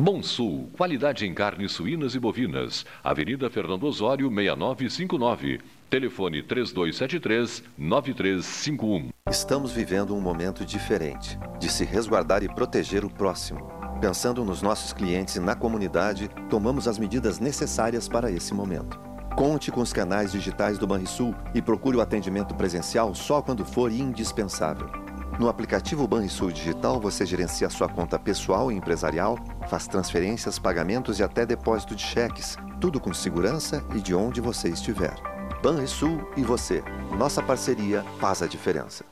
[0.00, 2.86] Bom Sul, qualidade em carnes suínas e bovinas.
[3.02, 5.60] Avenida Fernando Osório, 6959.
[5.90, 9.08] Telefone 3273-9351.
[9.28, 13.72] Estamos vivendo um momento diferente de se resguardar e proteger o próximo.
[14.00, 19.00] Pensando nos nossos clientes e na comunidade, tomamos as medidas necessárias para esse momento.
[19.36, 23.90] Conte com os canais digitais do Banrisul e procure o atendimento presencial só quando for
[23.90, 25.07] indispensável.
[25.38, 29.38] No aplicativo Banrisul Digital, você gerencia sua conta pessoal e empresarial,
[29.70, 34.68] faz transferências, pagamentos e até depósito de cheques, tudo com segurança e de onde você
[34.68, 35.14] estiver.
[35.62, 36.82] Banrisul e você.
[37.16, 39.04] Nossa parceria faz a diferença.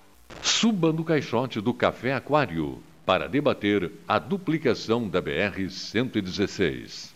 [0.43, 7.16] Suba no caixote do Café Aquário para debater a duplicação da BR-116.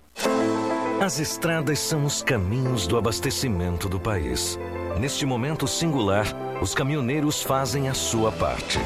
[1.01, 4.59] As estradas são os caminhos do abastecimento do país.
[4.99, 6.27] Neste momento singular,
[6.61, 8.77] os caminhoneiros fazem a sua parte.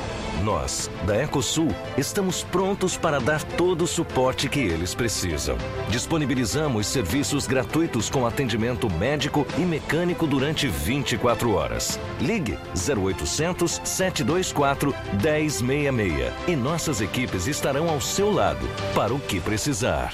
[0.41, 5.58] Nós, da Ecosul, estamos prontos para dar todo o suporte que eles precisam.
[5.90, 12.00] Disponibilizamos serviços gratuitos com atendimento médico e mecânico durante 24 horas.
[12.22, 20.14] Ligue 0800 724 1066 e nossas equipes estarão ao seu lado para o que precisar.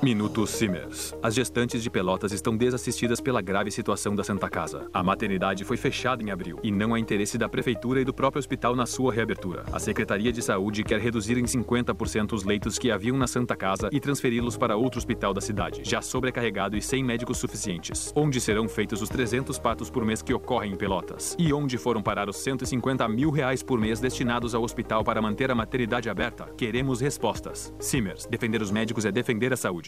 [0.00, 1.12] Minuto Simers.
[1.20, 4.88] As gestantes de Pelotas estão desassistidas pela grave situação da Santa Casa.
[4.94, 8.38] A maternidade foi fechada em abril e não há interesse da Prefeitura e do próprio
[8.38, 9.64] hospital na sua reabertura.
[9.72, 13.88] A Secretaria de Saúde quer reduzir em 50% os leitos que haviam na Santa Casa
[13.90, 18.12] e transferi-los para outro hospital da cidade, já sobrecarregado e sem médicos suficientes.
[18.14, 21.34] Onde serão feitos os 300 partos por mês que ocorrem em Pelotas?
[21.40, 25.50] E onde foram parar os 150 mil reais por mês destinados ao hospital para manter
[25.50, 26.44] a maternidade aberta.
[26.56, 27.74] Queremos respostas.
[27.80, 29.87] Simers, defender os médicos é defender a saúde.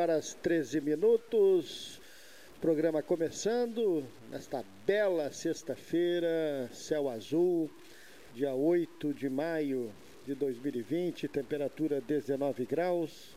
[0.00, 2.00] Horas 13 minutos.
[2.58, 7.70] Programa começando nesta bela sexta-feira, céu azul,
[8.34, 9.92] dia 8 de maio
[10.24, 13.36] de 2020, temperatura 19 graus,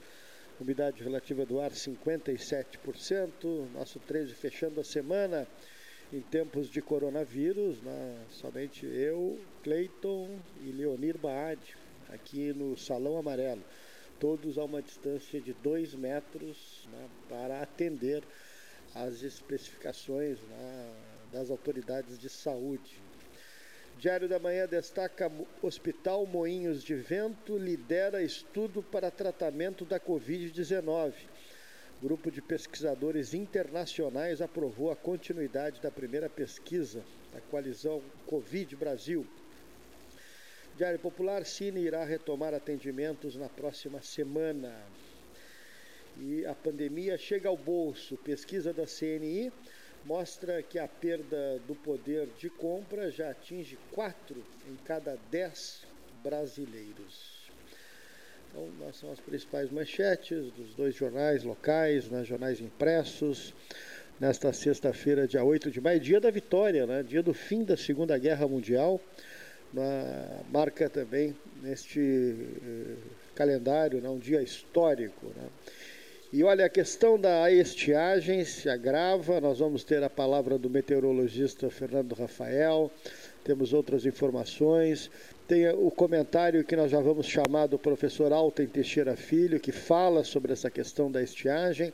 [0.58, 3.68] umidade relativa do ar 57%.
[3.74, 5.46] Nosso 13 fechando a semana
[6.14, 8.20] em tempos de coronavírus, né?
[8.30, 11.60] somente eu, Cleiton e Leonir Baad
[12.08, 13.64] aqui no Salão Amarelo,
[14.20, 18.24] todos a uma distância de dois metros né, para atender
[18.94, 20.94] às especificações né,
[21.32, 23.02] das autoridades de saúde.
[23.98, 25.32] Diário da Manhã destaca
[25.62, 31.14] Hospital Moinhos de Vento lidera estudo para tratamento da Covid-19.
[32.02, 37.02] Grupo de pesquisadores internacionais aprovou a continuidade da primeira pesquisa
[37.32, 39.26] da coalizão Covid Brasil.
[40.76, 44.74] Diário Popular, Cine irá retomar atendimentos na próxima semana.
[46.20, 48.18] E a pandemia chega ao bolso.
[48.18, 49.52] Pesquisa da CNI
[50.04, 55.86] mostra que a perda do poder de compra já atinge 4 em cada 10
[56.24, 57.52] brasileiros.
[58.50, 63.54] Então, nós são as principais manchetes dos dois jornais locais, né, jornais impressos,
[64.20, 68.18] nesta sexta-feira, dia 8 de maio, dia da vitória, né, dia do fim da Segunda
[68.18, 69.00] Guerra Mundial
[69.74, 72.96] uma marca também neste eh,
[73.34, 75.28] calendário, né, um dia histórico.
[75.36, 75.48] Né.
[76.32, 81.70] E olha, a questão da estiagem se agrava, nós vamos ter a palavra do meteorologista
[81.70, 82.92] Fernando Rafael,
[83.44, 85.12] temos outras informações,
[85.48, 90.24] tem o comentário que nós já vamos chamar do professor Alten Teixeira Filho, que fala
[90.24, 91.94] sobre essa questão da estiagem,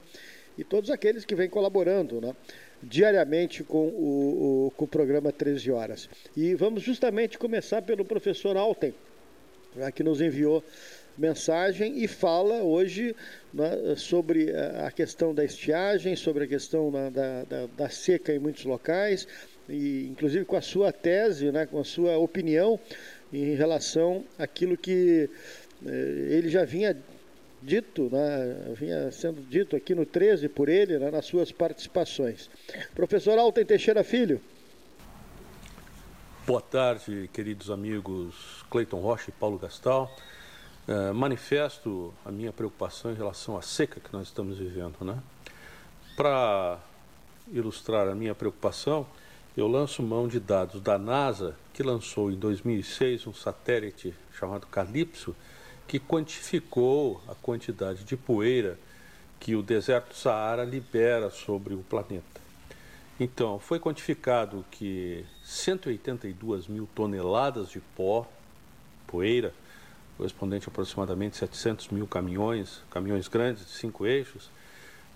[0.57, 2.36] e todos aqueles que vêm colaborando, né?
[2.81, 6.09] Diariamente com o, o, com o programa 13 Horas.
[6.36, 8.93] E vamos justamente começar pelo professor Alten,
[9.75, 10.63] né, que nos enviou
[11.17, 13.13] mensagem e fala hoje
[13.53, 14.51] né, sobre
[14.86, 19.27] a questão da estiagem, sobre a questão da, da, da, seca em muitos locais,
[19.67, 22.79] e inclusive com a sua tese, né, com a sua opinião
[23.33, 25.29] em relação àquilo que
[25.86, 26.98] eh, ele já vinha
[27.62, 32.50] dito, né, vinha sendo dito aqui no 13 por ele, né, nas suas participações.
[32.96, 34.42] Professor Alten Teixeira Filho.
[36.46, 40.12] Boa tarde, queridos amigos Cleiton Rocha e Paulo Gastal.
[40.88, 44.96] Uh, manifesto a minha preocupação em relação à seca que nós estamos vivendo.
[45.01, 45.20] Né?
[46.16, 46.80] Para
[47.51, 49.06] ilustrar a minha preocupação,
[49.56, 55.36] eu lanço mão de dados da NASA, que lançou em 2006 um satélite chamado Calypso,
[55.89, 58.77] que quantificou a quantidade de poeira
[59.39, 62.39] que o deserto Saara libera sobre o planeta.
[63.19, 68.27] Então, foi quantificado que 182 mil toneladas de pó,
[69.08, 69.51] poeira,
[70.15, 74.51] correspondente a aproximadamente 700 mil caminhões, caminhões grandes de cinco eixos,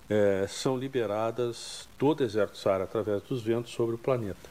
[0.10, 4.50] é, são liberadas do deserto Saara através dos ventos sobre o planeta.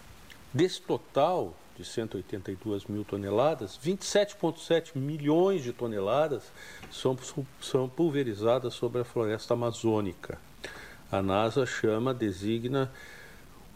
[0.54, 6.52] Desse total, de 182 mil toneladas, 27,7 milhões de toneladas
[6.90, 7.16] são,
[7.60, 10.38] são pulverizadas sobre a floresta amazônica.
[11.10, 12.90] A NASA chama, designa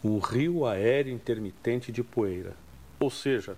[0.03, 2.55] um rio aéreo intermitente de poeira.
[3.01, 3.57] Ou seja,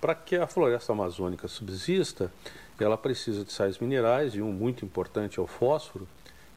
[0.00, 2.32] para que a floresta amazônica subsista,
[2.78, 6.08] ela precisa de sais minerais e um muito importante é o fósforo,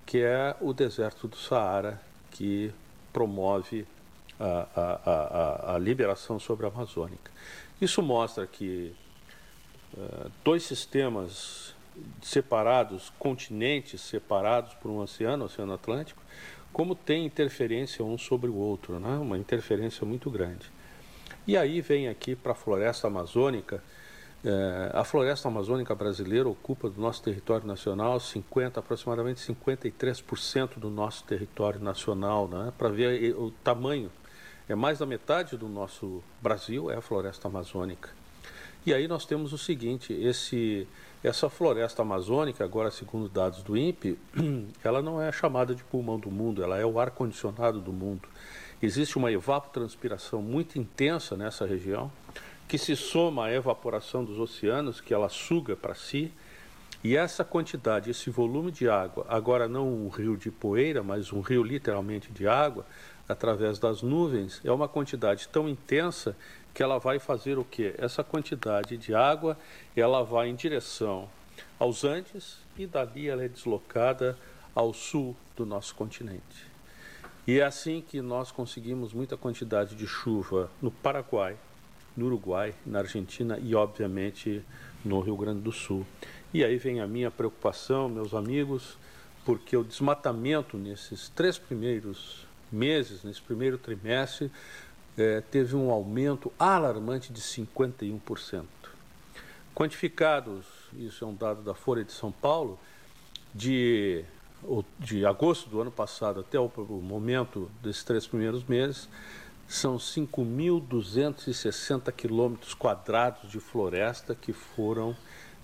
[0.05, 2.71] que é o deserto do Saara, que
[3.11, 3.85] promove
[4.39, 7.31] a, a, a, a liberação sobre a Amazônica.
[7.81, 8.93] Isso mostra que
[9.95, 11.73] uh, dois sistemas
[12.21, 16.21] separados, continentes separados por um oceano, o Oceano Atlântico,
[16.71, 19.15] como tem interferência um sobre o outro, né?
[19.17, 20.71] uma interferência muito grande.
[21.45, 23.83] E aí vem aqui para a floresta amazônica.
[24.43, 31.23] É, a floresta amazônica brasileira ocupa do nosso território nacional 50, aproximadamente 53% do nosso
[31.25, 32.73] território nacional, né?
[32.77, 34.11] para ver o tamanho.
[34.67, 38.09] É mais da metade do nosso Brasil é a floresta amazônica.
[38.85, 40.87] E aí nós temos o seguinte, esse,
[41.23, 44.17] essa floresta amazônica, agora segundo dados do INPE,
[44.83, 48.27] ela não é chamada de pulmão do mundo, ela é o ar-condicionado do mundo.
[48.81, 52.11] Existe uma evapotranspiração muito intensa nessa região,
[52.67, 56.31] que se soma à evaporação dos oceanos, que ela suga para si,
[57.03, 61.41] e essa quantidade, esse volume de água, agora não um rio de poeira, mas um
[61.41, 62.85] rio literalmente de água,
[63.27, 66.35] através das nuvens, é uma quantidade tão intensa
[66.73, 67.93] que ela vai fazer o quê?
[67.97, 69.57] Essa quantidade de água,
[69.95, 71.29] ela vai em direção
[71.79, 74.37] aos Andes e dali ela é deslocada
[74.73, 76.73] ao sul do nosso continente.
[77.45, 81.57] E é assim que nós conseguimos muita quantidade de chuva no Paraguai,
[82.15, 84.63] no Uruguai, na Argentina e, obviamente,
[85.03, 86.05] no Rio Grande do Sul.
[86.53, 88.97] E aí vem a minha preocupação, meus amigos,
[89.45, 94.51] porque o desmatamento nesses três primeiros meses, nesse primeiro trimestre,
[95.17, 98.65] é, teve um aumento alarmante de 51%.
[99.73, 102.79] Quantificados, isso é um dado da Folha de São Paulo,
[103.53, 104.25] de
[104.99, 109.09] de agosto do ano passado até o momento desses três primeiros meses,
[109.67, 115.15] são 5.260 quilômetros quadrados de floresta que foram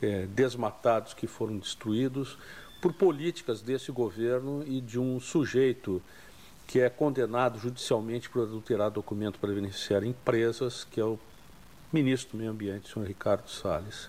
[0.02, 2.38] é, desmatados, que foram destruídos
[2.82, 6.02] por políticas desse governo e de um sujeito
[6.70, 11.18] que é condenado judicialmente por adulterar documento para beneficiar empresas, que é o
[11.92, 14.08] ministro do Meio Ambiente, senhor Ricardo Salles.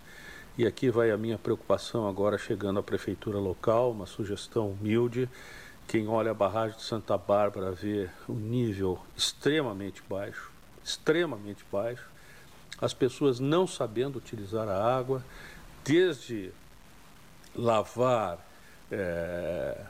[0.59, 5.26] E aqui vai a minha preocupação agora chegando à prefeitura local, uma sugestão humilde.
[5.88, 10.52] Quem olha a barragem de Santa Bárbara vê um nível extremamente baixo,
[10.85, 12.07] extremamente baixo.
[12.79, 15.25] As pessoas não sabendo utilizar a água,
[15.83, 16.52] desde
[17.57, 18.38] lavar
[18.93, 19.81] é,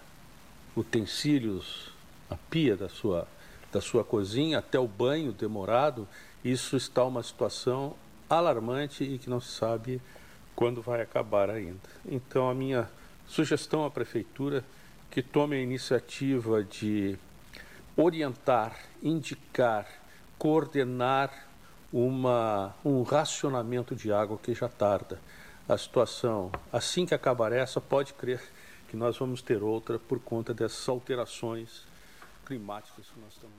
[0.76, 1.89] utensílios,
[2.30, 3.26] a pia da sua,
[3.72, 6.06] da sua cozinha, até o banho demorado,
[6.44, 7.96] isso está uma situação
[8.28, 10.00] alarmante e que não se sabe
[10.54, 11.80] quando vai acabar ainda.
[12.06, 12.88] Então, a minha
[13.26, 14.64] sugestão à prefeitura
[15.10, 17.18] que tome a iniciativa de
[17.96, 19.86] orientar, indicar,
[20.38, 21.48] coordenar
[21.92, 25.20] uma, um racionamento de água que já tarda.
[25.68, 28.40] A situação, assim que acabar essa, pode crer
[28.88, 31.89] que nós vamos ter outra por conta dessas alterações
[32.50, 33.54] climáticas que nós estamos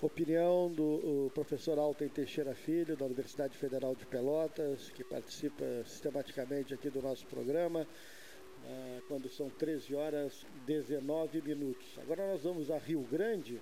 [0.00, 6.88] Opinião do professor Alten Teixeira Filho, da Universidade Federal de Pelotas, que participa sistematicamente aqui
[6.88, 11.98] do nosso programa, uh, quando são 13 horas 19 minutos.
[11.98, 13.60] Agora nós vamos a Rio Grande,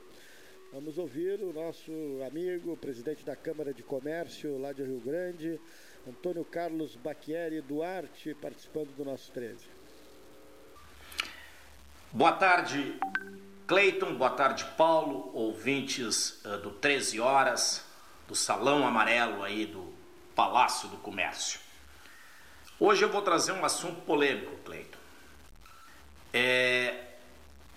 [0.73, 1.91] vamos ouvir o nosso
[2.25, 5.59] amigo, presidente da Câmara de Comércio lá de Rio Grande,
[6.07, 9.76] Antônio Carlos Bacchieri Duarte, participando do nosso 13.
[12.13, 12.99] Boa tarde,
[13.67, 17.85] Cleiton, boa tarde, Paulo, ouvintes uh, do 13 Horas,
[18.27, 19.93] do Salão Amarelo aí do
[20.35, 21.61] Palácio do Comércio.
[22.79, 24.99] Hoje eu vou trazer um assunto polêmico, Cleiton.
[26.33, 27.17] É,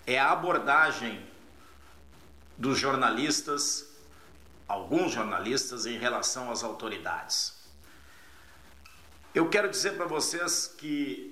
[0.05, 1.27] é a abordagem
[2.55, 3.89] dos jornalistas,
[4.67, 7.57] alguns jornalistas, em relação às autoridades.
[9.33, 11.28] Eu quero dizer para vocês que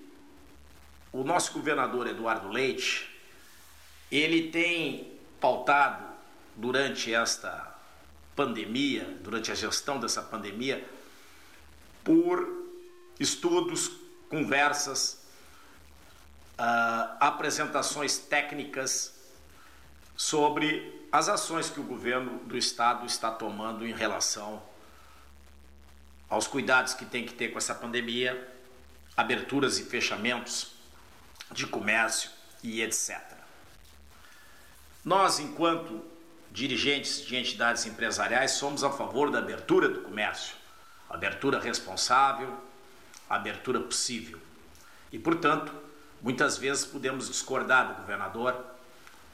[1.12, 3.18] o nosso governador Eduardo Leite
[4.12, 6.06] ele tem pautado
[6.56, 7.76] durante esta
[8.36, 10.88] pandemia, durante a gestão dessa pandemia,
[12.04, 12.66] por
[13.20, 13.92] estudos,
[14.30, 15.26] conversas,
[16.58, 19.14] uh, apresentações técnicas
[20.16, 24.62] sobre as ações que o governo do estado está tomando em relação
[26.30, 28.56] aos cuidados que tem que ter com essa pandemia,
[29.16, 30.77] aberturas e fechamentos
[31.51, 32.30] de comércio
[32.63, 33.20] e etc.
[35.04, 36.04] Nós, enquanto
[36.51, 40.56] dirigentes de entidades empresariais, somos a favor da abertura do comércio,
[41.10, 42.58] abertura responsável,
[43.30, 44.39] abertura possível.
[45.12, 45.74] E, portanto,
[46.22, 48.77] muitas vezes podemos discordar do governador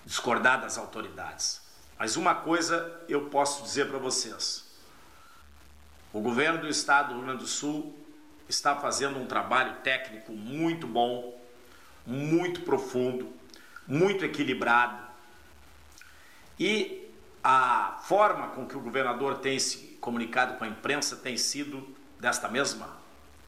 [0.05, 1.61] discordar das autoridades.
[1.97, 4.65] Mas uma coisa eu posso dizer para vocês:
[6.11, 7.97] o governo do estado do Rio Grande do Sul
[8.47, 11.39] está fazendo um trabalho técnico muito bom,
[12.05, 13.31] muito profundo,
[13.87, 15.01] muito equilibrado.
[16.59, 17.11] E
[17.43, 22.47] a forma com que o governador tem se comunicado com a imprensa tem sido desta
[22.47, 22.89] mesma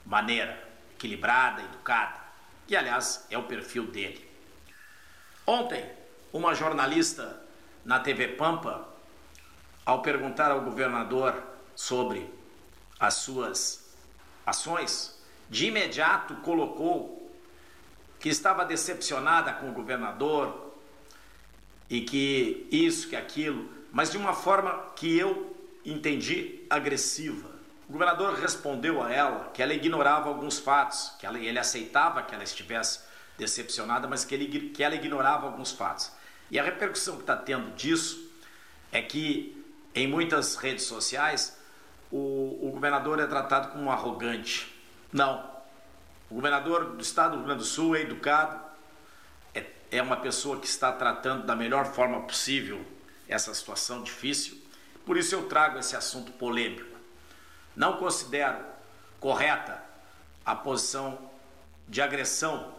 [0.06, 0.62] maneira,
[0.94, 2.20] equilibrada, educada,
[2.68, 4.30] que aliás é o perfil dele.
[5.46, 5.90] Ontem,
[6.34, 7.42] uma jornalista
[7.84, 8.88] na TV Pampa,
[9.86, 11.42] ao perguntar ao governador
[11.76, 12.30] sobre
[13.00, 13.96] as suas
[14.46, 17.25] ações, de imediato colocou
[18.26, 20.74] que estava decepcionada com o governador
[21.88, 25.56] e que isso, que aquilo, mas de uma forma que eu
[25.86, 27.48] entendi agressiva.
[27.88, 32.34] O governador respondeu a ela que ela ignorava alguns fatos, que ela, ele aceitava que
[32.34, 33.02] ela estivesse
[33.38, 36.12] decepcionada, mas que, ele, que ela ignorava alguns fatos.
[36.50, 38.28] E a repercussão que está tendo disso
[38.92, 39.64] é que
[39.94, 41.60] em muitas redes sociais
[42.12, 44.76] o, o governador é tratado como um arrogante.
[45.14, 45.55] Não.
[46.36, 48.60] O governador do estado do Rio Grande do Sul é educado,
[49.54, 52.86] é, é uma pessoa que está tratando da melhor forma possível
[53.26, 54.62] essa situação difícil.
[55.06, 57.00] Por isso eu trago esse assunto polêmico.
[57.74, 58.58] Não considero
[59.18, 59.82] correta
[60.46, 61.18] a posição
[61.88, 62.76] de agressão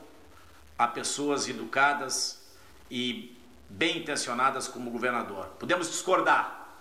[0.79, 2.43] a pessoas educadas
[2.91, 5.47] e bem intencionadas como governador.
[5.59, 6.77] Podemos discordar,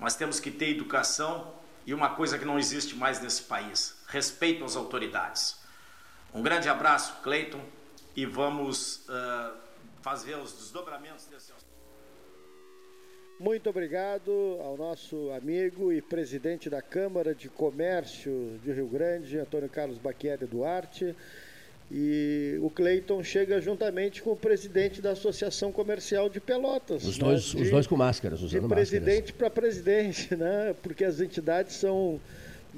[0.00, 1.54] mas temos que ter educação
[1.86, 5.67] e uma coisa que não existe mais nesse país: respeito às autoridades.
[6.34, 7.60] Um grande abraço, Cleiton,
[8.14, 9.56] e vamos uh,
[10.02, 11.68] fazer os desdobramentos desse assunto.
[13.40, 14.30] Muito obrigado
[14.60, 20.44] ao nosso amigo e presidente da Câmara de Comércio de Rio Grande, Antônio Carlos Baquieri
[20.44, 21.14] Duarte.
[21.90, 27.04] E o Cleiton chega juntamente com o presidente da Associação Comercial de Pelotas.
[27.04, 27.60] Os dois, né?
[27.60, 30.74] de, os dois com máscaras, usando de presidente para presidente, né?
[30.82, 32.20] porque as entidades são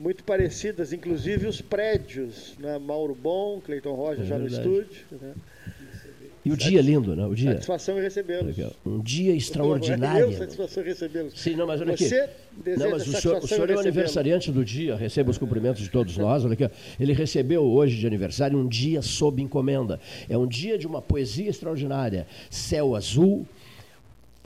[0.00, 2.54] muito parecidas, inclusive os prédios.
[2.58, 2.78] Né?
[2.78, 4.66] Mauro Bom, Cleiton Rocha é já verdade.
[4.66, 5.04] no estúdio.
[5.20, 5.34] Né?
[6.42, 7.26] E o dia lindo, né?
[7.26, 7.52] O dia.
[7.52, 8.56] Satisfação em recebê-los.
[8.84, 10.22] Um dia extraordinário.
[10.22, 11.38] Eu, satisfação em recebê-los.
[11.38, 12.08] Sim, não, mas olha aqui.
[12.08, 12.30] Você
[12.78, 15.90] não, mas o senhor, o senhor é o aniversariante do dia, receba os cumprimentos de
[15.90, 16.42] todos nós.
[16.42, 16.66] Olha aqui,
[16.98, 20.00] ele recebeu hoje de aniversário um dia sob encomenda.
[20.30, 22.26] É um dia de uma poesia extraordinária.
[22.48, 23.46] Céu azul,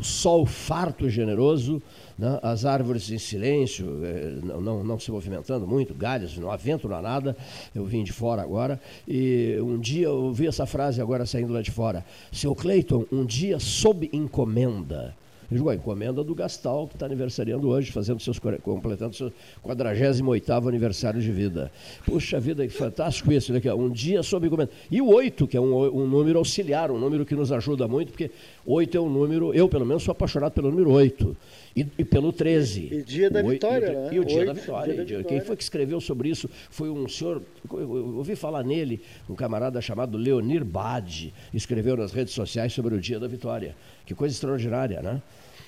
[0.01, 1.81] sol farto e generoso,
[2.19, 2.39] né?
[2.43, 6.89] as árvores em silêncio, eh, não, não, não, se movimentando muito, galhos, não há vento,
[6.89, 7.37] não há nada.
[7.75, 8.81] Eu vim de fora agora.
[9.07, 12.05] E um dia eu ouvi essa frase agora saindo lá de fora.
[12.33, 15.15] Seu Cleiton, um dia sob encomenda.
[15.51, 20.53] Eu digo, a encomenda do Gastal, que está aniversariando hoje, fazendo seus, completando seu 48
[20.67, 21.71] aniversário de vida.
[22.05, 23.61] Puxa vida, que fantástico isso, né?
[23.75, 24.71] Um dia sob encomenda.
[24.91, 28.09] E o 8, que é um, um número auxiliar, um número que nos ajuda muito,
[28.09, 28.31] porque
[28.67, 31.37] 8 é um número, eu pelo menos sou apaixonado pelo número 8.
[31.77, 32.89] E, e, pelo 13.
[32.93, 34.09] E dia da vitória, e, né?
[34.13, 35.25] E o dia, da vitória, dia da vitória.
[35.25, 39.81] Quem foi que escreveu sobre isso foi um senhor, eu ouvi falar nele, um camarada
[39.81, 43.75] chamado Leonir Bade, escreveu nas redes sociais sobre o dia da vitória.
[44.07, 45.21] Que coisa extraordinária, né?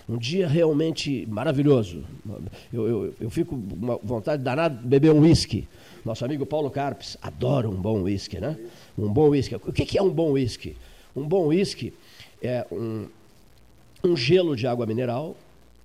[0.08, 2.04] Um dia realmente maravilhoso.
[2.72, 5.66] Eu, eu, eu fico com uma vontade danada de beber um uísque.
[6.04, 8.56] Nosso amigo Paulo Carpes adora um bom uísque, né?
[8.96, 9.56] Um bom uísque.
[9.56, 10.76] O que é um bom uísque?
[11.16, 11.92] Um bom uísque
[12.40, 13.08] é um,
[14.04, 15.36] um gelo de água mineral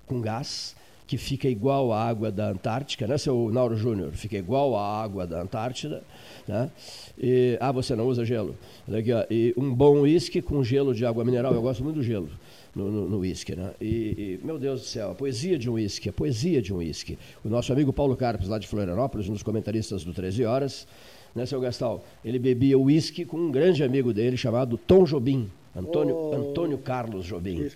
[0.06, 0.76] com gás,
[1.08, 4.12] que fica igual à água da Antártica, né, seu Nauro Júnior?
[4.14, 6.04] Fica igual à água da Antártida.
[6.48, 6.72] Né?
[7.18, 8.56] E, ah, você não usa gelo?
[8.88, 11.54] Aqui, ó, e um bom uísque com gelo de água mineral.
[11.54, 12.30] Eu gosto muito do gelo
[12.76, 13.56] no uísque.
[13.56, 13.72] Né?
[13.82, 16.78] E, e, meu Deus do céu, a poesia de um uísque, a poesia de um
[16.78, 17.18] uísque.
[17.44, 20.88] O nosso amigo Paulo Carpes, lá de Florianópolis, um dos comentaristas do 13 Horas,
[21.36, 22.04] né, seu Gastal?
[22.24, 25.50] Ele bebia uísque com um grande amigo dele chamado Tom Jobim.
[25.76, 27.70] Antônio, oh, Antônio Carlos Jobim.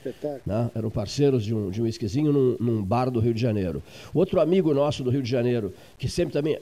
[0.45, 0.71] Né?
[0.75, 3.81] Eram parceiros de um, de um esquisinho num, num, bar do Rio de Janeiro.
[4.13, 6.59] Outro amigo nosso do Rio de Janeiro, que sempre também,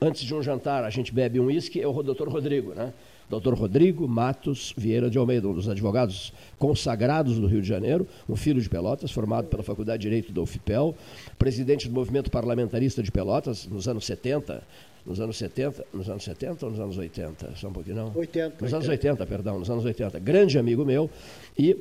[0.00, 2.92] antes de um jantar, a gente bebe um uísque, é o doutor Rodrigo, né?
[3.28, 8.34] Doutor Rodrigo Matos Vieira de Almeida, um dos advogados consagrados do Rio de Janeiro, um
[8.34, 10.96] filho de Pelotas, formado pela Faculdade de Direito da UFPEL,
[11.38, 14.62] presidente do movimento parlamentarista de Pelotas nos anos 70,
[15.08, 17.56] nos anos 70, nos anos 70 ou nos anos 80?
[17.56, 18.12] Só um pouquinho, não?
[18.14, 18.56] 80.
[18.60, 18.76] Nos 80.
[18.76, 20.18] anos 80, perdão, nos anos 80.
[20.18, 21.10] Grande amigo meu
[21.58, 21.76] e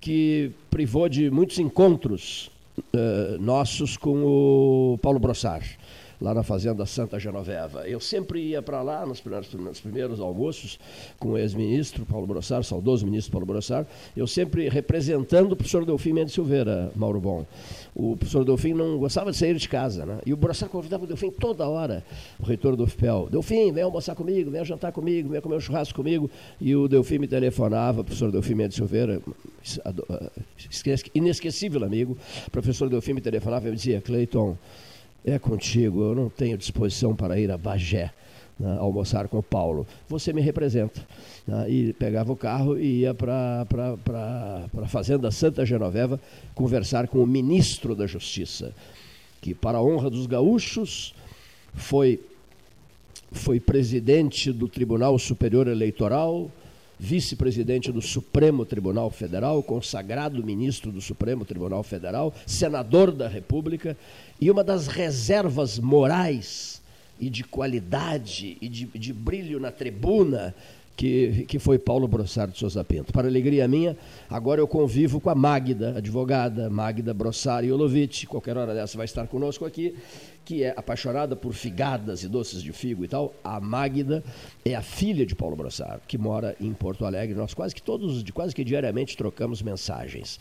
[0.00, 5.78] que privou de muitos encontros uh, nossos com o Paulo Brossard.
[6.22, 7.86] Lá na Fazenda Santa Genoveva.
[7.88, 10.78] Eu sempre ia para lá nos primeiros, nos primeiros almoços
[11.18, 13.84] com o ex-ministro Paulo Brossar, saudoso ministro Paulo Brossar,
[14.16, 17.44] eu sempre representando o professor Delfim Mendes Silveira, Mauro Bom.
[17.94, 20.18] O professor Delfim não gostava de sair de casa, né?
[20.24, 22.04] E o Brossar convidava o Delfim toda hora,
[22.38, 23.28] o reitor do UFPEL.
[23.30, 26.30] Delfim, vem almoçar comigo, vem jantar comigo, vem comer um churrasco comigo.
[26.60, 29.20] E o Delfim me telefonava, o professor Delfim Mendes Silveira,
[31.14, 34.56] inesquecível amigo, o professor Delfim me telefonava e me dizia, Cleiton,
[35.24, 38.12] é contigo, eu não tenho disposição para ir a Bagé.
[38.58, 39.86] Né, almoçar com o Paulo.
[40.08, 41.04] Você me representa.
[41.46, 43.66] Né, e pegava o carro e ia para
[44.82, 46.20] a Fazenda Santa Genoveva
[46.54, 48.72] conversar com o ministro da Justiça,
[49.40, 51.14] que, para a honra dos gaúchos,
[51.74, 52.20] foi,
[53.32, 56.50] foi presidente do Tribunal Superior Eleitoral,
[57.02, 63.96] vice-presidente do Supremo Tribunal Federal, consagrado ministro do Supremo Tribunal Federal, senador da República
[64.40, 66.80] e uma das reservas morais
[67.18, 70.54] e de qualidade e de, de brilho na tribuna
[70.96, 73.12] que, que foi Paulo Brossard de Souza Pinto.
[73.12, 73.96] Para alegria minha,
[74.28, 79.26] agora eu convivo com a Magda, advogada, Magda Brossard Olovic, qualquer hora dessa vai estar
[79.26, 79.94] conosco aqui,
[80.44, 83.34] que é apaixonada por figadas e doces de figo e tal.
[83.42, 84.22] A Magda
[84.64, 87.34] é a filha de Paulo Brossard, que mora em Porto Alegre.
[87.34, 90.38] Nós quase que todos, quase que diariamente trocamos mensagens.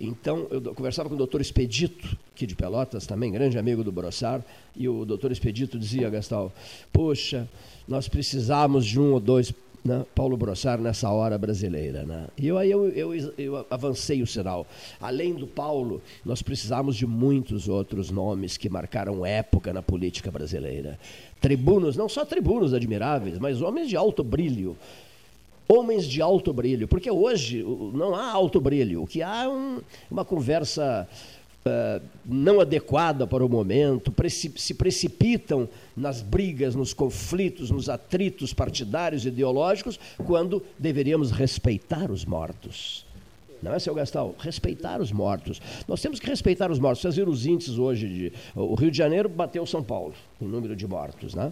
[0.00, 4.44] Então, eu conversava com o doutor Expedito, aqui de Pelotas, também grande amigo do Brossard,
[4.74, 6.52] e o doutor Expedito dizia, Gastal,
[6.92, 7.48] poxa,
[7.86, 9.52] nós precisamos de um ou dois
[9.84, 12.04] né, Paulo Brossard nessa hora brasileira.
[12.04, 12.26] Né?
[12.38, 14.66] E eu, aí eu, eu, eu, avancei o sinal.
[15.00, 20.98] Além do Paulo, nós precisamos de muitos outros nomes que marcaram época na política brasileira.
[21.40, 24.76] Tribunos, não só tribunos admiráveis, mas homens de alto brilho.
[25.68, 27.62] Homens de alto brilho, porque hoje
[27.94, 31.08] não há alto brilho, o que há é um, uma conversa
[31.66, 39.24] uh, não adequada para o momento, se precipitam nas brigas, nos conflitos, nos atritos partidários
[39.24, 43.04] e ideológicos, quando deveríamos respeitar os mortos.
[43.64, 44.34] Não é, seu Gastal?
[44.38, 45.60] Respeitar os mortos.
[45.88, 47.00] Nós temos que respeitar os mortos.
[47.00, 48.32] Vocês viram os índices hoje de.
[48.54, 51.50] O Rio de Janeiro bateu São Paulo, o número de mortos, né?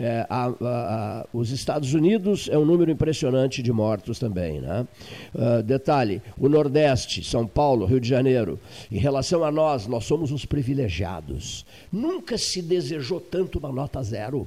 [0.00, 4.60] É, a, a, a, os Estados Unidos é um número impressionante de mortos também.
[4.60, 4.86] Né?
[5.34, 8.60] Uh, detalhe: o Nordeste, São Paulo, Rio de Janeiro,
[8.92, 11.66] em relação a nós, nós somos os privilegiados.
[11.92, 14.46] Nunca se desejou tanto uma nota zero.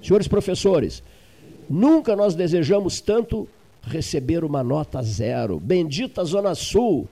[0.00, 1.02] Senhores professores,
[1.68, 3.48] nunca nós desejamos tanto
[3.82, 5.58] receber uma nota zero.
[5.58, 7.08] Bendita Zona Sul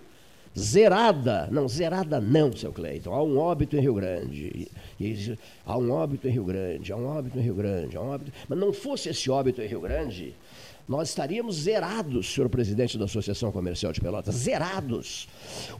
[0.59, 1.49] zerada.
[1.51, 3.13] Não, zerada não, seu Cleiton.
[3.13, 4.69] Há um óbito em Rio Grande.
[5.65, 8.33] Há um óbito em Rio Grande, há um óbito em Rio Grande, há um óbito.
[8.49, 10.35] Mas não fosse esse óbito em Rio Grande,
[10.89, 15.29] nós estaríamos zerados, senhor presidente da Associação Comercial de Pelotas, zerados.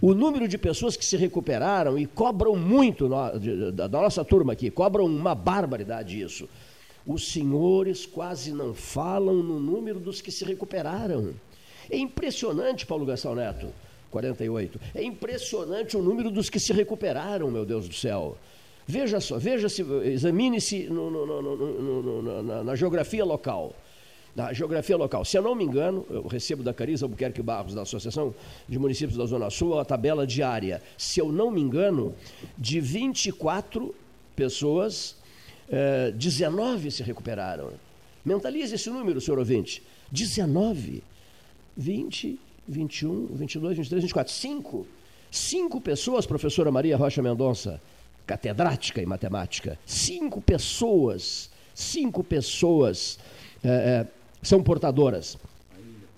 [0.01, 3.09] O número de pessoas que se recuperaram e cobram muito
[3.75, 6.49] da nossa turma aqui, cobram uma barbaridade isso.
[7.05, 11.35] Os senhores quase não falam no número dos que se recuperaram.
[11.91, 13.67] É impressionante, Paulo Gastão Neto.
[14.11, 14.81] 48.
[14.95, 18.37] É impressionante o número dos que se recuperaram, meu Deus do céu.
[18.87, 20.89] Veja só, veja-se, examine-se
[22.43, 23.75] na, na geografia local.
[24.35, 25.25] Na geografia local.
[25.25, 28.35] Se eu não me engano, eu recebo da Cariza Albuquerque Barros, da Associação
[28.69, 30.83] de Municípios da Zona Sul, a tabela diária.
[30.97, 32.15] Se eu não me engano,
[32.57, 33.95] de 24
[34.35, 35.17] pessoas,
[35.69, 37.71] eh, 19 se recuperaram.
[38.25, 39.83] Mentalize esse número, senhor ouvinte.
[40.11, 41.03] 19.
[41.77, 42.39] 20
[42.71, 44.33] 21, 22, 23, 24.
[44.33, 44.87] Cinco.
[45.31, 47.81] Cinco pessoas, professora Maria Rocha Mendonça,
[48.27, 49.79] catedrática em matemática.
[49.87, 53.19] Cinco pessoas, cinco pessoas
[53.63, 54.07] é, é,
[54.43, 55.37] são portadoras.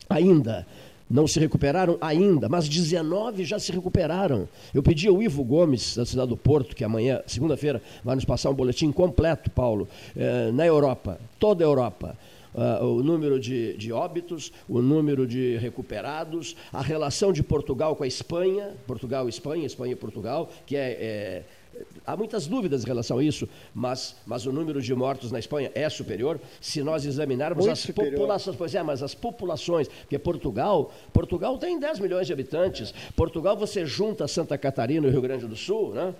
[0.09, 0.67] Ainda.
[1.11, 4.49] Não se recuperaram ainda, mas 19 já se recuperaram.
[4.73, 8.49] Eu pedi ao Ivo Gomes, da cidade do Porto, que amanhã, segunda-feira, vai nos passar
[8.49, 9.87] um boletim completo, Paulo,
[10.17, 12.17] é, na Europa, toda a Europa
[12.55, 18.05] uh, o número de, de óbitos, o número de recuperados, a relação de Portugal com
[18.05, 21.45] a Espanha, Portugal e Espanha, Espanha e Portugal, que é, é
[22.07, 25.71] Há muitas dúvidas em relação a isso, mas, mas o número de mortos na Espanha
[25.75, 26.41] é superior.
[26.61, 28.15] Se nós examinarmos Muito as superior.
[28.15, 32.93] populações, pois é, mas as populações, porque Portugal, Portugal tem 10 milhões de habitantes.
[33.17, 36.15] Portugal você junta Santa Catarina e o Rio Grande do Sul, né?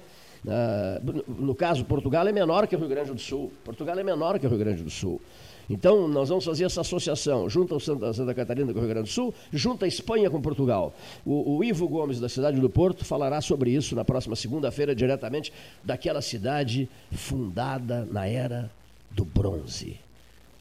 [0.45, 3.53] Uh, no caso, Portugal é menor que o Rio Grande do Sul.
[3.65, 5.21] Portugal é menor que o Rio Grande do Sul.
[5.69, 9.09] Então, nós vamos fazer essa associação, junto ao Santa, Santa Catarina com o Rio Grande
[9.09, 10.95] do Sul, junto a Espanha com Portugal.
[11.25, 15.53] O, o Ivo Gomes, da cidade do Porto, falará sobre isso na próxima segunda-feira, diretamente
[15.83, 18.71] daquela cidade fundada na era
[19.11, 20.02] do bronze.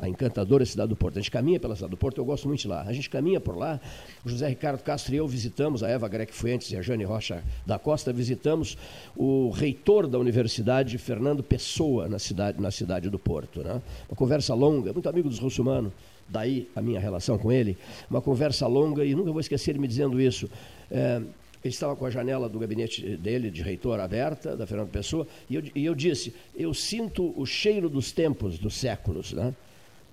[0.01, 1.19] A encantadora cidade do Porto.
[1.19, 2.81] A gente caminha pela cidade do Porto, eu gosto muito de lá.
[2.81, 3.79] A gente caminha por lá,
[4.25, 7.43] o José Ricardo Castro e eu visitamos, a Eva Grec Fuentes e a Jane Rocha
[7.65, 8.77] da Costa, visitamos
[9.15, 13.61] o reitor da universidade, Fernando Pessoa, na cidade, na cidade do Porto.
[13.61, 13.79] Né?
[14.09, 15.93] Uma conversa longa, muito amigo dos russomanos,
[16.27, 17.77] daí a minha relação com ele.
[18.09, 20.49] Uma conversa longa e nunca vou esquecer ele me dizendo isso.
[20.89, 21.21] É,
[21.63, 25.55] ele estava com a janela do gabinete dele, de reitor, aberta, da Fernando Pessoa, e
[25.55, 29.31] eu, e eu disse: Eu sinto o cheiro dos tempos, dos séculos.
[29.31, 29.53] Né?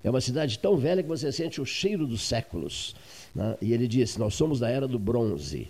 [0.02, 2.94] É uma cidade tão velha que você sente o cheiro dos séculos.
[3.34, 3.56] Né?
[3.60, 5.68] E ele disse: Nós somos da era do bronze.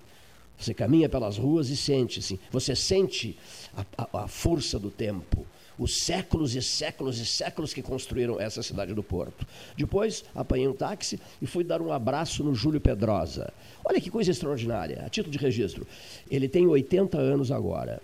[0.58, 3.38] Você caminha pelas ruas e sente, assim, você sente
[3.76, 5.46] a, a, a força do tempo
[5.78, 9.46] os séculos e séculos e séculos que construíram essa cidade do Porto.
[9.76, 13.52] Depois, apanhei um táxi e fui dar um abraço no Júlio Pedrosa.
[13.84, 15.86] Olha que coisa extraordinária, a título de registro.
[16.30, 18.02] Ele tem 80 anos agora.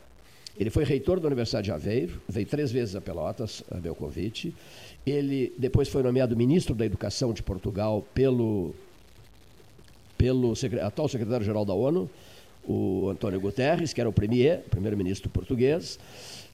[0.56, 4.54] Ele foi reitor da Universidade de Aveiro, veio três vezes a Pelotas, a meu convite.
[5.06, 8.74] Ele depois foi nomeado ministro da Educação de Portugal pelo,
[10.16, 12.08] pelo atual secretário-geral da ONU,
[12.66, 15.98] o Antônio Guterres, que era o premier, primeiro-ministro português.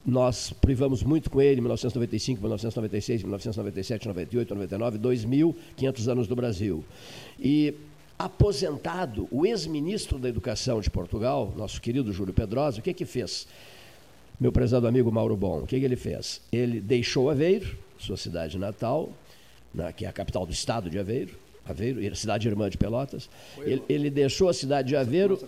[0.05, 6.35] Nós privamos muito com ele em 1995, 1996, 1997, 98, 99, 2000, 500 anos do
[6.35, 6.85] Brasil.
[7.39, 7.75] E
[8.19, 13.47] aposentado, o ex-ministro da Educação de Portugal, nosso querido Júlio Pedrosa, o que que fez?
[14.39, 16.41] Meu prezado amigo Mauro Bom, o que, que ele fez?
[16.51, 19.11] Ele deixou Aveiro, sua cidade natal,
[19.75, 21.35] na, que é a capital do estado de Aveiro,
[21.71, 23.29] Aveiro, cidade irmã de Pelotas.
[23.59, 25.39] Ele, ele, deixou a cidade de Aveiro.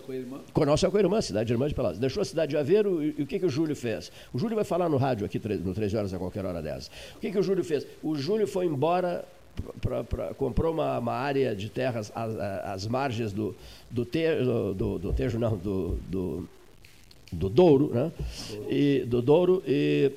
[0.53, 1.99] Com a nossa co-irmã, cidade irmã de Pelotas.
[1.99, 4.11] Deixou a cidade de Aveiro e, e, o que, que o Júlio fez?
[4.33, 6.89] O Júlio vai falar no rádio aqui no 13 horas a qualquer hora dessa.
[7.15, 7.85] O que, que o Júlio fez?
[8.01, 9.25] O Júlio foi embora.
[9.79, 13.55] Pra, pra, comprou uma, uma, área de terras às, às margens do,
[13.87, 16.49] do, tejo, do, do Tejo, não, do, do,
[17.31, 18.11] do Douro, né?
[18.67, 20.11] E, do Douro e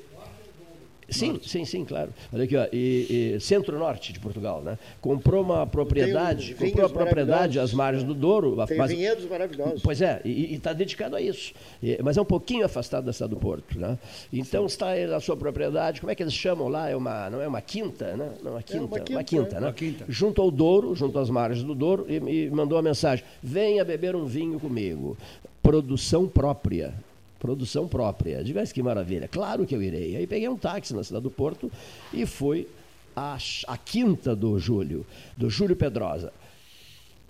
[1.09, 1.49] Sim, norte.
[1.49, 2.13] sim, sim, claro.
[2.33, 4.77] Olha aqui, ó, e, e centro-norte de Portugal, né?
[4.99, 8.55] Comprou uma propriedade, um comprou a propriedade às margens do Douro.
[8.65, 9.81] Tem mas, vinhedos maravilhosos.
[9.81, 11.53] Pois é, e está dedicado a isso.
[11.81, 13.97] E, mas é um pouquinho afastado da cidade do Porto, né?
[14.33, 14.73] Então sim.
[14.73, 16.89] está na sua propriedade, como é que eles chamam lá?
[16.89, 18.31] É uma, não é uma quinta, né?
[18.43, 19.59] Não, uma quinta, é uma quinta, uma quinta é.
[19.59, 19.67] né?
[19.67, 20.05] Uma quinta.
[20.09, 24.15] Junto ao Douro, junto às margens do Douro, e, e mandou a mensagem: venha beber
[24.15, 25.17] um vinho comigo.
[25.61, 26.93] Produção própria
[27.39, 28.43] produção própria.
[28.43, 29.27] Diga que maravilha.
[29.27, 30.15] Claro que eu irei.
[30.15, 31.71] Aí peguei um táxi na cidade do Porto
[32.13, 32.67] e fui
[33.15, 36.31] à, à quinta do Júlio, do Júlio Pedrosa.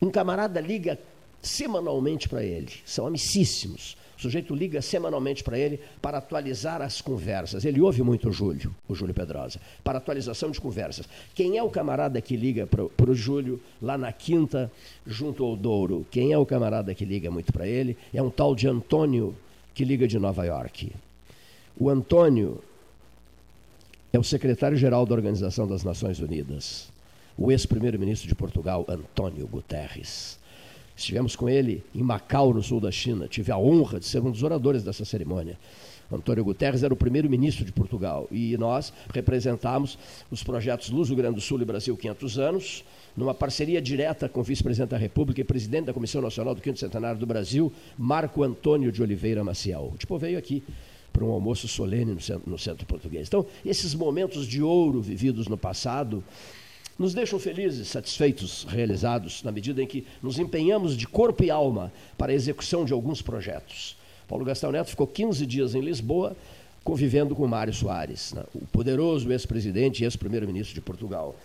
[0.02, 1.00] Um camarada liga
[1.42, 2.72] semanalmente para ele.
[2.86, 3.96] São amicíssimos.
[4.18, 7.64] O sujeito liga semanalmente para ele para atualizar as conversas.
[7.64, 11.08] Ele ouve muito o Júlio, o Júlio Pedrosa, para atualização de conversas.
[11.36, 14.72] Quem é o camarada que liga para o Júlio lá na quinta,
[15.06, 16.06] junto ao Douro?
[16.10, 17.96] Quem é o camarada que liga muito para ele?
[18.12, 19.36] É um tal de Antônio
[19.78, 20.92] que liga de Nova York.
[21.80, 22.64] O Antônio
[24.12, 26.90] é o secretário-geral da Organização das Nações Unidas,
[27.38, 30.40] o ex-primeiro-ministro de Portugal, Antônio Guterres.
[30.96, 33.28] Estivemos com ele em Macau, no sul da China.
[33.28, 35.60] Tive a honra de ser um dos oradores dessa cerimônia.
[36.12, 39.96] Antônio Guterres era o primeiro-ministro de Portugal e nós representamos
[40.32, 42.84] os projetos Luz do Grande do Sul e Brasil 500 anos,
[43.18, 46.80] numa parceria direta com o vice-presidente da República e presidente da Comissão Nacional do Quinto
[46.80, 49.96] Centenário do Brasil, Marco Antônio de Oliveira Maciel.
[49.98, 50.64] Tipo veio aqui
[51.12, 53.28] para um almoço solene no centro, no centro português.
[53.28, 56.24] Então, esses momentos de ouro vividos no passado
[56.98, 61.92] nos deixam felizes, satisfeitos, realizados, na medida em que nos empenhamos de corpo e alma
[62.20, 63.98] para a execução de alguns projetos.
[64.28, 66.36] Paulo Gastão Neto ficou 15 dias em Lisboa,
[66.84, 71.36] convivendo com Mário Soares, né, o poderoso ex-presidente e ex-primeiro-ministro de Portugal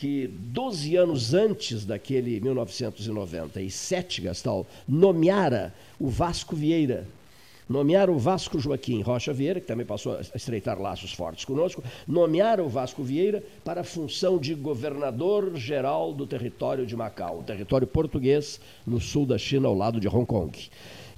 [0.00, 7.06] que 12 anos antes daquele 1997, Gastal, nomeara o Vasco Vieira.
[7.68, 12.64] Nomearam o Vasco Joaquim Rocha Vieira, que também passou a estreitar laços fortes conosco, nomearam
[12.64, 18.98] o Vasco Vieira para a função de governador-geral do território de Macau, território português no
[18.98, 20.58] sul da China, ao lado de Hong Kong.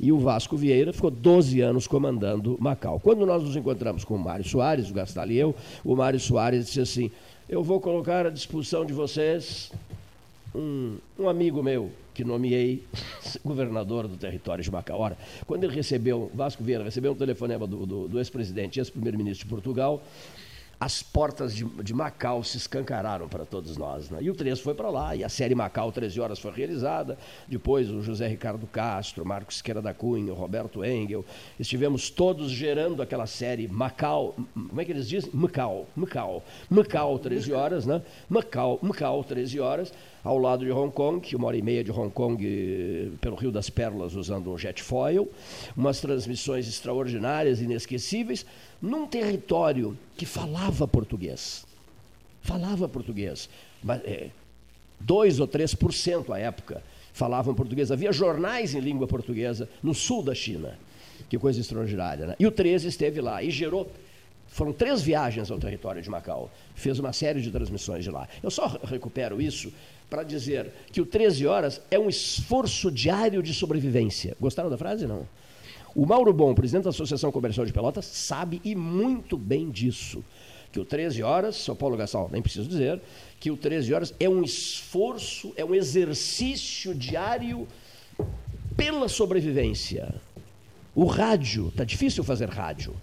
[0.01, 2.99] E o Vasco Vieira ficou 12 anos comandando Macau.
[2.99, 6.67] Quando nós nos encontramos com o Mário Soares, o Gastal e eu, o Mário Soares
[6.67, 7.11] disse assim:
[7.53, 9.71] eu vou colocar à disposição de vocês
[10.55, 12.83] um, um amigo meu que nomeei
[13.45, 14.99] governador do território de Macau.
[14.99, 19.51] Ora, quando ele recebeu, Vasco Vieira recebeu um telefonema do, do, do ex-presidente, ex-primeiro-ministro de
[19.51, 20.03] Portugal,
[20.83, 24.11] as portas de, de Macau se escancararam para todos nós.
[24.11, 24.19] Né?
[24.21, 27.17] E o 13 foi para lá, e a série Macau 13 Horas foi realizada.
[27.47, 31.25] Depois o José Ricardo Castro, Marcos Esquerda da Cunha, o Roberto Engel.
[31.57, 34.35] Estivemos todos gerando aquela série Macau.
[34.55, 35.31] Como é que eles dizem?
[35.33, 35.87] Macau.
[35.95, 36.43] Macau.
[36.69, 38.03] Macau 13 Horas, né?
[38.29, 39.93] Macau, Macau 13 Horas
[40.25, 43.69] ao lado de Hong Kong, uma hora e meia de Hong Kong pelo Rio das
[43.69, 45.29] Pérolas usando um jet foil,
[45.77, 48.47] umas transmissões extraordinárias, inesquecíveis,
[48.83, 51.65] num território que falava português.
[52.43, 53.49] falava português.
[53.81, 54.31] Mas, é,
[55.01, 57.93] 2 ou 3% à época falavam português.
[57.93, 60.77] Havia jornais em língua portuguesa no sul da China.
[61.29, 62.37] Que coisa extraordinária, né?
[62.39, 63.91] E o 13 esteve lá e gerou.
[64.49, 66.51] Foram três viagens ao território de Macau.
[66.75, 68.29] Fez uma série de transmissões de lá.
[68.43, 69.73] Eu só recupero isso
[70.11, 74.37] para dizer que o 13 horas é um esforço diário de sobrevivência.
[74.39, 75.07] Gostaram da frase?
[75.07, 75.27] Não.
[75.95, 80.25] O Mauro Bom, presidente da Associação Comercial de Pelotas, sabe e muito bem disso.
[80.73, 83.01] Que o 13 horas, São Paulo Gastal, nem preciso dizer,
[83.39, 87.69] que o 13 horas é um esforço, é um exercício diário
[88.75, 90.15] pela sobrevivência.
[90.95, 92.95] O rádio, está difícil fazer rádio.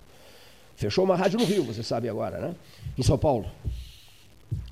[0.75, 2.55] Fechou uma rádio no Rio, você sabe agora, né?
[2.97, 3.51] Em São Paulo.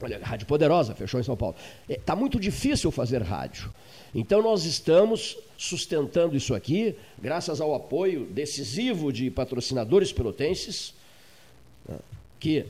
[0.02, 1.56] Olha, Rádio Poderosa fechou em São Paulo.
[1.88, 3.74] Está é, muito difícil fazer rádio.
[4.14, 10.94] Então nós estamos sustentando isso aqui, graças ao apoio decisivo de patrocinadores pelotenses,
[11.88, 11.98] né,
[12.40, 12.66] que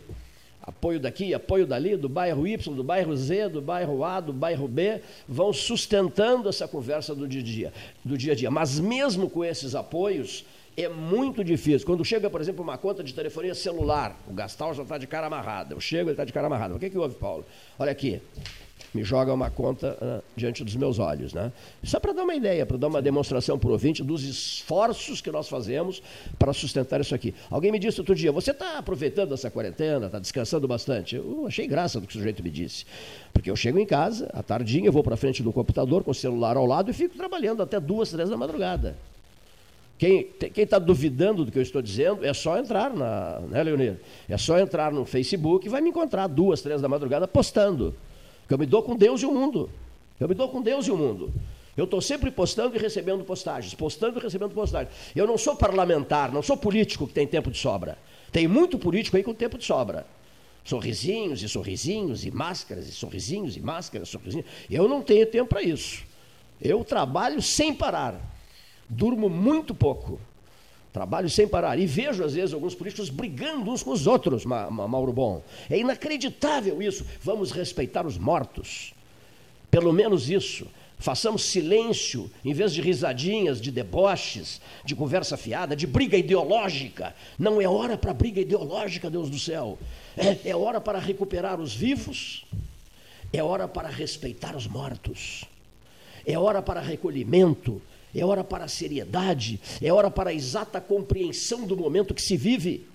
[0.61, 4.67] apoio daqui, apoio dali, do bairro Y, do bairro Z, do bairro A, do bairro
[4.67, 7.73] B, vão sustentando essa conversa do dia a dia.
[8.03, 8.51] Do dia, a dia.
[8.51, 10.45] Mas mesmo com esses apoios,
[10.75, 11.87] é muito difícil.
[11.87, 15.27] Quando chega, por exemplo, uma conta de telefonia celular, o Gastal já está de cara
[15.27, 15.73] amarrada.
[15.73, 16.75] Eu chego, ele está de cara amarrada.
[16.75, 17.45] O que, que houve, Paulo?
[17.79, 18.21] Olha aqui,
[18.97, 21.31] me joga uma conta uh, diante dos meus olhos.
[21.31, 21.51] Né?
[21.83, 25.29] Só para dar uma ideia, para dar uma demonstração para o ouvinte dos esforços que
[25.31, 26.01] nós fazemos
[26.39, 27.35] para sustentar isso aqui.
[27.51, 31.15] Alguém me disse outro dia, você está aproveitando essa quarentena, está descansando bastante?
[31.15, 32.85] Eu achei graça do que o sujeito me disse.
[33.31, 36.57] Porque eu chego em casa, à tardinha, vou para frente do computador com o celular
[36.57, 38.97] ao lado e fico trabalhando até duas, três da madrugada.
[39.99, 43.97] Quem está duvidando do que eu estou dizendo, é só entrar na, né, Leonir?
[44.27, 47.95] É só entrar no Facebook e vai me encontrar duas, três da madrugada postando.
[48.47, 49.69] Que eu me dou com Deus e o mundo.
[50.19, 51.33] Eu me dou com Deus e o mundo.
[51.75, 54.93] Eu estou sempre postando e recebendo postagens, postando e recebendo postagens.
[55.15, 57.99] Eu não sou parlamentar, não sou político que tem tempo de sobra.
[58.31, 60.05] Tem muito político aí com tempo de sobra.
[60.63, 64.47] Sorrisinhos e sorrisinhos e máscaras e sorrisinhos e máscaras, sorrisinhos.
[64.69, 66.03] Eu não tenho tempo para isso.
[66.59, 68.19] Eu trabalho sem parar.
[68.89, 70.19] Durmo muito pouco.
[70.97, 71.77] Trabalho sem parar.
[71.77, 75.43] E vejo, às vezes, alguns políticos brigando uns com os outros, Ma Ma Mauro Bom.
[75.69, 77.05] É inacreditável isso.
[77.21, 78.95] Vamos respeitar os mortos.
[79.69, 80.65] Pelo menos isso.
[80.97, 87.15] Façamos silêncio, em vez de risadinhas, de deboches, de conversa fiada, de briga ideológica.
[87.37, 89.77] Não é hora para briga ideológica, Deus do céu.
[90.17, 92.43] É, é hora para recuperar os vivos,
[93.31, 95.45] é hora para respeitar os mortos,
[96.25, 97.79] é hora para recolhimento,
[98.19, 102.35] é hora para a seriedade, é hora para a exata compreensão do momento que se
[102.35, 102.85] vive.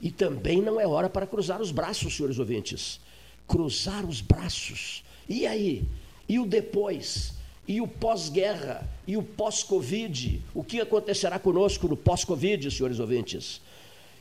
[0.00, 3.00] E também não é hora para cruzar os braços, senhores ouvintes.
[3.46, 5.04] Cruzar os braços.
[5.28, 5.84] E aí?
[6.28, 7.32] E o depois?
[7.66, 8.88] E o pós-guerra?
[9.06, 10.42] E o pós-Covid?
[10.54, 13.60] O que acontecerá conosco no pós-Covid, senhores ouvintes?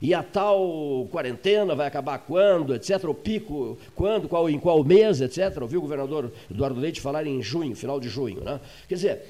[0.02, 3.06] E a tal quarentena vai acabar quando, etc.
[3.06, 5.62] O pico, quando, qual, em qual mês, etc.
[5.62, 8.42] Ouviu o governador Eduardo Leite falar em junho, final de junho.
[8.42, 8.60] Né?
[8.88, 9.26] Quer dizer,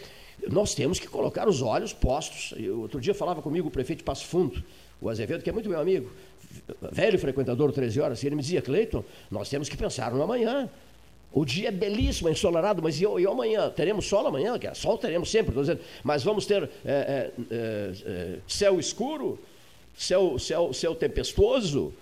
[0.51, 2.53] nós temos que colocar os olhos postos.
[2.57, 4.63] Eu, outro dia falava comigo o prefeito de Passo Fundo,
[5.01, 6.09] o Azevedo, que é muito meu amigo,
[6.91, 10.69] velho frequentador 13 horas, e ele me dizia, Cleiton, nós temos que pensar no amanhã.
[11.31, 13.69] O dia é belíssimo, é ensolarado, mas e, e amanhã?
[13.69, 14.57] Teremos sol amanhã?
[14.57, 19.37] Que sol teremos sempre, dizendo, mas vamos ter é, é, é, é, céu escuro,
[19.97, 21.93] céu, céu, céu tempestuoso.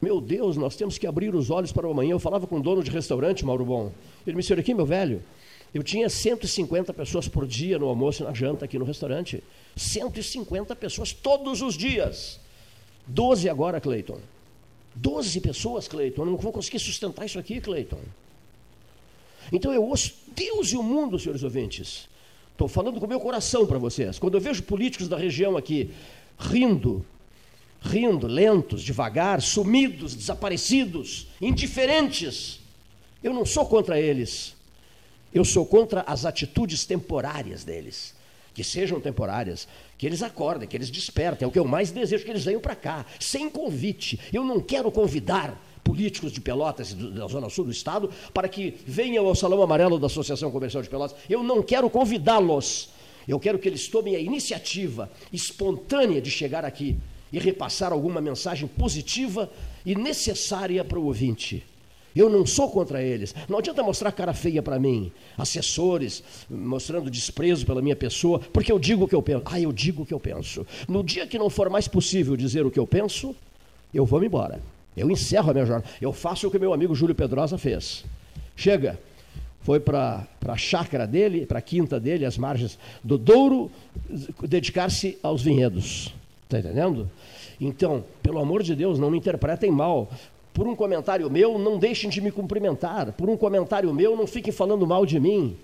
[0.00, 2.12] Meu Deus, nós temos que abrir os olhos para o amanhã.
[2.12, 3.90] Eu falava com o dono de restaurante, Mauro Bom.
[4.24, 5.20] Ele me disse, aqui, meu velho,
[5.76, 9.44] eu tinha 150 pessoas por dia no almoço e na janta aqui no restaurante.
[9.76, 12.40] 150 pessoas todos os dias.
[13.06, 14.18] 12 agora, Cleiton.
[14.94, 16.22] 12 pessoas, Cleiton.
[16.22, 18.00] Eu não vou conseguir sustentar isso aqui, Cleiton.
[19.52, 22.08] Então eu ouço Deus e o mundo, senhores ouvintes.
[22.52, 24.18] Estou falando com o meu coração para vocês.
[24.18, 25.90] Quando eu vejo políticos da região aqui
[26.38, 27.04] rindo,
[27.82, 32.60] rindo, lentos, devagar, sumidos, desaparecidos, indiferentes,
[33.22, 34.55] eu não sou contra eles.
[35.36, 38.14] Eu sou contra as atitudes temporárias deles.
[38.54, 39.68] Que sejam temporárias,
[39.98, 41.44] que eles acordem, que eles despertem.
[41.44, 44.18] É o que eu mais desejo, que eles venham para cá, sem convite.
[44.32, 48.78] Eu não quero convidar políticos de Pelotas e da Zona Sul do Estado para que
[48.86, 51.18] venham ao Salão Amarelo da Associação Comercial de Pelotas.
[51.28, 52.88] Eu não quero convidá-los.
[53.28, 56.96] Eu quero que eles tomem a iniciativa espontânea de chegar aqui
[57.30, 59.52] e repassar alguma mensagem positiva
[59.84, 61.62] e necessária para o ouvinte.
[62.16, 63.34] Eu não sou contra eles.
[63.46, 68.78] Não adianta mostrar cara feia para mim, assessores mostrando desprezo pela minha pessoa, porque eu
[68.78, 69.42] digo o que eu penso.
[69.44, 70.66] Ah, eu digo o que eu penso.
[70.88, 73.36] No dia que não for mais possível dizer o que eu penso,
[73.92, 74.62] eu vou me embora.
[74.96, 75.88] Eu encerro a minha jornada.
[76.00, 78.02] Eu faço o que meu amigo Júlio Pedrosa fez.
[78.56, 78.98] Chega,
[79.60, 83.70] foi para a chácara dele, para a quinta dele, as margens do Douro,
[84.48, 86.14] dedicar-se aos vinhedos.
[86.44, 87.10] Está entendendo?
[87.60, 90.08] Então, pelo amor de Deus, não me interpretem mal
[90.56, 93.12] Por um comentário meu, não deixem de me cumprimentar.
[93.12, 95.54] Por um comentário meu, não fiquem falando mal de mim.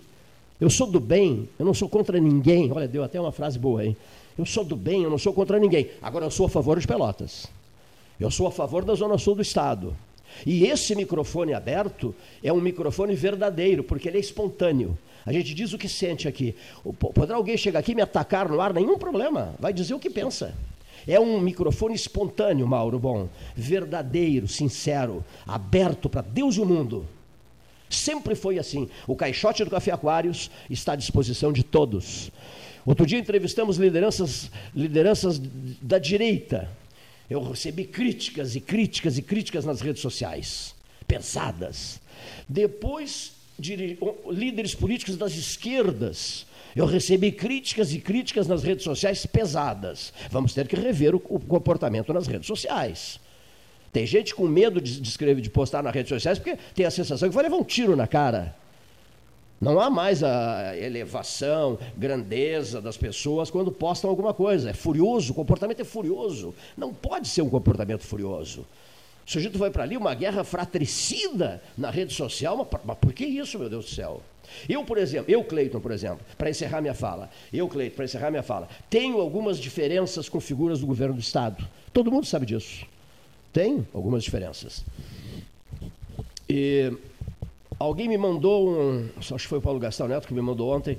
[0.61, 2.70] Eu sou do bem, eu não sou contra ninguém.
[2.70, 3.97] Olha, deu até uma frase boa, hein?
[4.36, 5.88] Eu sou do bem, eu não sou contra ninguém.
[6.03, 7.47] Agora, eu sou a favor de Pelotas.
[8.20, 9.97] Eu sou a favor da Zona Sul do Estado.
[10.45, 14.99] E esse microfone aberto é um microfone verdadeiro, porque ele é espontâneo.
[15.24, 16.55] A gente diz o que sente aqui.
[17.14, 18.74] Poderá alguém chegar aqui e me atacar no ar?
[18.74, 19.55] Nenhum problema.
[19.59, 20.55] Vai dizer o que pensa.
[21.07, 23.28] É um microfone espontâneo, Mauro Bom.
[23.55, 27.07] Verdadeiro, sincero, aberto para Deus e o mundo.
[27.90, 28.88] Sempre foi assim.
[29.07, 32.30] O caixote do Café Aquários está à disposição de todos.
[32.84, 35.38] Outro dia entrevistamos lideranças, lideranças
[35.80, 36.70] da direita.
[37.28, 40.74] Eu recebi críticas e críticas e críticas nas redes sociais,
[41.07, 42.00] pesadas.
[42.48, 43.32] Depois,
[44.30, 46.46] líderes políticos das esquerdas.
[46.74, 50.12] Eu recebi críticas e críticas nas redes sociais pesadas.
[50.30, 53.20] Vamos ter que rever o comportamento nas redes sociais.
[53.92, 56.90] Tem gente com medo de, de escrever, de postar nas redes sociais, porque tem a
[56.90, 58.56] sensação que vai levar um tiro na cara.
[59.60, 64.70] Não há mais a elevação, grandeza das pessoas quando postam alguma coisa.
[64.70, 66.54] É furioso, o comportamento é furioso.
[66.76, 68.66] Não pode ser um comportamento furioso.
[69.24, 73.24] O sujeito vai para ali, uma guerra fratricida na rede social, mas, mas por que
[73.24, 74.20] isso, meu Deus do céu?
[74.68, 78.30] Eu, por exemplo, eu, Cleiton, por exemplo, para encerrar minha fala, eu, Cleiton, para encerrar
[78.30, 81.66] minha fala, tenho algumas diferenças com figuras do governo do Estado.
[81.92, 82.86] Todo mundo sabe disso.
[83.53, 84.84] Tem algumas diferenças.
[86.48, 86.92] E
[87.78, 90.98] alguém me mandou um, acho que foi o Paulo Gastão Neto que me mandou ontem,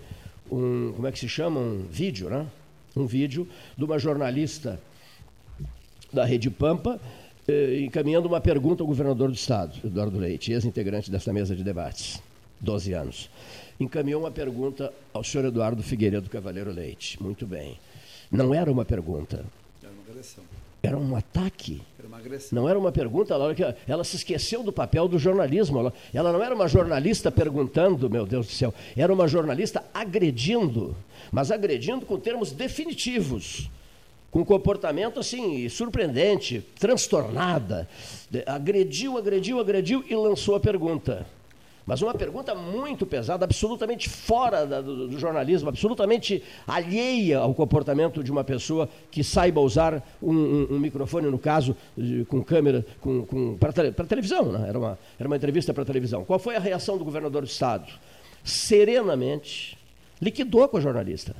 [0.51, 1.59] um, como é que se chama?
[1.59, 2.45] Um vídeo, né?
[2.95, 4.79] Um vídeo de uma jornalista
[6.11, 6.99] da Rede Pampa
[7.47, 12.21] eh, encaminhando uma pergunta ao governador do Estado, Eduardo Leite, ex-integrante dessa mesa de debates,
[12.63, 13.29] 12 anos.
[13.79, 17.21] Encaminhou uma pergunta ao senhor Eduardo Figueiredo Cavaleiro Leite.
[17.21, 17.77] Muito bem.
[18.31, 19.45] Não era uma pergunta.
[19.83, 20.43] Era uma agressão.
[20.81, 21.81] Era um ataque.
[21.99, 22.49] Era uma agressão.
[22.51, 23.53] Não era uma pergunta, ela,
[23.87, 25.79] ela se esqueceu do papel do jornalismo.
[25.79, 28.73] Ela, ela não era uma jornalista perguntando, meu Deus do céu.
[28.95, 30.95] Era uma jornalista agredindo,
[31.31, 33.69] mas agredindo com termos definitivos
[34.31, 37.87] com comportamento assim surpreendente, transtornada,
[38.47, 41.23] agrediu, agrediu, agrediu e lançou a pergunta.
[41.85, 48.23] Mas uma pergunta muito pesada, absolutamente fora da, do, do, jornalismo, absolutamente alheia ao comportamento
[48.23, 51.75] de uma pessoa que saiba usar um, um, um microfone, no caso,
[52.29, 53.73] com câmera, com, com para
[54.05, 54.51] televisão.
[54.51, 54.69] Né?
[54.69, 56.23] Era, uma, era uma entrevista para televisão.
[56.23, 57.91] Qual foi a reação do governador do Estado?
[58.45, 59.77] Serenamente,
[60.21, 61.35] liquidou com a jornalista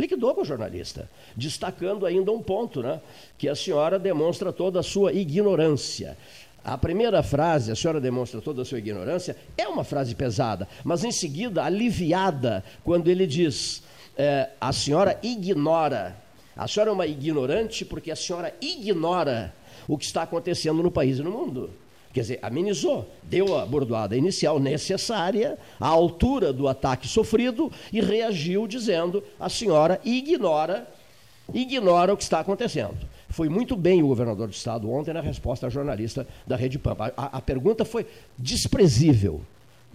[0.00, 3.00] liquidou com o jornalista, destacando ainda um ponto, né,
[3.36, 6.16] que a senhora demonstra toda a sua ignorância.
[6.64, 11.04] A primeira frase, a senhora demonstra toda a sua ignorância, é uma frase pesada, mas
[11.04, 13.82] em seguida aliviada, quando ele diz:
[14.16, 16.16] é, a senhora ignora.
[16.54, 19.54] A senhora é uma ignorante porque a senhora ignora
[19.88, 21.70] o que está acontecendo no país e no mundo.
[22.12, 28.66] Quer dizer, amenizou, deu a bordoada inicial necessária à altura do ataque sofrido e reagiu
[28.66, 30.86] dizendo: a senhora ignora,
[31.54, 32.98] ignora o que está acontecendo.
[33.30, 37.12] Foi muito bem o governador do estado ontem na resposta à jornalista da Rede Pampa.
[37.16, 38.04] A, a pergunta foi
[38.36, 39.40] desprezível,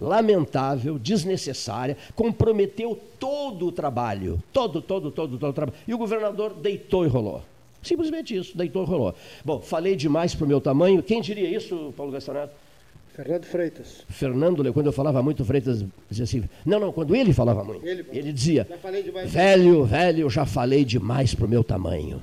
[0.00, 5.78] lamentável, desnecessária, comprometeu todo o trabalho, todo, todo, todo, todo o trabalho.
[5.86, 7.42] E o governador deitou e rolou.
[7.82, 9.14] Simplesmente isso, deitou e rolou.
[9.44, 11.02] Bom, falei demais para o meu tamanho.
[11.02, 12.54] Quem diria isso, Paulo Gastonato?
[13.14, 14.04] Fernando Freitas.
[14.08, 16.44] Fernando, quando eu falava muito, Freitas dizia assim.
[16.64, 17.86] Não, não, quando ele falava muito.
[17.86, 18.66] Ele, ele dizia:
[19.26, 22.20] Velho, velho, já falei demais para o meu tamanho.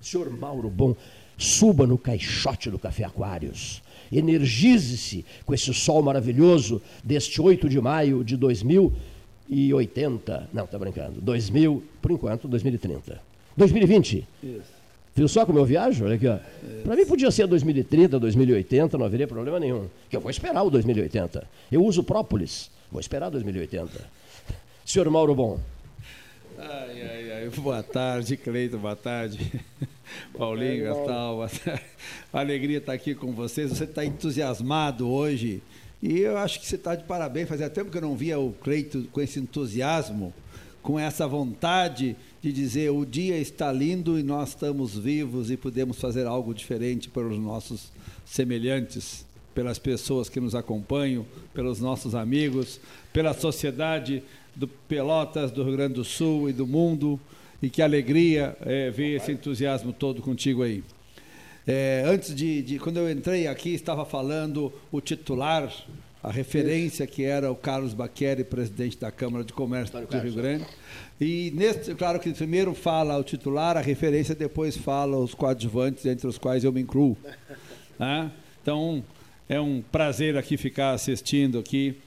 [0.00, 0.94] Senhor Mauro Bom,
[1.36, 3.82] suba no caixote do Café Aquários.
[4.12, 8.92] Energize-se com esse sol maravilhoso deste 8 de maio de 2000
[9.48, 10.48] e 80.
[10.52, 11.20] Não, tá brincando.
[11.20, 13.20] 2000, por enquanto, 2030.
[13.56, 14.26] 2020.
[14.42, 14.80] Isso.
[15.14, 16.04] Viu só como eu viajo?
[16.04, 16.38] Olha aqui, ó.
[16.84, 19.88] Para mim podia ser 2030, 2080, não haveria problema nenhum.
[20.08, 21.46] Que eu vou esperar o 2080.
[21.70, 22.70] Eu uso própolis.
[22.90, 23.90] Vou esperar 2080.
[24.84, 25.60] Senhor Mauro Bom.
[26.58, 26.99] Ai,
[27.56, 29.60] Boa tarde, Cleito, boa tarde.
[30.36, 31.82] Paulinho, Gastal, boa tarde.
[32.32, 33.70] Alegria estar aqui com vocês.
[33.70, 35.62] Você está entusiasmado hoje
[36.02, 37.48] e eu acho que você está de parabéns.
[37.48, 40.34] Fazia tempo que eu não via o Cleito com esse entusiasmo,
[40.82, 45.98] com essa vontade de dizer o dia está lindo e nós estamos vivos e podemos
[45.98, 47.92] fazer algo diferente para os nossos
[48.24, 49.24] semelhantes,
[49.54, 52.80] pelas pessoas que nos acompanham, pelos nossos amigos,
[53.12, 54.22] pela sociedade
[54.54, 57.18] do Pelotas, do Rio Grande do Sul e do mundo.
[57.62, 60.82] E que alegria é, ver esse entusiasmo todo contigo aí.
[61.66, 65.70] É, antes de, de, quando eu entrei aqui, estava falando o titular
[66.22, 70.66] a referência que era o Carlos Baqueri, presidente da Câmara de Comércio do Rio Grande.
[71.20, 76.26] E, nesse, claro que primeiro fala o titular, a referência, depois fala os coadjuvantes, entre
[76.26, 77.16] os quais eu me incluo.
[77.98, 78.32] Né?
[78.62, 79.04] Então,
[79.46, 81.98] é um prazer aqui ficar assistindo aqui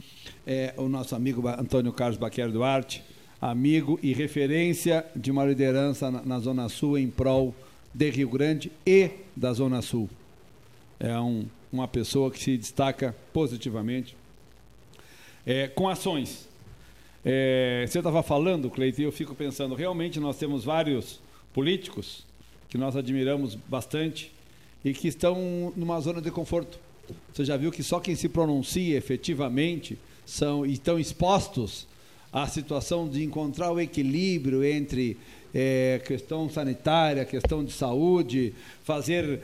[0.45, 3.03] é, o nosso amigo Antônio Carlos Baqueri Duarte,
[3.41, 7.53] amigo e referência de uma liderança na, na Zona Sul em prol
[7.93, 10.09] de Rio Grande e da Zona Sul.
[10.99, 14.15] É um, uma pessoa que se destaca positivamente
[15.45, 16.47] é, com ações.
[17.25, 21.19] É, você estava falando, Cleiton, e eu fico pensando, realmente nós temos vários
[21.53, 22.25] políticos
[22.69, 24.31] que nós admiramos bastante
[24.83, 26.79] e que estão numa zona de conforto.
[27.33, 31.87] Você já viu que só quem se pronuncia efetivamente são estão expostos
[32.31, 35.17] à situação de encontrar o equilíbrio entre
[35.53, 38.53] é, questão sanitária, questão de saúde,
[38.83, 39.41] fazer,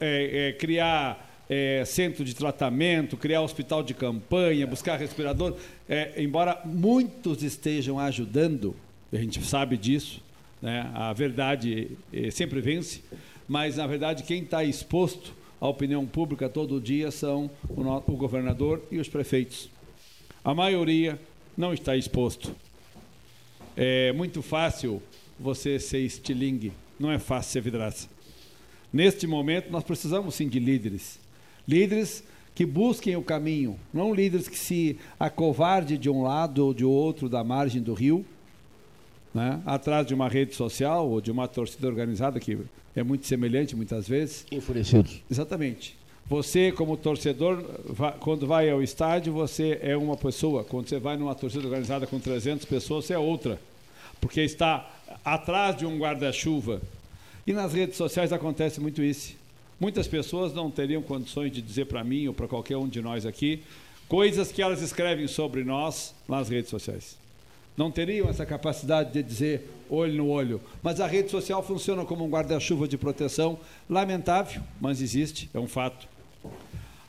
[0.00, 5.56] é, é, criar é, centro de tratamento, criar hospital de campanha, buscar respirador.
[5.88, 8.74] É, embora muitos estejam ajudando,
[9.12, 10.22] a gente sabe disso,
[10.62, 10.90] né?
[10.94, 13.02] a verdade é, sempre vence,
[13.48, 18.82] mas na verdade quem está exposto à opinião pública todo dia são o, o governador
[18.90, 19.68] e os prefeitos.
[20.44, 21.20] A maioria
[21.56, 22.54] não está exposto.
[23.76, 25.02] É muito fácil
[25.38, 28.08] você ser estilingue, não é fácil ser vidraça.
[28.92, 31.18] Neste momento, nós precisamos sim de líderes.
[31.68, 32.24] Líderes
[32.54, 37.28] que busquem o caminho, não líderes que se acovarde de um lado ou de outro
[37.28, 38.24] da margem do rio,
[39.32, 39.62] né?
[39.64, 42.58] atrás de uma rede social ou de uma torcida organizada, que
[42.96, 44.44] é muito semelhante muitas vezes.
[44.50, 45.22] Enfurecidos.
[45.30, 45.99] Exatamente.
[46.30, 47.60] Você, como torcedor,
[48.20, 50.62] quando vai ao estádio, você é uma pessoa.
[50.62, 53.60] Quando você vai numa torcida organizada com 300 pessoas, você é outra.
[54.20, 54.88] Porque está
[55.24, 56.80] atrás de um guarda-chuva.
[57.44, 59.34] E nas redes sociais acontece muito isso.
[59.80, 63.26] Muitas pessoas não teriam condições de dizer para mim ou para qualquer um de nós
[63.26, 63.64] aqui
[64.10, 67.16] coisas que elas escrevem sobre nós nas redes sociais.
[67.76, 70.60] Não teriam essa capacidade de dizer olho no olho.
[70.82, 73.58] Mas a rede social funciona como um guarda-chuva de proteção.
[73.88, 76.08] Lamentável, mas existe, é um fato.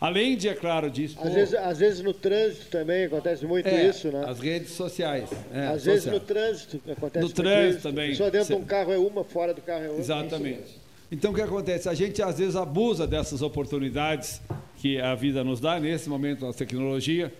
[0.01, 1.15] Além de, é claro, disso.
[1.21, 4.25] Às, vezes, às vezes no trânsito também acontece muito é, isso, né?
[4.27, 5.29] As redes sociais.
[5.53, 7.87] É, às vezes no trânsito acontece No trânsito isso.
[7.87, 8.15] também.
[8.15, 10.01] Só dentro de um carro é uma, fora do carro é outra.
[10.01, 10.81] Exatamente.
[11.11, 11.87] Então o que acontece?
[11.87, 14.41] A gente às vezes abusa dessas oportunidades
[14.77, 17.31] que a vida nos dá, nesse momento, a tecnologia,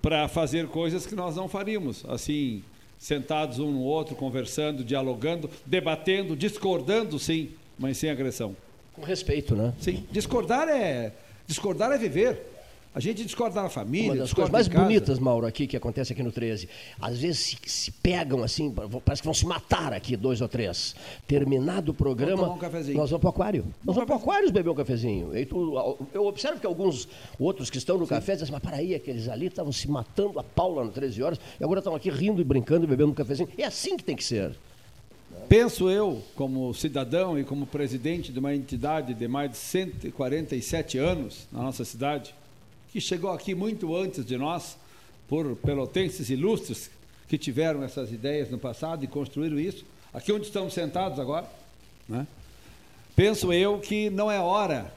[0.00, 2.06] para fazer coisas que nós não faríamos.
[2.08, 2.64] Assim,
[2.98, 8.56] sentados um no outro, conversando, dialogando, debatendo, discordando, sim, mas sem agressão.
[8.94, 9.74] Com respeito, né?
[9.78, 10.06] Sim.
[10.10, 11.12] Discordar é
[11.48, 12.58] discordar é viver.
[12.94, 16.22] A gente discorda na família, Uma das coisas mais bonitas, Mauro, aqui que acontece aqui
[16.22, 16.68] no 13.
[17.00, 18.74] Às vezes se, se, pegam assim,
[19.04, 20.96] parece que vão se matar aqui, dois ou três.
[21.26, 22.58] Terminado o programa, um
[22.94, 23.64] nós vamos para o aquário.
[23.84, 25.30] Nós vamos para o aquário beber um cafezinho.
[26.12, 27.06] eu observo que alguns
[27.38, 28.10] outros que estão no Sim.
[28.10, 31.40] café dizem, mas para aí, aqueles ali estavam se matando a Paula no 13 horas
[31.60, 33.48] e agora estão aqui rindo e brincando e bebendo um cafezinho.
[33.56, 34.56] É assim que tem que ser.
[35.48, 41.46] Penso eu, como cidadão e como presidente de uma entidade de mais de 147 anos
[41.50, 42.34] na nossa cidade,
[42.92, 44.76] que chegou aqui muito antes de nós,
[45.26, 46.90] por pelotenses ilustres
[47.28, 51.46] que tiveram essas ideias no passado e construíram isso, aqui onde estamos sentados agora.
[52.06, 52.26] Né?
[53.16, 54.92] Penso eu que não é hora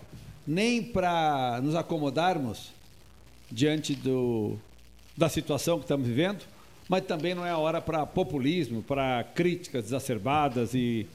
[0.46, 2.72] nem para nos acomodarmos
[3.50, 4.58] diante do,
[5.16, 6.44] da situação que estamos vivendo,
[6.92, 11.08] mas também não é a hora para populismo, para críticas exacerbadas e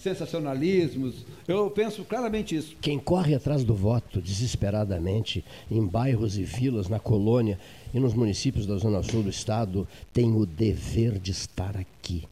[0.00, 1.26] sensacionalismos.
[1.46, 2.74] Eu penso claramente isso.
[2.80, 7.60] Quem corre atrás do voto desesperadamente em bairros e vilas na colônia
[7.92, 12.24] e nos municípios da Zona Sul do Estado tem o dever de estar aqui.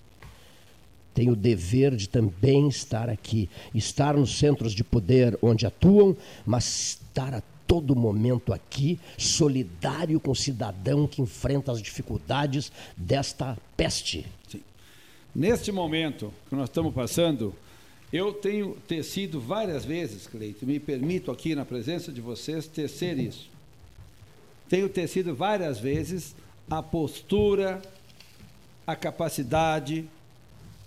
[1.13, 6.17] Tem o dever de também estar aqui, estar nos centros de poder onde atuam,
[6.47, 13.59] mas estar a todo momento aqui, solidário com o cidadão que enfrenta as dificuldades desta
[13.77, 14.27] peste.
[14.49, 14.63] Sim.
[15.35, 17.55] Neste momento que nós estamos passando,
[18.13, 23.51] eu tenho tecido várias vezes, Cleito, me permito aqui na presença de vocês tecer isso.
[24.69, 26.35] Tenho tecido várias vezes
[26.71, 27.83] a postura,
[28.87, 30.09] a capacidade,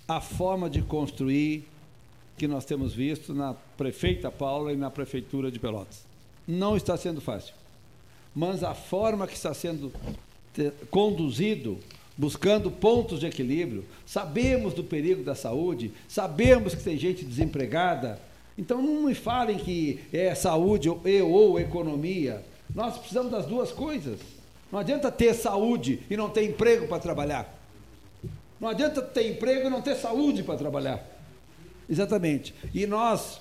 [0.08, 1.68] a forma de construir
[2.38, 6.09] que nós temos visto na prefeita Paula e na prefeitura de Pelotas
[6.50, 7.54] não está sendo fácil.
[8.36, 9.92] Mas a forma que está sendo
[10.90, 11.78] conduzido,
[12.18, 18.20] buscando pontos de equilíbrio, sabemos do perigo da saúde, sabemos que tem gente desempregada.
[18.58, 22.44] Então não me falem que é saúde ou, ou economia.
[22.74, 24.20] Nós precisamos das duas coisas.
[24.72, 27.58] Não adianta ter saúde e não ter emprego para trabalhar.
[28.60, 31.06] Não adianta ter emprego e não ter saúde para trabalhar.
[31.88, 32.54] Exatamente.
[32.74, 33.40] E nós,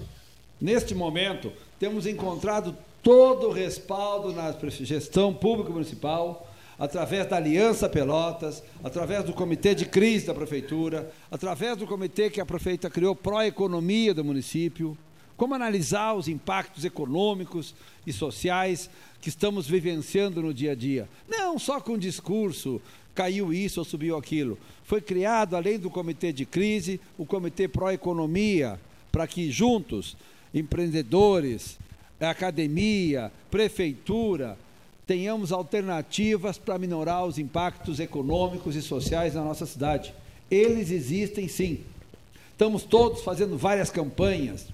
[0.60, 8.62] neste momento, temos encontrado todo o respaldo na gestão pública municipal, através da Aliança Pelotas,
[8.84, 14.14] através do Comitê de Crise da Prefeitura, através do comitê que a prefeita criou pró-economia
[14.14, 14.96] do município,
[15.36, 17.74] como analisar os impactos econômicos
[18.06, 18.90] e sociais
[19.20, 21.08] que estamos vivenciando no dia a dia.
[21.28, 22.80] Não só com discurso,
[23.14, 24.58] caiu isso ou subiu aquilo.
[24.84, 28.80] Foi criado, além do comitê de crise, o comitê pró-economia,
[29.10, 30.16] para que juntos,
[30.54, 31.78] empreendedores,
[32.26, 34.58] academia, prefeitura,
[35.06, 40.12] tenhamos alternativas para minorar os impactos econômicos e sociais na nossa cidade.
[40.50, 41.80] Eles existem sim.
[42.52, 44.66] Estamos todos fazendo várias campanhas.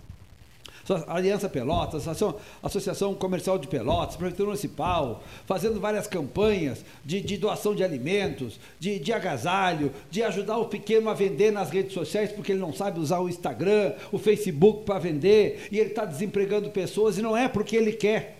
[1.06, 7.74] Aliança Pelotas, Associação, Associação Comercial de Pelotas, Prefeitura Municipal, fazendo várias campanhas de, de doação
[7.74, 12.52] de alimentos, de, de agasalho, de ajudar o pequeno a vender nas redes sociais, porque
[12.52, 17.16] ele não sabe usar o Instagram, o Facebook para vender, e ele está desempregando pessoas,
[17.16, 18.38] e não é porque ele quer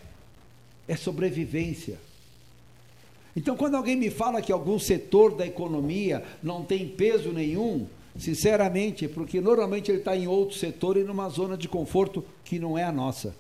[0.87, 1.99] é sobrevivência.
[3.37, 7.87] Então, quando alguém me fala que algum setor da economia não tem peso nenhum,
[8.17, 12.79] sinceramente, porque normalmente ele está em outro setor e numa zona de conforto que não
[12.79, 13.35] é a nossa.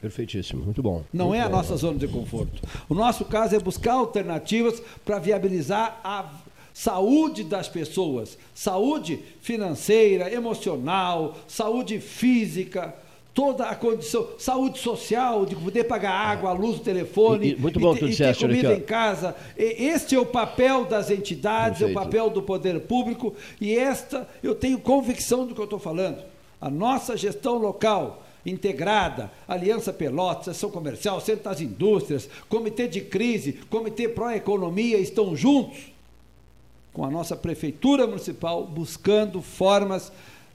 [0.00, 1.04] Perfeitíssimo, muito bom.
[1.12, 1.56] Não muito é a bom.
[1.56, 2.62] nossa zona de conforto.
[2.88, 6.30] O nosso caso é buscar alternativas para viabilizar a
[6.72, 12.94] saúde das pessoas, saúde financeira, emocional, saúde física,
[13.40, 17.96] toda a condição, saúde social, de poder pagar água, luz, telefone, e, e, muito bom
[17.96, 19.34] e, tu e disseste, ter comida aqui, em casa.
[19.56, 21.98] Este é o papel das entidades, Perfeito.
[21.98, 25.78] é o papel do poder público e esta eu tenho convicção do que eu estou
[25.78, 26.22] falando.
[26.60, 33.54] A nossa gestão local integrada, Aliança Pelotas, Ação Comercial, Centro das Indústrias, Comitê de Crise,
[33.70, 35.78] Comitê Pró-Economia estão juntos
[36.92, 40.12] com a nossa Prefeitura Municipal buscando formas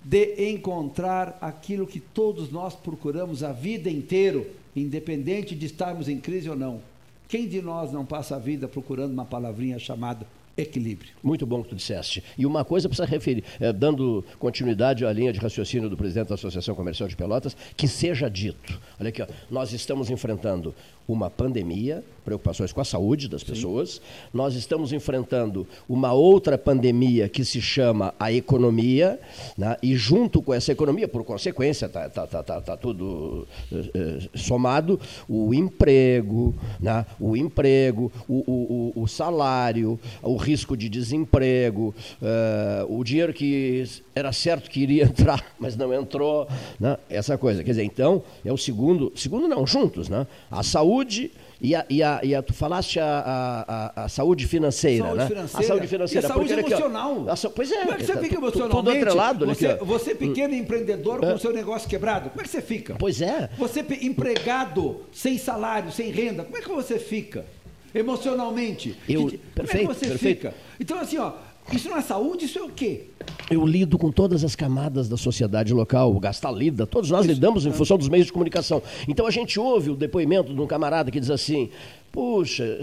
[0.08, 4.46] de encontrar aquilo que todos nós procuramos a vida inteira,
[4.76, 6.80] independente de estarmos em crise ou não.
[7.28, 11.12] Quem de nós não passa a vida procurando uma palavrinha chamada equilíbrio.
[11.24, 12.24] Muito bom que tu disseste.
[12.38, 16.36] E uma coisa precisa referir, é, dando continuidade à linha de raciocínio do presidente da
[16.36, 18.80] Associação Comercial de Pelotas, que seja dito.
[19.00, 20.74] Olha aqui, ó, nós estamos enfrentando
[21.08, 23.92] uma pandemia, preocupações com a saúde das pessoas.
[23.92, 24.02] Sim.
[24.34, 29.20] Nós estamos enfrentando uma outra pandemia que se chama a economia,
[29.56, 29.78] né?
[29.82, 35.00] e junto com essa economia, por consequência, está tá, tá, tá, tá, tudo eh, somado,
[35.30, 37.06] o emprego, né?
[37.20, 43.84] o emprego, o, o, o salário, o risco de desemprego, uh, o dinheiro que
[44.16, 46.48] era certo que iria entrar, mas não entrou,
[46.80, 46.98] né?
[47.10, 47.64] essa coisa.
[47.64, 50.26] Quer dizer, então, é o segundo, segundo não, juntos, né?
[50.50, 55.06] a saúde e a, e a, e a, tu falaste a, a, a saúde financeira,
[55.06, 55.28] saúde né?
[55.28, 55.66] Financeira.
[55.66, 56.28] A saúde financeira.
[56.28, 57.30] E a saúde emocional.
[57.30, 57.80] Aqui, ó, pois é.
[57.80, 58.86] Como é que você tá, fica emocionalmente?
[58.86, 59.46] Tudo atrelado.
[59.46, 62.96] Você, aqui, você pequeno empreendedor com o seu negócio quebrado, como é que você fica?
[62.96, 63.50] Pois é.
[63.58, 67.46] Você empregado, sem salário, sem renda, como é que você fica?
[67.94, 68.98] Emocionalmente.
[69.08, 70.38] Eu, como perfeito, é que você perfeito.
[70.38, 70.54] fica?
[70.80, 71.32] Então, assim, ó,
[71.72, 73.08] isso não é saúde, isso é o quê?
[73.50, 77.72] Eu lido com todas as camadas da sociedade local, o lida, todos nós lidamos em
[77.72, 78.82] função dos meios de comunicação.
[79.08, 81.70] Então a gente ouve o depoimento de um camarada que diz assim:
[82.16, 82.80] Puxa,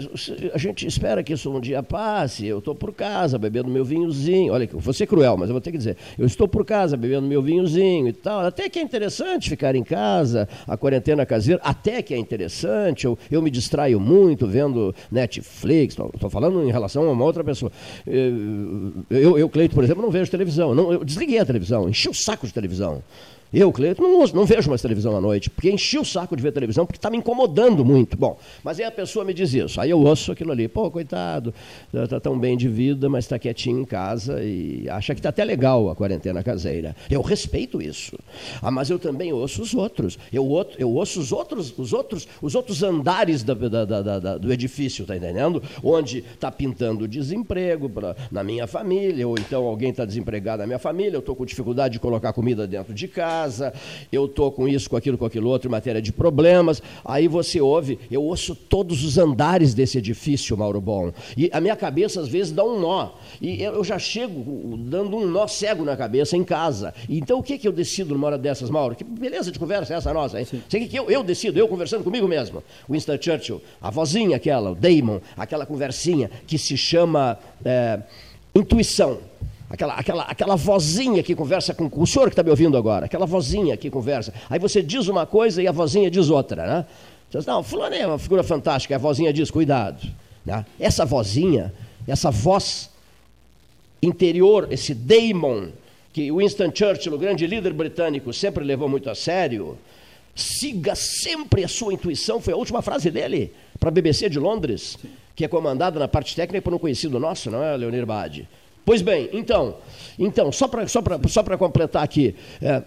[0.53, 2.45] a gente espera que isso um dia passe.
[2.45, 4.53] Eu estou por casa bebendo meu vinhozinho.
[4.53, 5.97] Olha, vou ser cruel, mas eu vou ter que dizer.
[6.19, 8.41] Eu estou por casa bebendo meu vinhozinho e tal.
[8.41, 11.59] Até que é interessante ficar em casa, a quarentena caseira.
[11.63, 13.05] Até que é interessante.
[13.05, 15.97] Eu, eu me distraio muito vendo Netflix.
[16.13, 17.71] Estou falando em relação a uma outra pessoa.
[19.09, 20.75] Eu, eu Cleito, por exemplo, não vejo televisão.
[20.75, 23.01] Não, eu desliguei a televisão, enchi o saco de televisão.
[23.53, 26.51] Eu, Cleiton, não, não, vejo mais televisão à noite, porque enchi o saco de ver
[26.51, 28.17] televisão, porque está me incomodando muito.
[28.17, 31.53] Bom, mas aí a pessoa me diz isso, aí eu ouço aquilo ali, pô, coitado,
[31.93, 35.43] está tão bem de vida, mas está quietinho em casa e acha que está até
[35.43, 36.95] legal a quarentena caseira.
[37.11, 38.17] Eu respeito isso.
[38.59, 40.17] Ah, mas eu também ouço os outros.
[40.31, 40.47] Eu,
[40.79, 45.15] eu ouço os outros, os outros, os outros andares da, da, da, do edifício, tá
[45.15, 45.61] entendendo?
[45.83, 50.79] Onde está pintando desemprego pra, na minha família, ou então alguém está desempregado na minha
[50.79, 53.73] família, eu estou com dificuldade de colocar comida dentro de casa casa,
[54.11, 56.81] eu estou com isso, com aquilo, com aquilo outro, em matéria de problemas.
[57.03, 61.11] Aí você ouve, eu ouço todos os andares desse edifício, Mauro Bom.
[61.35, 63.09] E a minha cabeça, às vezes, dá um nó.
[63.41, 66.93] E eu já chego dando um nó cego na cabeça em casa.
[67.09, 68.95] Então, o que, que eu decido numa hora dessas, Mauro?
[68.95, 70.47] Que beleza de conversa é essa nossa, hein?
[70.69, 72.63] Sei que eu, eu decido, eu conversando comigo mesmo.
[72.89, 77.99] Winston Churchill, a vozinha aquela, o Damon, aquela conversinha que se chama é,
[78.55, 79.19] intuição
[79.73, 83.07] aquela, aquela, aquela vozinha que conversa com, com o senhor que está me ouvindo agora,
[83.07, 84.31] aquela vozinha que conversa.
[84.47, 86.85] Aí você diz uma coisa e a vozinha diz outra, né?
[87.29, 90.07] Você diz, não, fulano é uma figura fantástica, a vozinha diz, cuidado.
[90.45, 90.63] Né?
[90.79, 91.73] Essa vozinha,
[92.07, 92.91] essa voz
[94.01, 95.69] interior, esse daemon,
[96.13, 99.75] que Winston Churchill, o grande líder britânico, sempre levou muito a sério,
[100.35, 104.97] Siga sempre a sua intuição, foi a última frase dele para a BBC de Londres,
[105.35, 108.47] que é comandada na parte técnica por um conhecido nosso, não é, Leonir Bade?
[108.85, 109.77] Pois bem, então,
[110.19, 112.83] então só para só só completar aqui, é,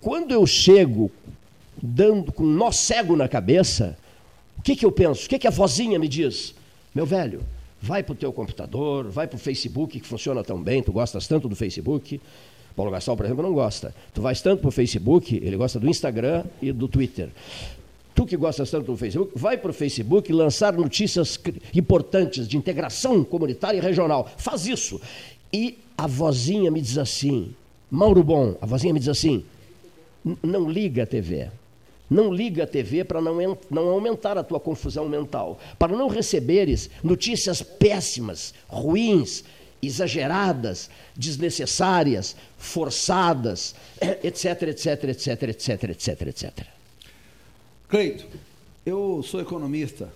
[0.00, 1.10] quando eu chego
[1.82, 3.96] dando com um nó cego na cabeça,
[4.58, 5.26] o que, que eu penso?
[5.26, 6.54] O que, que a vozinha me diz?
[6.94, 7.42] Meu velho,
[7.80, 11.26] vai para o teu computador, vai para o Facebook, que funciona tão bem, tu gostas
[11.26, 12.20] tanto do Facebook,
[12.74, 13.92] Paulo Gastal, por exemplo, não gosta.
[14.14, 17.28] Tu vais tanto para o Facebook, ele gosta do Instagram e do Twitter.
[18.18, 21.38] Tu que gostas tanto do Facebook, vai para o Facebook lançar notícias
[21.72, 24.28] importantes de integração comunitária e regional.
[24.36, 25.00] Faz isso.
[25.52, 27.54] E a vozinha me diz assim,
[27.88, 29.44] Mauro Bom, a vozinha me diz assim,
[30.42, 31.48] não liga a TV.
[32.10, 36.90] Não liga a TV para não, não aumentar a tua confusão mental, para não receberes
[37.04, 39.44] notícias péssimas, ruins,
[39.80, 43.76] exageradas, desnecessárias, forçadas,
[44.24, 46.77] etc, etc, etc, etc, etc, etc.
[47.88, 48.26] Cleito,
[48.84, 50.12] eu sou economista,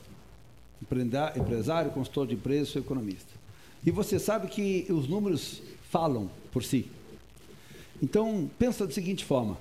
[1.34, 3.32] empresário, consultor de empresas, sou economista.
[3.82, 6.86] E você sabe que os números falam por si.
[8.02, 9.56] Então, pensa da seguinte forma.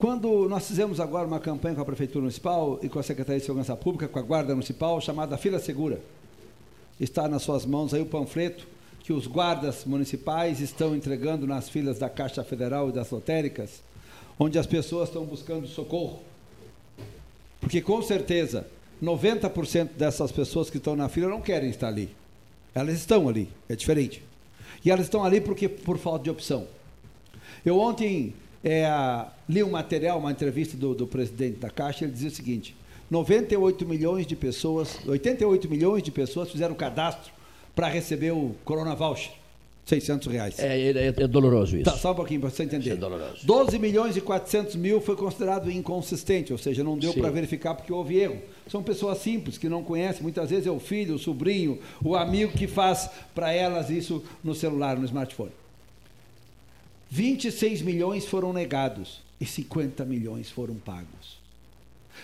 [0.00, 3.46] Quando nós fizemos agora uma campanha com a Prefeitura Municipal e com a Secretaria de
[3.46, 6.00] Segurança Pública, com a Guarda Municipal, chamada Fila Segura,
[6.98, 8.66] está nas suas mãos aí o panfleto
[9.04, 13.80] que os guardas municipais estão entregando nas filas da Caixa Federal e das lotéricas,
[14.40, 16.31] onde as pessoas estão buscando socorro.
[17.62, 18.66] Porque com certeza
[19.00, 22.10] 90% dessas pessoas que estão na fila não querem estar ali.
[22.74, 24.20] Elas estão ali, é diferente.
[24.84, 26.66] E elas estão ali porque por falta de opção.
[27.64, 28.34] Eu ontem
[28.64, 28.84] é,
[29.48, 32.74] li um material, uma entrevista do, do presidente da Caixa, ele dizia o seguinte:
[33.08, 37.32] 98 milhões de pessoas, 88 milhões de pessoas fizeram cadastro
[37.76, 39.32] para receber o Corona Voucher.
[39.84, 40.58] 600 reais.
[40.58, 41.84] É, é, é doloroso isso.
[41.84, 42.84] Tá, só um pouquinho para você entender.
[42.84, 43.46] Isso é doloroso.
[43.46, 47.92] 12 milhões e 400 mil foi considerado inconsistente, ou seja, não deu para verificar porque
[47.92, 48.40] houve erro.
[48.68, 52.52] São pessoas simples que não conhecem, muitas vezes é o filho, o sobrinho, o amigo
[52.52, 55.52] que faz para elas isso no celular, no smartphone.
[57.10, 61.42] 26 milhões foram negados e 50 milhões foram pagos.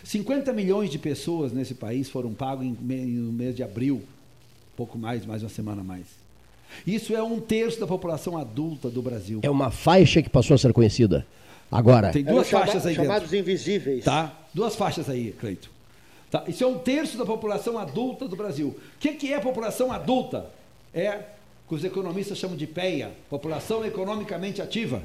[0.05, 4.03] 50 milhões de pessoas nesse país foram pagos no mês de abril
[4.79, 6.07] pouco mais, mais uma semana mais.
[6.87, 9.41] Isso é um terço da população adulta do Brasil.
[9.43, 11.27] É uma faixa que passou a ser conhecida.
[11.71, 12.11] Agora.
[12.11, 13.51] Tem duas chama, faixas aí chamados dentro.
[13.51, 14.05] invisíveis.
[14.05, 14.33] Tá?
[14.55, 15.71] Duas faixas aí, Cleito.
[16.31, 16.45] Tá?
[16.47, 18.69] Isso é um terço da população adulta do Brasil.
[18.69, 20.47] O que, que é população adulta?
[20.95, 21.11] É
[21.67, 25.03] o que os economistas chamam de PEA, população economicamente ativa.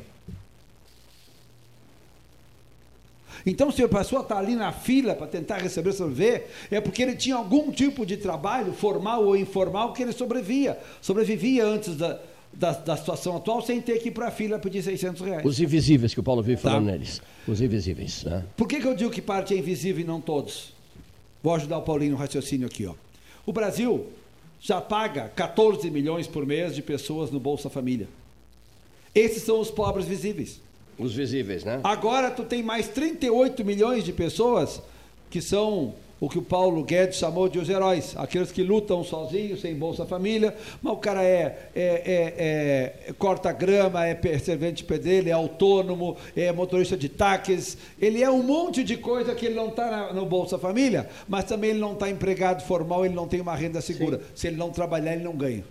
[3.45, 7.15] Então, se a pessoa está ali na fila para tentar receber sobreviver, é porque ele
[7.15, 10.77] tinha algum tipo de trabalho, formal ou informal, que ele sobrevivia.
[11.01, 12.19] Sobrevivia antes da,
[12.53, 15.45] da, da situação atual sem ter que ir para a fila pedir 600 reais.
[15.45, 16.69] Os invisíveis que o Paulo vive tá.
[16.69, 17.21] falando neles.
[17.47, 18.23] Os invisíveis.
[18.23, 18.45] Né?
[18.55, 20.71] Por que, que eu digo que parte é invisível e não todos?
[21.41, 22.85] Vou ajudar o Paulinho no raciocínio aqui.
[22.85, 22.93] Ó.
[23.45, 24.07] O Brasil
[24.61, 28.07] já paga 14 milhões por mês de pessoas no Bolsa Família.
[29.13, 30.61] Esses são os pobres visíveis.
[30.97, 31.79] Os visíveis, né?
[31.83, 34.81] Agora tu tem mais 38 milhões de pessoas
[35.29, 39.59] que são o que o Paulo Guedes chamou de os heróis, aqueles que lutam sozinhos,
[39.59, 45.27] sem Bolsa Família, mas o cara é, é, é, é corta grama, é servente pedreiro,
[45.27, 49.67] é autônomo, é motorista de táxis, ele é um monte de coisa que ele não
[49.67, 53.53] está no Bolsa Família, mas também ele não está empregado formal, ele não tem uma
[53.53, 54.19] renda segura.
[54.19, 54.23] Sim.
[54.33, 55.65] Se ele não trabalhar, ele não ganha.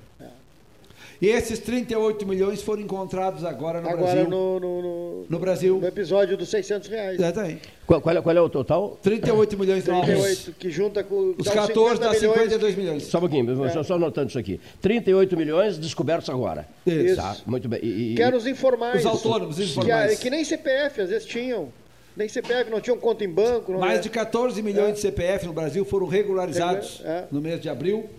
[1.22, 4.28] E esses 38 milhões foram encontrados agora no agora Brasil.
[4.28, 5.78] No, no, no, no Brasil.
[5.78, 7.14] No episódio dos 600 reais.
[7.14, 7.62] Exatamente.
[7.86, 8.98] Qual, qual, é, qual é o total?
[9.00, 11.36] 38 milhões 38, que junta com...
[11.38, 13.04] Os 14 dá 52 milhões.
[13.04, 13.84] Só um pouquinho, é.
[13.84, 14.60] só anotando isso aqui.
[14.80, 16.66] 38 milhões descobertos agora.
[16.84, 17.14] Isso.
[17.14, 17.78] Tá, muito bem.
[17.84, 18.98] E, e, que eram os informais.
[18.98, 20.16] Os autônomos informais.
[20.16, 21.68] Que, que nem CPF às vezes tinham.
[22.16, 23.72] Nem CPF, não tinham conta em banco.
[23.78, 24.02] Mais é.
[24.02, 24.92] de 14 milhões é.
[24.94, 27.26] de CPF no Brasil foram regularizados é.
[27.30, 28.10] no mês de abril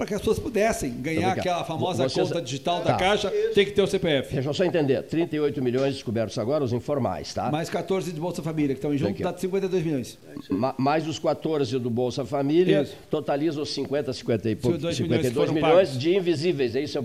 [0.00, 2.26] para que as pessoas pudessem ganhar aquela famosa Vocês...
[2.26, 2.96] conta digital da tá.
[2.96, 4.32] Caixa, tem que ter o CPF.
[4.32, 5.02] Deixa eu só entender.
[5.02, 7.50] 38 milhões descobertos agora, os informais, tá?
[7.50, 10.18] Mais 14 de Bolsa Família, que estão em junto, dá 52 milhões.
[10.48, 12.96] Ma mais os 14 do Bolsa Família, isso.
[13.10, 17.02] totaliza os 50, 50 e pouco, 52 milhões, milhões de invisíveis, é isso, São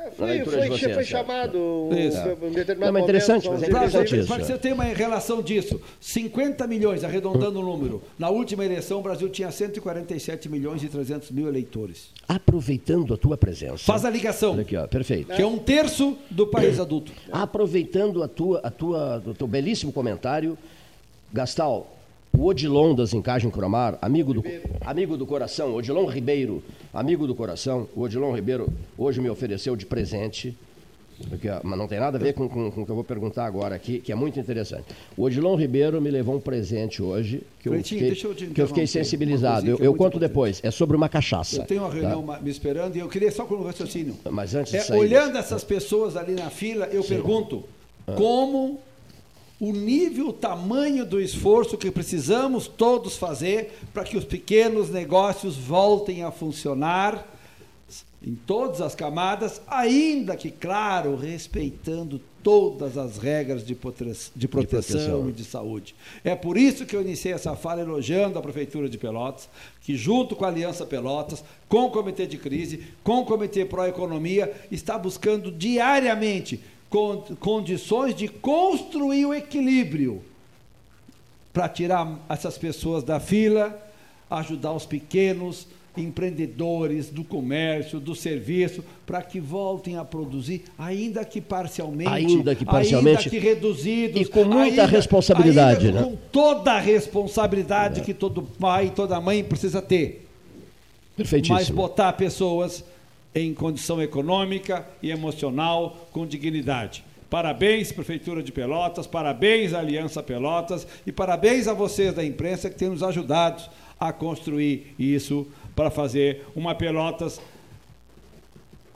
[0.00, 0.10] Paulo?
[0.16, 2.18] foi, foi, vocês, foi chamado isso.
[2.42, 4.26] um determinado Não, interessante, momento, mas é interessante.
[4.26, 8.02] Para você ter uma relação disso, 50 milhões, arredondando o número.
[8.18, 12.10] Na última eleição, o Brasil tinha 147 milhões e 300 mil eleitores.
[12.26, 13.78] Aproveitando a tua presença.
[13.78, 14.52] Faz a ligação.
[14.52, 15.34] Olha aqui, ó, perfeito.
[15.34, 17.12] Que é um terço do país adulto.
[17.30, 20.56] Aproveitando a tua, a tua, o teu belíssimo comentário,
[21.32, 21.99] Gastal,
[22.36, 24.44] o Odilon das Encagem Cromar, amigo do,
[24.80, 26.62] amigo do coração, Odilon Ribeiro,
[26.92, 30.56] amigo do coração, o Odilon Ribeiro hoje me ofereceu de presente
[31.44, 33.44] ó, mas não tem nada a ver com, com, com o que eu vou perguntar
[33.44, 34.84] agora aqui, que é muito interessante.
[35.16, 38.86] O Odilon Ribeiro me levou um presente hoje que eu fiquei, eu que eu fiquei
[38.86, 39.68] sensibilizado.
[39.68, 40.20] Eu, é eu conto importante.
[40.20, 40.60] depois.
[40.64, 41.56] É sobre uma cachaça.
[41.60, 41.94] Eu tenho uma tá?
[41.94, 44.16] reunião ma- me esperando e eu queria só com um raciocínio.
[44.30, 44.98] Mas antes de É, sair...
[44.98, 47.64] olhando essas pessoas ali na fila, eu pergunto
[48.06, 48.12] Ah.
[48.12, 48.80] como
[49.60, 55.54] o nível, o tamanho do esforço que precisamos todos fazer para que os pequenos negócios
[55.56, 57.36] voltem a funcionar
[58.22, 64.98] em todas as camadas, ainda que, claro, respeitando todas as regras de, potre- de proteção,
[64.98, 65.28] proteção.
[65.28, 65.94] e de saúde.
[66.22, 69.48] É por isso que eu iniciei essa fala elogiando a Prefeitura de Pelotas,
[69.82, 74.52] que junto com a Aliança Pelotas, com o Comitê de Crise, com o Comitê Pró-Economia,
[74.70, 76.60] está buscando diariamente
[77.38, 80.22] condições de construir o equilíbrio
[81.52, 83.80] para tirar essas pessoas da fila,
[84.28, 85.66] ajudar os pequenos
[85.96, 92.64] empreendedores do comércio, do serviço, para que voltem a produzir, ainda que parcialmente, Ainda que
[92.64, 93.18] parcialmente.
[93.18, 96.06] ainda que reduzidos, E com muita ainda- responsabilidade, ainda né?
[96.06, 100.26] com toda a responsabilidade que todo pai e toda mãe precisa ter.
[101.16, 101.58] Perfeitíssimo.
[101.58, 102.84] Mas botar pessoas
[103.34, 107.04] em condição econômica e emocional com dignidade.
[107.28, 112.88] Parabéns, Prefeitura de Pelotas, parabéns, Aliança Pelotas, e parabéns a vocês da imprensa que têm
[112.88, 113.62] nos ajudado
[114.00, 117.40] a construir isso para fazer uma Pelotas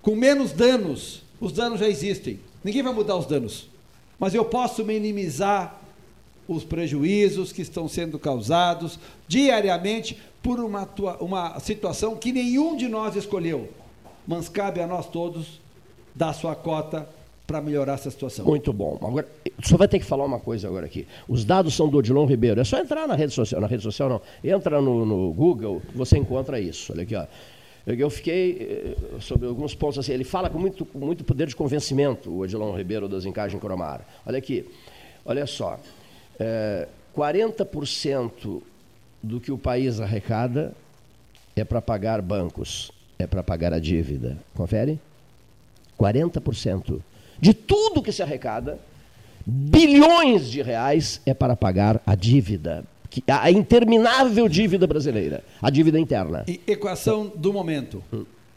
[0.03, 1.23] com menos danos.
[1.41, 2.41] Os danos já existem.
[2.65, 3.69] Ninguém vai mudar os danos.
[4.19, 5.81] Mas eu posso minimizar
[6.49, 10.89] os prejuízos que estão sendo causados diariamente por uma,
[11.21, 13.69] uma situação que nenhum de nós escolheu.
[14.27, 15.61] Mas cabe a nós todos
[16.15, 17.09] dar sua cota
[17.47, 18.45] para melhorar essa situação.
[18.45, 18.99] Muito bom.
[19.03, 19.29] Agora,
[19.63, 21.07] só vai ter que falar uma coisa agora aqui.
[21.29, 22.61] Os dados são do Odilon Ribeiro.
[22.61, 23.61] É só entrar na rede social.
[23.61, 24.23] Na rede social não.
[24.43, 26.93] Entra no, no Google, você encontra isso.
[26.93, 27.27] Olha aqui, ó.
[27.87, 30.13] Eu fiquei eh, sobre alguns pontos assim.
[30.13, 34.01] Ele fala com muito, com muito poder de convencimento, o Odilon Ribeiro das Encagens Cromar.
[34.25, 34.67] Olha aqui.
[35.23, 35.79] Olha só.
[36.41, 38.63] É, 40%
[39.23, 40.75] do que o país arrecada
[41.55, 44.37] é para pagar bancos, é para pagar a dívida.
[44.55, 44.99] Confere?
[45.99, 47.01] 40%.
[47.41, 48.79] De tudo que se arrecada,
[49.47, 52.85] bilhões de reais é para pagar a dívida.
[53.29, 56.45] A interminável dívida brasileira, a dívida interna.
[56.49, 58.03] E equação do momento.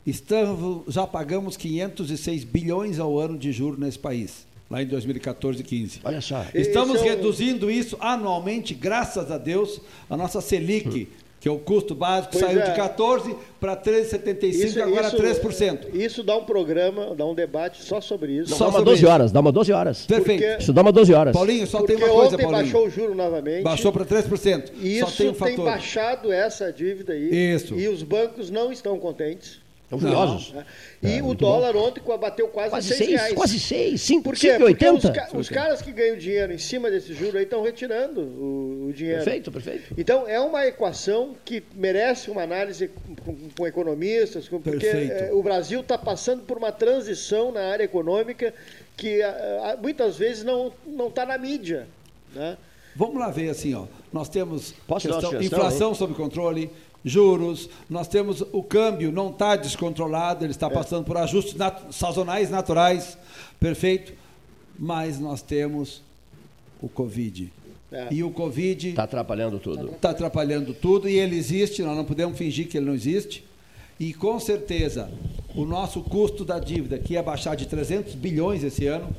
[0.05, 5.63] Estamos, já pagamos 506 bilhões ao ano de juros nesse país, lá em 2014 e
[5.63, 5.99] 15.
[6.03, 6.43] Olha só.
[6.55, 9.79] Estamos Esse é o- reduzindo isso anualmente, graças a Deus,
[10.09, 11.07] a nossa Selic,
[11.47, 12.69] que é o custo básico, Pois saiu é.
[12.69, 15.95] de 14 para 13,75 agora 3%.
[15.95, 18.51] Isso dá um programa, dá um debate só sobre isso.
[18.51, 19.11] Não, Só dá uma sobre 12 isso.
[19.11, 20.05] horas, dá uma 12 horas.
[20.05, 20.41] Perfeito.
[20.43, 21.33] Porque- Isso dá uma 12 horas.
[21.33, 22.63] Paulinho, só Porque tem uma coisa, ontem Paulinho.
[22.63, 23.63] baixou o juro novamente.
[23.63, 24.71] Baixou para 3%.
[24.81, 25.65] E só isso tem um tem fator.
[25.65, 27.53] baixado essa dívida aí.
[27.55, 27.75] Isso.
[27.75, 29.59] E os bancos não estão contentes.
[29.87, 30.51] Estão furiosos.
[30.51, 30.65] né?
[31.01, 33.33] E o dólar ontem bateu quase, Quase 6 seis, reais.
[33.33, 34.51] quase seis, cinco, Por quê?
[34.51, 35.13] cinco e Porque os, oitenta.
[35.13, 38.93] ca- os caras que ganham dinheiro em cima desse juro aí estão retirando o, o
[38.93, 39.23] dinheiro.
[39.23, 39.93] Perfeito, perfeito.
[39.97, 42.89] Então, é uma equação que merece uma análise
[43.23, 47.85] com, com economistas, com- porque eh, o Brasil está passando por uma transição na área
[47.85, 48.53] econômica
[48.97, 50.73] que ah, ah, muitas vezes não
[51.07, 51.87] está na mídia.
[52.35, 52.57] Né?
[52.93, 53.85] Vamos lá ver assim, ó.
[54.11, 56.69] Nós temos Posso questão- inflação sob controle,
[57.07, 60.55] juros, nós temos o câmbio não está descontrolado, ele É.
[60.55, 63.17] está passando por ajustes nat- sazonais naturais,
[63.59, 64.13] perfeito,
[64.77, 66.01] mas nós temos
[66.81, 67.51] o Covid.
[67.91, 68.07] É.
[68.11, 69.87] E o Covid Está atrapalhando tudo.
[69.91, 73.43] está atrapalhando tudo e ele existe, nós não podemos fingir que ele não existe.
[73.99, 75.09] E com certeza,
[75.55, 79.09] o nosso custo da dívida, que ia baixar de 300 bilhões esse ano,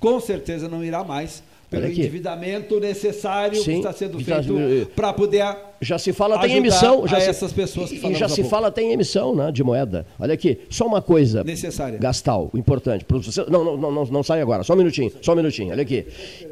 [0.00, 4.90] com certeza não irá mais, pelo endividamento necessário que Sim, está sendo que está- feito
[4.96, 5.44] para poder
[5.80, 7.06] Já se fala até em ajudar emissão.
[7.08, 8.50] Já se, essas pessoas que e- já se pouco.
[8.50, 10.06] fala até em emissão né, de moeda.
[10.18, 11.42] Olha aqui, só uma coisa.
[11.42, 11.98] Necessária.
[11.98, 13.06] Gastal, importante.
[13.48, 15.72] Não, não, não, não, não sai agora, só um minutinho, só um minutinho.
[15.72, 16.04] Olha aqui.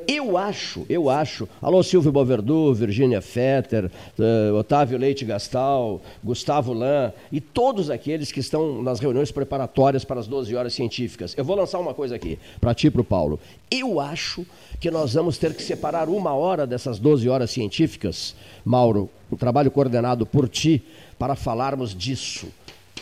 [0.07, 1.47] Eu acho, eu acho.
[1.61, 8.41] Alô, Silvio Boverdu, Virgínia Fetter, eh, Otávio Leite Gastal, Gustavo Lan e todos aqueles que
[8.41, 11.35] estão nas reuniões preparatórias para as 12 horas científicas.
[11.37, 13.39] Eu vou lançar uma coisa aqui, para ti para o Paulo.
[13.71, 14.47] Eu acho
[14.81, 18.35] que nós vamos ter que separar uma hora dessas 12 horas científicas,
[18.69, 20.85] Mauro, um trabalho coordenado por ti,
[21.19, 22.49] para falarmos disso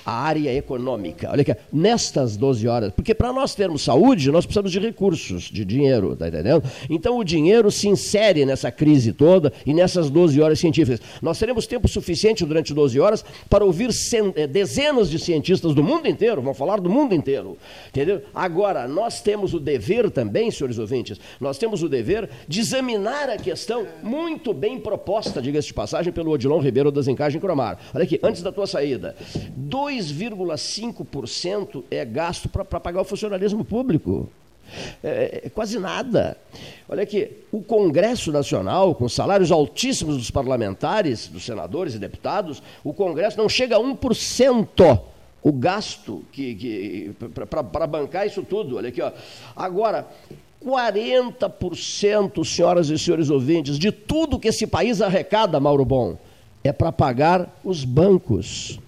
[0.07, 1.28] a área econômica.
[1.32, 5.64] Olha aqui, nestas 12 horas, porque para nós termos saúde, nós precisamos de recursos, de
[5.64, 6.62] dinheiro, tá entendendo?
[6.88, 11.00] Então o dinheiro se insere nessa crise toda e nessas 12 horas científicas.
[11.20, 13.90] Nós teremos tempo suficiente durante 12 horas para ouvir
[14.36, 18.22] eh, dezenas de cientistas do mundo inteiro, vão falar do mundo inteiro, entendeu?
[18.32, 23.36] Agora, nós temos o dever também, senhores ouvintes, nós temos o dever de examinar a
[23.36, 27.78] questão muito bem proposta, diga-se de passagem, pelo Odilon Ribeiro das Encagens Cromar.
[27.92, 29.16] Olha aqui, antes da tua saída,
[29.57, 34.28] 2 2,5% é gasto para pagar o funcionalismo público.
[35.03, 36.36] É, é, quase nada.
[36.88, 42.92] Olha aqui, o Congresso Nacional, com salários altíssimos dos parlamentares, dos senadores e deputados, o
[42.92, 45.01] Congresso não chega a 1%
[45.42, 47.14] o gasto que, que
[47.49, 48.76] para bancar isso tudo.
[48.76, 49.12] Olha aqui, ó.
[49.55, 50.09] Agora,
[50.64, 56.18] 40%, senhoras e senhores ouvintes, de tudo que esse país arrecada, Mauro Bom,
[56.64, 58.80] é para pagar os bancos.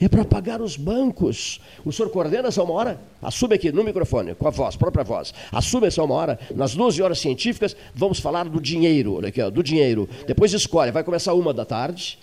[0.00, 1.60] É para pagar os bancos.
[1.84, 2.98] O senhor coordena essa uma hora?
[3.20, 5.34] Assume aqui no microfone, com a voz, própria voz.
[5.52, 6.38] Assume essa uma hora.
[6.54, 9.16] Nas 12 horas científicas, vamos falar do dinheiro.
[9.16, 10.08] Olha aqui, ó, do dinheiro.
[10.26, 10.90] Depois escolhe.
[10.90, 12.18] Vai começar uma da tarde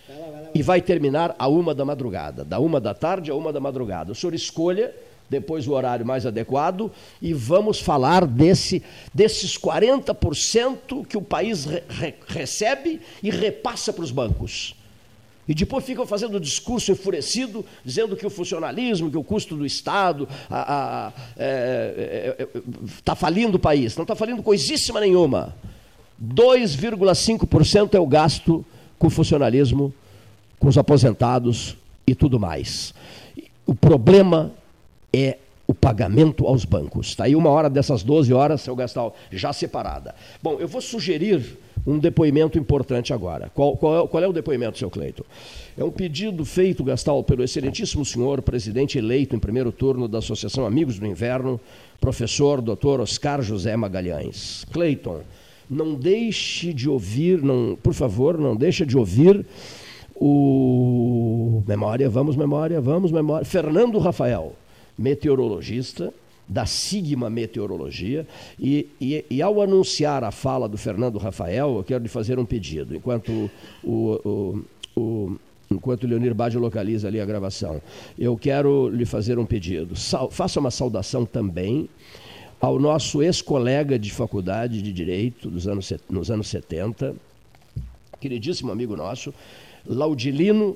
[0.55, 2.43] e vai terminar a uma da madrugada.
[2.43, 4.11] Da uma da tarde a uma da madrugada.
[4.11, 4.91] O senhor escolha
[5.29, 8.81] depois o horário mais adequado e vamos falar desse,
[9.13, 14.76] desses 40% que o país re, re, recebe e repassa para os bancos.
[15.47, 20.27] E depois ficam fazendo discurso enfurecido, dizendo que o funcionalismo, que o custo do Estado
[20.43, 22.47] está é, é, é,
[23.03, 23.95] tá falindo o país.
[23.95, 25.55] Não está falindo coisíssima nenhuma.
[26.21, 28.65] 2,5% é o gasto
[28.99, 29.93] com o funcionalismo,
[30.59, 32.93] com os aposentados e tudo mais.
[33.65, 34.51] O problema
[35.13, 35.37] é
[35.67, 37.07] o pagamento aos bancos.
[37.07, 40.15] Está aí uma hora dessas 12 horas, seu Gastal, já separada.
[40.41, 43.51] Bom, eu vou sugerir um depoimento importante agora.
[43.53, 45.25] Qual, qual, é, qual é o depoimento, seu Cleito?
[45.77, 50.65] É um pedido feito, Gastal, pelo excelentíssimo senhor, presidente eleito em primeiro turno da Associação
[50.65, 51.59] Amigos do Inverno,
[51.99, 53.01] professor Dr.
[53.01, 54.65] Oscar José Magalhães.
[54.71, 55.21] Cleiton,
[55.69, 59.45] não deixe de ouvir, não, por favor, não deixe de ouvir
[60.15, 64.55] o memória, vamos memória, vamos memória, Fernando Rafael,
[64.97, 66.13] meteorologista,
[66.47, 68.25] da Sigma Meteorologia.
[68.57, 72.45] E, e, e, ao anunciar a fala do Fernando Rafael, eu quero lhe fazer um
[72.45, 73.51] pedido, enquanto
[73.83, 74.63] o,
[74.95, 75.39] o, o
[75.69, 77.81] enquanto o Leonir Baggio localiza ali a gravação.
[78.17, 79.95] Eu quero lhe fazer um pedido.
[80.31, 81.89] Faça uma saudação também
[82.59, 87.15] ao nosso ex-colega de faculdade de Direito dos anos, nos anos 70,
[88.19, 89.33] queridíssimo amigo nosso,
[89.85, 90.75] Laudilino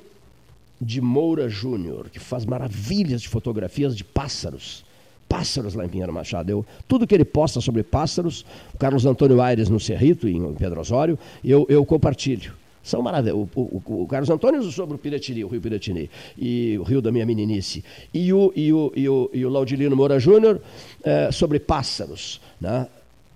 [0.82, 4.84] de Moura Júnior, que faz maravilhas de fotografias de pássaros
[5.32, 6.52] pássaros lá em Pinheiro Machado.
[6.52, 10.82] Eu, tudo que ele posta sobre pássaros, o Carlos Antônio Aires no Cerrito, em Pedro
[10.82, 12.54] Osório, eu, eu compartilho.
[12.84, 13.38] São maravilhas.
[13.38, 17.14] O, o, o, Carlos Antônio sobre o Piratini, o Rio Piratini, e o Rio da
[17.14, 17.82] minha meninice.
[18.14, 20.60] E o, e o, e o, e o Laudilino Moura Júnior
[21.02, 22.42] é, sobre pássaros.
[22.60, 22.86] Né?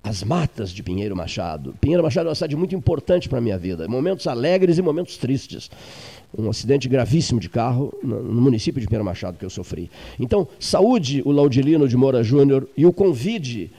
[0.03, 1.73] As matas de Pinheiro Machado.
[1.79, 3.87] Pinheiro Machado é uma cidade muito importante para a minha vida.
[3.87, 5.69] Momentos alegres e momentos tristes
[6.37, 9.89] um acidente gravíssimo de carro no, município de Pinheiro Machado que eu sofri.
[10.19, 13.71] Então, saúde o Laudilino de Moura Júnior e o convide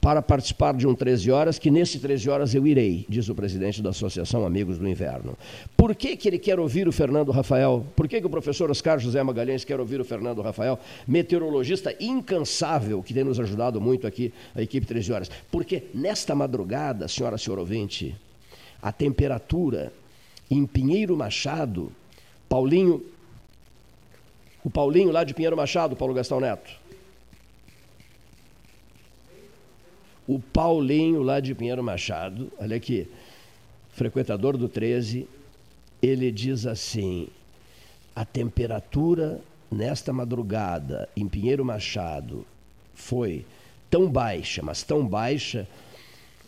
[0.00, 3.82] para participar de um 13 horas, que nesse 13 horas eu irei, diz o presidente
[3.82, 5.36] da Associação Amigos do Inverno.
[5.76, 7.84] Por que, que ele quer ouvir o Fernando Rafael?
[7.96, 13.02] Por que, que o professor Oscar José Magalhães quer ouvir o Fernando Rafael, meteorologista incansável,
[13.02, 15.30] que tem nos ajudado muito aqui, a equipe 13 horas?
[15.50, 18.14] Porque nesta madrugada, senhora senhor ouvinte,
[18.80, 19.92] a temperatura
[20.50, 21.92] em Pinheiro Machado,
[22.48, 23.04] Paulinho,
[24.64, 26.70] o Paulinho lá de Pinheiro Machado, Paulo Gastão Neto.
[30.26, 33.08] O Paulinho lá de Pinheiro Machado, olha aqui,
[33.92, 35.26] frequentador do 13,
[36.02, 37.28] ele diz assim:
[38.14, 39.40] a temperatura
[39.70, 42.44] nesta madrugada em Pinheiro Machado
[42.94, 43.44] foi
[43.90, 45.66] tão baixa, mas tão baixa,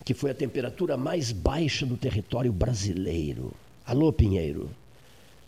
[0.03, 3.53] que foi a temperatura mais baixa do território brasileiro.
[3.91, 4.69] Alô, Pinheiro.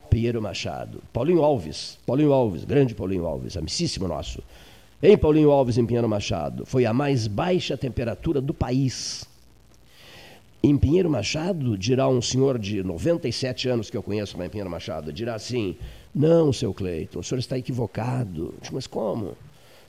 [0.10, 1.02] Pinheiro Machado.
[1.14, 1.98] Paulinho Alves.
[2.06, 4.44] Paulinho Alves, grande Paulinho Alves, amicíssimo nosso.
[5.02, 9.26] Em Paulinho Alves, em Pinheiro Machado, foi a mais baixa temperatura do país.
[10.62, 14.70] Em Pinheiro Machado, dirá um senhor de 97 anos que eu conheço lá em Pinheiro
[14.70, 15.78] Machado, dirá assim:
[16.14, 18.54] Não, seu Cleiton, o senhor está equivocado.
[18.74, 19.38] Mas como?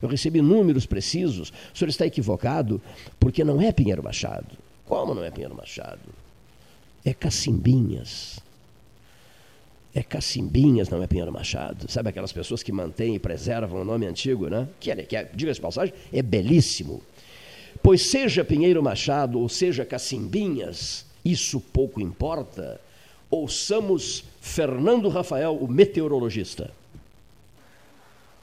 [0.01, 1.51] Eu recebi números precisos.
[1.73, 2.81] O senhor está equivocado
[3.19, 4.55] porque não é Pinheiro Machado.
[4.85, 5.99] Como não é Pinheiro Machado?
[7.05, 8.39] é Cacimbinhas.
[9.95, 11.89] É Cacimbinhas, não é Pinheiro Machado.
[11.89, 14.67] Sabe aquelas pessoas que mantêm e preservam o nome antigo, né?
[14.77, 17.01] Que, é, que é, diga-se passagem, é belíssimo.
[17.81, 22.81] Pois seja Pinheiro Machado ou seja Cacimbinhas, isso pouco importa.
[23.29, 26.71] Ouçamos Fernando Rafael, o meteorologista.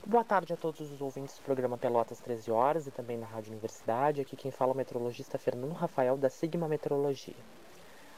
[0.06, 3.52] Boa tarde a todos os ouvintes do programa Pelotas 13 Horas e também na Rádio
[3.52, 4.22] Universidade.
[4.22, 7.36] Aqui quem fala é o meteorologista Fernando Rafael, da Sigma Meteorologia.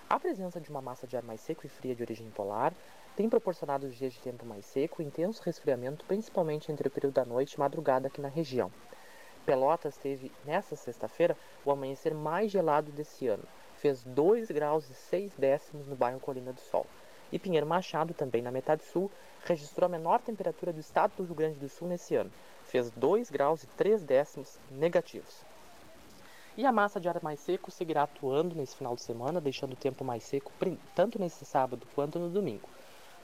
[0.08, 2.72] A presença de uma massa de ar mais seco e fria de origem polar
[3.16, 7.24] tem proporcionado dias de tempo mais seco e intenso resfriamento, principalmente entre o período da
[7.24, 8.72] noite e madrugada aqui na região.
[9.46, 13.44] Pelotas teve, nesta sexta-feira, o amanhecer mais gelado desse ano.
[13.76, 16.86] Fez 2 graus e 6 décimos no bairro Colina do Sol.
[17.30, 19.10] E Pinheiro Machado, também na metade sul,
[19.44, 22.32] registrou a menor temperatura do estado do Rio Grande do Sul nesse ano.
[22.64, 25.44] Fez 2 graus e 3 décimos negativos.
[26.56, 29.76] E a massa de ar mais seco seguirá atuando nesse final de semana, deixando o
[29.76, 30.52] tempo mais seco
[30.94, 32.68] tanto nesse sábado quanto no domingo.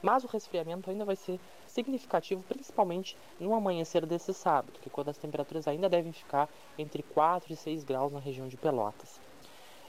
[0.03, 5.19] Mas o resfriamento ainda vai ser significativo, principalmente no amanhecer desse sábado, que quando as
[5.19, 6.49] temperaturas ainda devem ficar
[6.79, 9.21] entre 4 e 6 graus na região de Pelotas.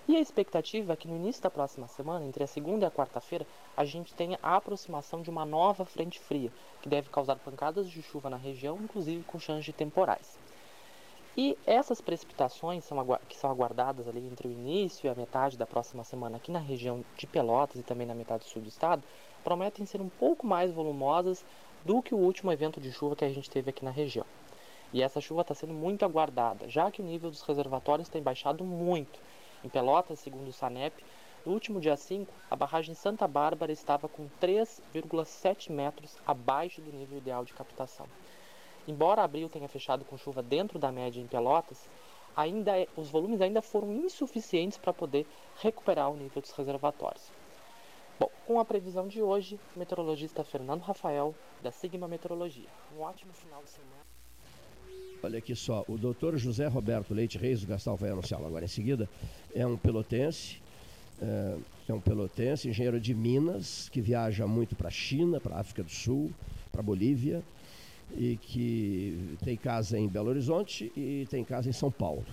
[0.08, 2.92] E a expectativa é que no início da próxima semana, entre a segunda e a
[2.92, 3.46] quarta-feira,
[3.78, 6.52] a gente tenha a aproximação de uma nova frente fria,
[6.82, 10.38] que deve causar pancadas de chuva na região, inclusive com chances de temporais.
[11.38, 12.98] E essas precipitações são,
[13.30, 16.60] que são aguardadas ali entre o início e a metade da próxima semana aqui na
[16.60, 19.04] região de Pelotas e também na metade sul do estado,
[19.44, 21.46] prometem ser um pouco mais volumosas
[21.84, 24.26] do que o último evento de chuva que a gente teve aqui na região.
[24.94, 28.64] E essa chuva está sendo muito aguardada, já que o nível dos reservatórios tem baixado
[28.64, 29.20] muito.
[29.64, 31.04] Em Pelotas, segundo o SANEP,
[31.46, 37.18] no último dia 5, a barragem Santa Bárbara estava com 3,7 metros abaixo do nível
[37.18, 38.06] ideal de captação.
[38.88, 41.88] Embora abril tenha fechado com chuva dentro da média em Pelotas,
[42.36, 45.26] ainda é, os volumes ainda foram insuficientes para poder
[45.62, 47.32] recuperar o nível dos reservatórios.
[48.22, 52.68] Bom, com a previsão de hoje, o meteorologista Fernando Rafael, da Sigma Meteorologia.
[52.96, 54.04] Um ótimo final de semana.
[55.24, 58.68] Olha aqui só, o doutor José Roberto Leite Reis, o Gastal vai anunciá-lo agora em
[58.68, 59.10] seguida,
[59.56, 60.62] é um pelotense,
[61.20, 61.58] é,
[61.90, 65.82] é um pelotense, engenheiro de Minas, que viaja muito para a China, para a África
[65.82, 66.32] do Sul,
[66.72, 67.42] para a Bolívia,
[68.16, 72.24] e que tem casa em Belo Horizonte e tem casa em São Paulo.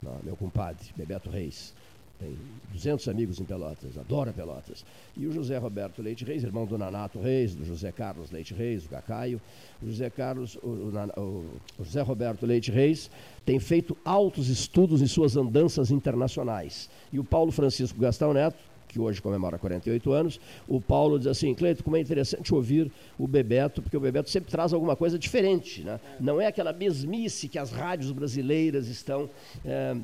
[0.00, 1.74] Não, meu compadre, Bebeto Reis.
[2.18, 2.36] Tem
[2.72, 4.84] 200 amigos em Pelotas, adora Pelotas.
[5.16, 8.84] E o José Roberto Leite Reis, irmão do Nanato Reis, do José Carlos Leite Reis,
[8.84, 9.40] o Cacaio.
[9.82, 11.44] O José Carlos, o, o,
[11.78, 13.10] o José Roberto Leite Reis
[13.44, 16.88] tem feito altos estudos em suas andanças internacionais.
[17.12, 18.58] E o Paulo Francisco Gastão Neto,
[18.96, 23.28] que hoje comemora 48 anos, o Paulo diz assim, Cleito, como é interessante ouvir o
[23.28, 26.00] Bebeto, porque o Bebeto sempre traz alguma coisa diferente, né?
[26.18, 29.28] Não é aquela mesmice que as rádios brasileiras estão
[29.64, 29.94] é,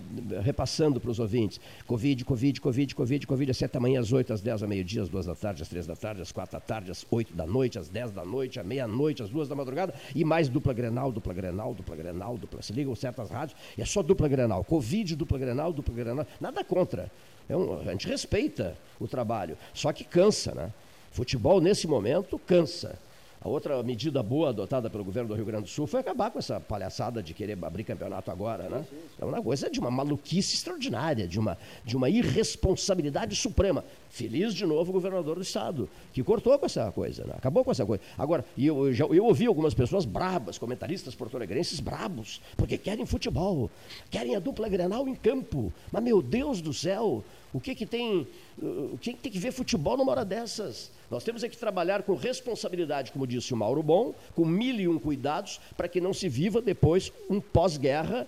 [0.42, 1.58] repassando para os ouvintes.
[1.86, 5.02] Covid, Covid, Covid, Covid, Covid, às 7 da manhã, às 8, às 10 da meio-dia,
[5.02, 7.46] às 2 da tarde, às 3 da tarde, às 4 da tarde, às 8 da
[7.46, 11.10] noite, às 10 da noite, à meia-noite, às 2 da madrugada, e mais dupla Grenal,
[11.10, 12.60] dupla Grenal, dupla Grenal, dupla.
[12.60, 14.62] Se ligam certas rádios, é só dupla Grenal.
[14.64, 16.26] Covid, dupla Grenal, dupla Grenal.
[16.38, 17.10] Nada contra.
[17.48, 20.72] É um, a gente respeita o trabalho, só que cansa, né?
[21.10, 22.98] Futebol, nesse momento, cansa.
[23.44, 26.38] A outra medida boa adotada pelo governo do Rio Grande do Sul foi acabar com
[26.38, 28.86] essa palhaçada de querer abrir campeonato agora, né?
[29.20, 33.84] É uma coisa de uma maluquice extraordinária, de uma, de uma irresponsabilidade suprema.
[34.08, 37.34] Feliz de novo o governador do estado, que cortou com essa coisa, né?
[37.36, 38.02] acabou com essa coisa.
[38.16, 43.68] Agora, eu, eu, eu ouvi algumas pessoas brabas, comentaristas porto-alegrenses brabos, porque querem futebol,
[44.08, 45.72] querem a dupla Grenal em campo.
[45.90, 48.26] Mas, meu Deus do céu, o que que tem,
[48.58, 50.90] o que, tem que ver futebol numa hora dessas?
[51.10, 54.88] Nós temos é que trabalhar com responsabilidade, como disse o Mauro Bom, com mil e
[54.88, 58.26] um cuidados, para que não se viva depois um pós-guerra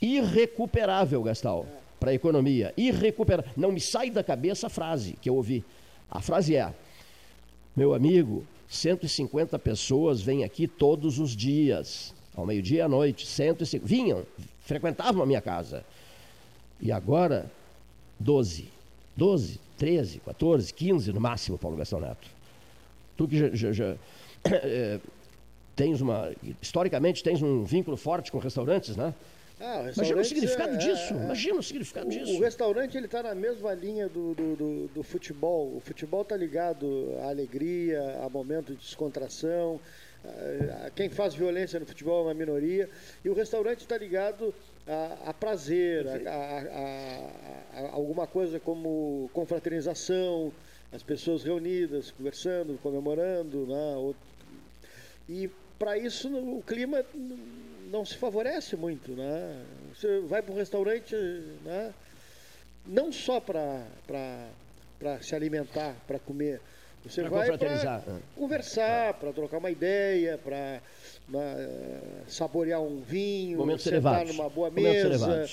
[0.00, 1.66] irrecuperável, Gastal,
[1.98, 2.74] para a economia.
[2.76, 3.50] Irrecuperável.
[3.56, 5.64] Não me sai da cabeça a frase que eu ouvi.
[6.10, 6.74] A frase é:
[7.74, 13.26] Meu amigo, 150 pessoas vêm aqui todos os dias, ao meio-dia e à noite.
[13.26, 14.26] 150, vinham,
[14.60, 15.82] frequentavam a minha casa.
[16.78, 17.50] E agora
[18.18, 18.68] 12.
[19.16, 22.28] 12, 13, 14, 15 no máximo, Paulo Gastão Neto.
[23.16, 23.96] Tu que já, já, já
[24.44, 25.00] é,
[25.74, 26.32] tens uma.
[26.60, 29.14] Historicamente tens um vínculo forte com restaurantes, né?
[29.58, 31.14] Ah, Imagina o significado é, disso.
[31.14, 32.36] É, Imagina o significado o, disso.
[32.36, 35.74] O restaurante ele está na mesma linha do, do, do, do futebol.
[35.74, 39.80] O futebol está ligado à alegria, a momento de descontração.
[40.22, 42.90] A, a, quem faz violência no futebol é uma minoria.
[43.24, 44.54] E o restaurante está ligado
[44.86, 47.30] a, a prazer, a,
[47.74, 50.52] a, alguma coisa como confraternização,
[50.92, 53.66] as pessoas reunidas, conversando, comemorando.
[53.66, 54.14] Né?
[55.28, 57.04] E para isso o clima
[57.90, 59.12] não se favorece muito.
[59.12, 59.64] Né?
[59.94, 61.14] Você vai para um restaurante
[61.64, 61.92] né?
[62.86, 63.86] não só para
[65.20, 66.60] se alimentar, para comer.
[67.08, 68.02] Você pra vai para
[68.34, 70.80] conversar, para trocar uma ideia, para
[72.26, 74.36] saborear um vinho, Momentos sentar elevados.
[74.36, 75.48] numa boa mesa,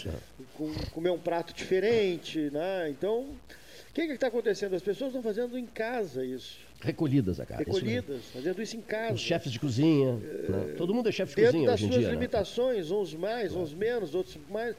[0.58, 2.90] com, comer um prato diferente, né?
[2.90, 4.76] Então, o que está acontecendo?
[4.76, 6.58] As pessoas estão fazendo em casa isso.
[6.82, 7.60] Recolhidas a casa.
[7.60, 9.14] Recolhidas, isso fazendo isso em casa.
[9.14, 10.20] Os chefes de cozinha.
[10.22, 10.74] É, né?
[10.76, 12.12] Todo mundo é chefe de dentro cozinha das hoje em suas dia.
[12.12, 12.96] limitações, né?
[12.98, 14.76] uns mais, uns menos, outros mais.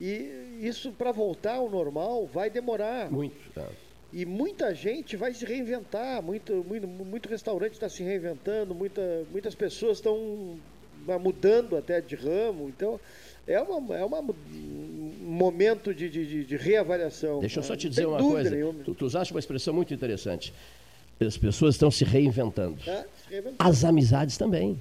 [0.00, 3.10] E isso, para voltar ao normal, vai demorar.
[3.10, 3.36] Muito.
[3.52, 3.66] Tá.
[4.12, 9.54] E muita gente vai se reinventar, muito, muito, muito restaurante está se reinventando, muita, muitas
[9.54, 10.58] pessoas estão
[11.20, 12.68] mudando até de ramo.
[12.68, 13.00] Então,
[13.46, 14.22] é uma, é uma
[15.22, 17.40] momento de, de, de reavaliação.
[17.40, 18.50] Deixa eu só te dizer uma coisa.
[18.84, 20.52] Tu, tu usaste uma expressão muito interessante.
[21.18, 22.78] As pessoas estão se reinventando.
[22.86, 23.56] É, se reinventando.
[23.58, 24.80] As amizades também.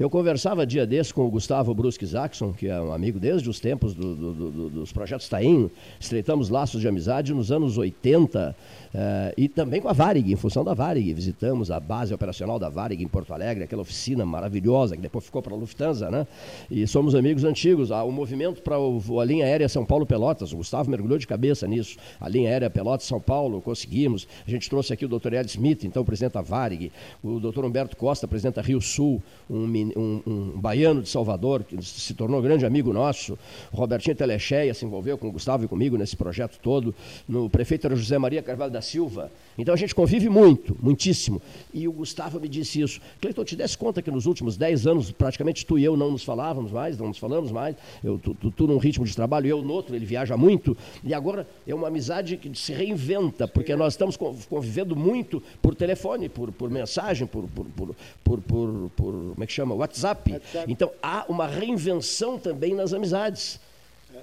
[0.00, 3.60] Eu conversava dia desse com o Gustavo Brusque Jackson, que é um amigo desde os
[3.60, 5.70] tempos do, do, do, dos projetos Taim.
[6.00, 8.56] Estreitamos laços de amizade nos anos 80
[8.90, 11.12] Uh, e também com a Varig, em função da Varig.
[11.14, 15.40] Visitamos a base operacional da Varig em Porto Alegre, aquela oficina maravilhosa que depois ficou
[15.40, 16.26] para a Lufthansa, né?
[16.68, 17.92] E somos amigos antigos.
[17.92, 21.96] Ah, o movimento para a linha aérea São Paulo-Pelotas, o Gustavo mergulhou de cabeça nisso.
[22.20, 24.26] A linha aérea Pelotas-São Paulo, conseguimos.
[24.44, 25.34] A gente trouxe aqui o Dr.
[25.34, 26.90] Ed Smith, então presidente da Varig,
[27.22, 27.64] o Dr.
[27.64, 32.42] Humberto Costa, presidente da Rio Sul, um, um, um baiano de Salvador, que se tornou
[32.42, 33.38] grande amigo nosso.
[33.72, 36.92] Robertinho Telecheia se envolveu com o Gustavo e comigo nesse projeto todo.
[37.28, 39.30] No prefeito era José Maria Carvalho da da Silva.
[39.58, 41.40] Então a gente convive muito, muitíssimo.
[41.72, 43.00] E o Gustavo me disse isso.
[43.20, 46.24] Cleiton, te desse conta que nos últimos 10 anos, praticamente tu e eu não nos
[46.24, 47.76] falávamos mais, não nos falamos mais.
[48.02, 50.76] Eu, tu, tu, tu num ritmo de trabalho, eu no outro, ele viaja muito.
[51.04, 54.16] E agora é uma amizade que se reinventa, porque nós estamos
[54.48, 57.94] convivendo muito por telefone, por, por mensagem, por, por, por,
[58.24, 59.74] por, por, por como é que chama?
[59.80, 60.32] WhatsApp.
[60.32, 60.70] WhatsApp.
[60.70, 63.60] Então há uma reinvenção também nas amizades.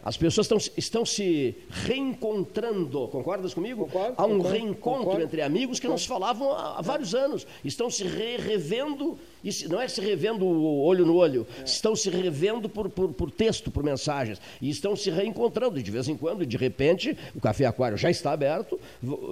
[0.04, 3.86] As pessoas estão, estão se reencontrando, concordas comigo?
[3.86, 7.14] Concordo, há um concordo, reencontro concordo, entre amigos que não se falavam há, há vários
[7.14, 7.48] anos.
[7.64, 11.64] Estão se re revendo, e se, não é se revendo olho no olho, é.
[11.64, 14.40] estão se revendo por, por, por, texto, por mensagens.
[14.62, 18.10] E estão se reencontrando de vez em quando, e de repente, o Café Aquário já
[18.10, 18.80] está aberto,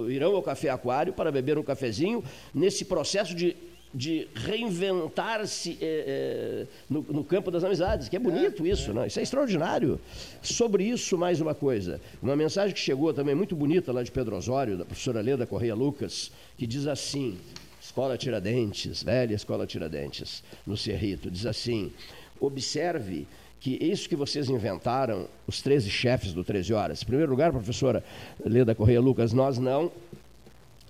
[0.08, 2.22] irão ao Café Aquário para beber um cafezinho,
[2.54, 3.56] nesse processo de
[3.96, 9.06] de reinventar-se é, é, no, no, campo das amizades, que é bonito é, isso, né?
[9.06, 9.98] isso é extraordinário.
[10.42, 14.36] Sobre isso, mais uma coisa, uma mensagem que chegou também muito bonita lá de Pedro
[14.36, 17.38] Osório, da professora Leda Correia Lucas, que diz assim,
[17.80, 21.90] Escola Tiradentes, velha Escola Tiradentes, no Cerrito, diz assim,
[22.38, 23.26] observe
[23.58, 28.04] que isso que vocês inventaram, os 13 chefes do 13 Horas, em primeiro lugar, professora
[28.44, 29.90] Leda Correia Lucas, nós não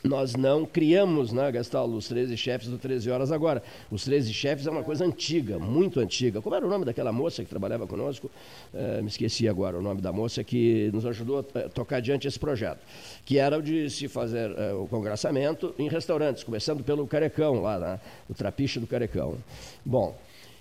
[0.05, 3.63] nós não criamos, né, Gastaldo, os 13 chefes do 13 Horas agora.
[3.91, 6.41] Os 13 chefes é uma coisa antiga, muito antiga.
[6.41, 8.31] Como era o nome daquela moça que trabalhava conosco?
[8.73, 12.39] É, me esqueci agora o nome da moça que nos ajudou a tocar adiante esse
[12.39, 12.81] projeto.
[13.25, 17.79] Que era o de se fazer é, o congraçamento em restaurantes, começando pelo Carecão, lá,
[17.79, 19.37] né, o trapiche do Carecão.
[19.85, 20.17] Bom,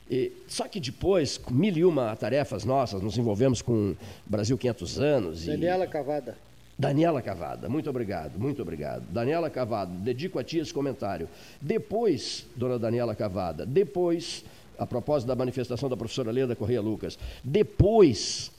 [0.10, 3.96] e, só que depois, com mil e uma tarefas nossas, nos envolvemos com
[4.26, 5.46] Brasil 500 anos.
[5.46, 5.88] Daniela e...
[5.88, 6.38] Cavada.
[6.78, 9.04] Daniela Cavada, muito obrigado, muito obrigado.
[9.10, 11.30] Daniela Cavada, dedico a ti esse comentário.
[11.62, 14.44] Depois, dona Daniela Cavada, depois,
[14.78, 18.52] a propósito da manifestação da professora Leda Correia Lucas, depois,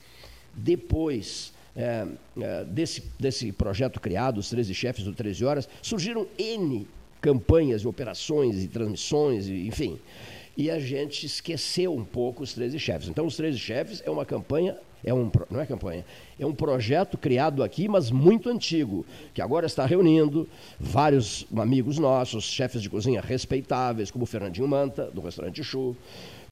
[0.54, 2.06] depois é,
[2.40, 6.88] é, desse, desse projeto criado, os 13 chefes do 13 Horas, surgiram N
[7.20, 9.98] campanhas, operações e transmissões, enfim.
[10.56, 13.08] E a gente esqueceu um pouco os 13 chefes.
[13.08, 14.74] Então, os 13 chefes é uma campanha
[15.06, 16.04] é um, não é campanha,
[16.38, 22.44] é um projeto criado aqui, mas muito antigo, que agora está reunindo vários amigos nossos,
[22.44, 25.96] chefes de cozinha respeitáveis, como Fernandinho Manta, do restaurante Chu,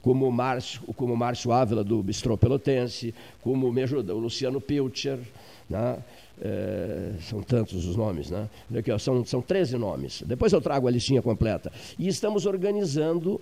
[0.01, 3.13] como Márcio, como Márcio Ávila, do Bistrô Pelotense,
[3.43, 5.19] como me ajuda, o Luciano Pilcher,
[5.69, 5.99] né?
[6.41, 8.49] É, são tantos os nomes, né?
[8.99, 10.23] São, são 13 nomes.
[10.27, 11.73] Depois eu trago a listinha completa.
[11.99, 13.41] E estamos organizando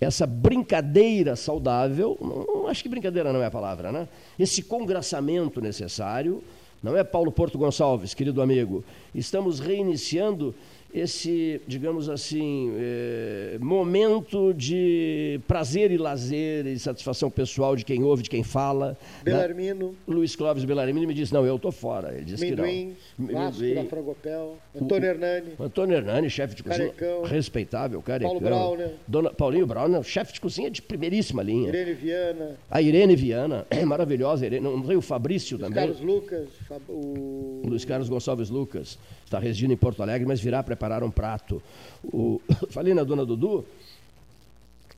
[0.00, 4.08] essa brincadeira saudável, não, acho que brincadeira não é a palavra, né?
[4.38, 6.42] Esse congraçamento necessário,
[6.82, 8.84] não é Paulo Porto Gonçalves, querido amigo.
[9.14, 10.54] Estamos reiniciando
[10.96, 18.22] esse, digamos assim, é, momento de prazer e lazer e satisfação pessoal de quem ouve,
[18.22, 18.96] de quem fala.
[19.22, 19.90] Belarmino.
[19.90, 19.94] Né?
[20.08, 22.14] Luiz Clóvis Belarmino me disse, não, eu estou fora.
[22.14, 23.34] Ele disse Minduim, que não.
[23.34, 25.52] Vasco Minduim, da Frangopel, Antônio Hernani.
[25.60, 26.88] Antônio Hernani, chefe de cozinha.
[26.88, 27.24] Carecão.
[27.24, 28.30] Respeitável, carecão.
[28.30, 28.94] Paulo Brauner.
[29.06, 31.68] Dona Paulinho Brauner, chefe de cozinha de primeiríssima linha.
[31.68, 32.56] Irene Viana.
[32.70, 34.46] A Irene Viana, maravilhosa.
[34.46, 35.86] Irene, não veio o Fabrício Luiz também.
[35.86, 36.48] Carlos Lucas.
[36.88, 37.62] O...
[37.66, 41.62] Luiz Carlos Gonçalves Lucas está residindo em Porto Alegre, mas virá preparar um prato.
[42.04, 42.40] O...
[42.70, 43.64] Falei na dona Dudu,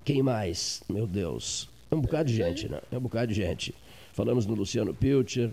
[0.05, 0.83] quem mais?
[0.89, 2.81] Meu Deus, é um bocado de gente, né?
[2.91, 3.75] É um bocado de gente.
[4.13, 5.51] Falamos no Luciano Pilcher,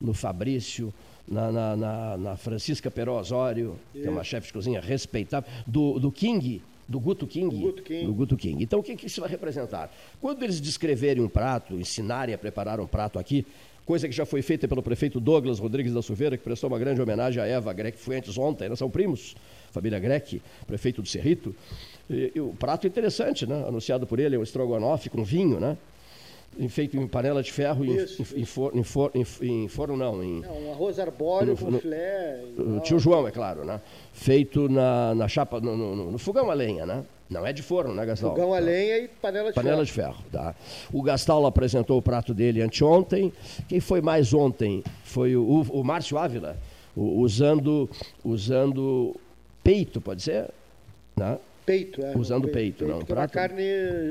[0.00, 0.92] no Fabrício,
[1.26, 5.98] na, na, na, na Francisca Peró Osório, que é uma chefe de cozinha respeitável, do,
[5.98, 7.54] do King, do Guto King.
[7.54, 8.06] Do Guto King.
[8.06, 8.64] Do Guto King.
[8.64, 9.92] Então, o que, que isso vai representar?
[10.20, 13.46] Quando eles descreverem um prato, ensinarem a preparar um prato aqui,
[13.84, 17.00] coisa que já foi feita pelo prefeito Douglas Rodrigues da Silveira, que prestou uma grande
[17.00, 19.36] homenagem a Eva Greck Fuentes ontem, nós são primos,
[19.70, 21.54] família Greck, prefeito do Cerrito.
[22.08, 23.64] E, e o prato interessante, né?
[23.66, 25.76] anunciado por ele, é um estrogonofe com vinho, né?
[26.70, 30.62] feito em panela de ferro isso, em, em, for, em, em, forno não, em não,
[30.62, 32.42] um arroz arbóreo com no, filé
[32.82, 33.80] tio João é claro né
[34.12, 37.94] feito na, na chapa no, no, no fogão a lenha né Não é de forno,
[37.94, 38.30] né, Gastal?
[38.30, 40.16] Fogão a lenha e panela de panela ferro.
[40.16, 40.54] de ferro, tá?
[40.92, 43.30] O Gastal apresentou o prato dele anteontem.
[43.68, 46.56] Quem foi mais ontem foi o, o Márcio Ávila,
[46.96, 47.88] o- usando,
[48.24, 49.14] usando
[49.68, 50.48] peito, pode ser?
[51.14, 51.38] Né?
[51.66, 52.16] Peito, é.
[52.16, 53.62] Usando peito, não, que é prato- carne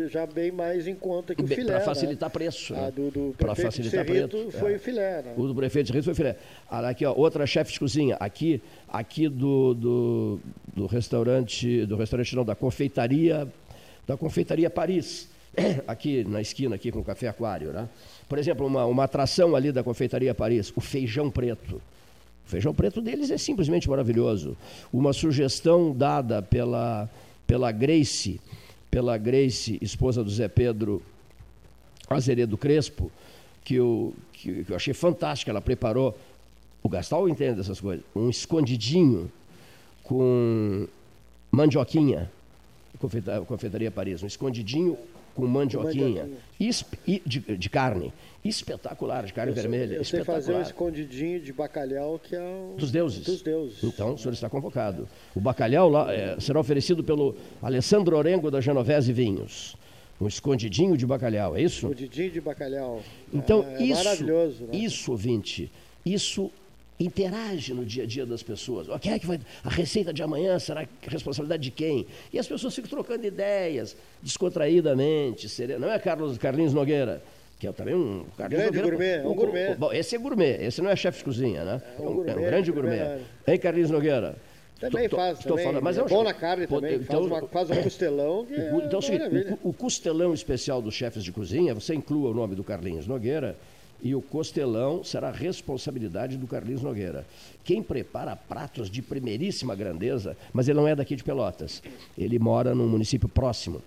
[0.09, 1.65] já bem mais em conta que o filé.
[1.65, 1.85] Para né?
[1.85, 2.75] facilitar preço.
[2.75, 2.91] Ah, né?
[2.91, 4.51] do, do Pra prefeito facilitar preço.
[4.51, 4.75] foi é.
[4.75, 5.33] o filé, né?
[5.35, 6.35] O do prefeito de Rio foi filé.
[6.69, 10.39] Aqui, ó, outra chefe de cozinha, aqui, aqui do, do,
[10.75, 13.47] do restaurante, do restaurante não, da confeitaria,
[14.05, 15.27] da confeitaria Paris,
[15.87, 17.89] aqui na esquina, aqui com o Café Aquário, né?
[18.29, 21.81] Por exemplo, uma, uma atração ali da confeitaria Paris, o feijão preto.
[22.47, 24.55] O feijão preto deles é simplesmente maravilhoso.
[24.93, 27.09] Uma sugestão dada pela,
[27.45, 28.39] pela Grace,
[28.89, 31.01] pela Grace, esposa do Zé Pedro
[32.09, 33.11] Azeredo Crespo,
[33.65, 35.51] que eu, que, que eu achei fantástica.
[35.51, 36.17] Ela preparou,
[36.81, 39.29] o Gastal entende dessas coisas, um escondidinho
[40.01, 40.87] com
[41.51, 42.31] mandioquinha,
[42.97, 44.97] confeita- confeitaria Paris, um escondidinho
[45.37, 46.23] com mandioquinha,
[46.59, 47.21] mandioquinha.
[47.25, 48.11] De, de carne,
[48.43, 52.41] espetacular, de carne Eu sei- vermelha, Eu sei fazer um escondidinho de bacalhau que é
[52.41, 52.75] o...
[52.75, 53.23] Dos deuses.
[53.23, 53.83] Dos deuses.
[53.83, 55.07] Então, o senhor está convocado.
[55.35, 59.77] O bacalhau lá, eh, será oferecido pelo Alessandro Orengo da Genovese Vinhos.
[60.19, 61.85] Um escondidinho de bacalhau, é isso?
[61.85, 63.03] Escondidinho de bacalhau.
[63.31, 64.75] Então, é, isso, maravilhoso, né?
[64.75, 65.71] isso, ouvinte,
[66.03, 66.51] isso
[66.99, 68.87] interage no dia a dia das pessoas.
[68.99, 72.07] Quem é que vai, a receita de amanhã será responsabilidade de quem?
[72.33, 75.47] E as pessoas ficam trocando ideias, descontraídamente.
[75.49, 75.79] sereno.
[75.85, 77.21] Não é Carlos Carlinhos Nogueira,
[77.59, 78.25] que é também um...
[78.37, 79.75] Carlinhos Grande gourmet, é um gourmet.
[79.75, 81.81] Bom, esse é gourmet, esse não é chefe de cozinha, né?
[81.97, 83.21] É um É um, gourmet, é um grande gourmet, gourmet.
[83.47, 84.35] Hein, Carlinhos Nogueira?
[84.79, 85.65] Também Tô- faz, tô também.
[85.65, 86.97] falando, mas é é um bom na carne Pô, também.
[86.97, 90.83] então- faz, uma, faz um costelão que é então é o o, o costelão especial
[90.83, 93.55] dos chefes de cozinha, você inclua o nome do Carlinhos Nogueira,
[94.01, 97.25] e o costelão será responsabilidade do Carlinhos Nogueira.
[97.63, 101.81] Quem prepara pratos de primeiríssima grandeza, mas ele não é daqui de Pelotas,
[102.17, 103.81] ele mora num município próximo.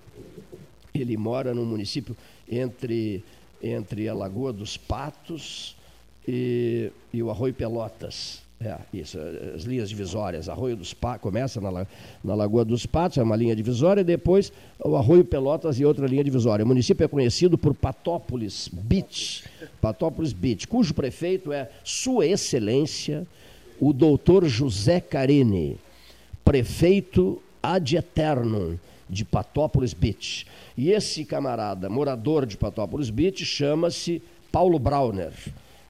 [0.92, 2.16] Ele mora num município
[2.50, 3.22] entre,
[3.62, 5.76] entre a Lagoa dos Patos
[6.26, 8.42] e, e o Arroio Pelotas.
[8.62, 9.18] É, isso,
[9.54, 10.46] as linhas divisórias.
[10.46, 11.86] Arroio dos Patos, começa na,
[12.22, 14.52] na Lagoa dos Patos, é uma linha divisória, e depois
[14.84, 16.62] o Arroio Pelotas e outra linha divisória.
[16.62, 19.44] O município é conhecido por Patópolis Beach,
[19.80, 23.26] Patópolis Beach, cujo prefeito é Sua Excelência,
[23.80, 25.78] o doutor José Carini,
[26.44, 28.78] prefeito ad eternum
[29.08, 30.46] de Patópolis Beach.
[30.76, 34.20] E esse camarada, morador de Patópolis Beach, chama-se
[34.52, 35.32] Paulo Brauner.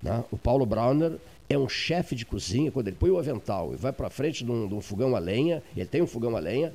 [0.00, 0.22] né?
[0.30, 1.18] O Paulo Brauner
[1.50, 4.50] é um chefe de cozinha, quando ele põe o avental e vai para frente de
[4.52, 6.72] um, de um fogão a lenha, ele tem um fogão a lenha,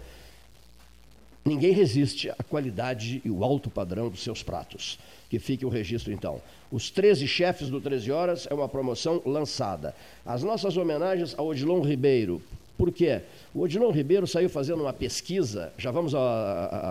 [1.45, 4.99] ninguém resiste à qualidade e o alto padrão dos seus pratos.
[5.29, 6.41] Que fique o registro, então.
[6.69, 9.95] Os 13 chefes do 13 Horas é uma promoção lançada.
[10.25, 12.41] As nossas homenagens ao Odilon Ribeiro.
[12.77, 13.21] Por quê?
[13.53, 16.19] O Odilon Ribeiro saiu fazendo uma pesquisa, já vamos à,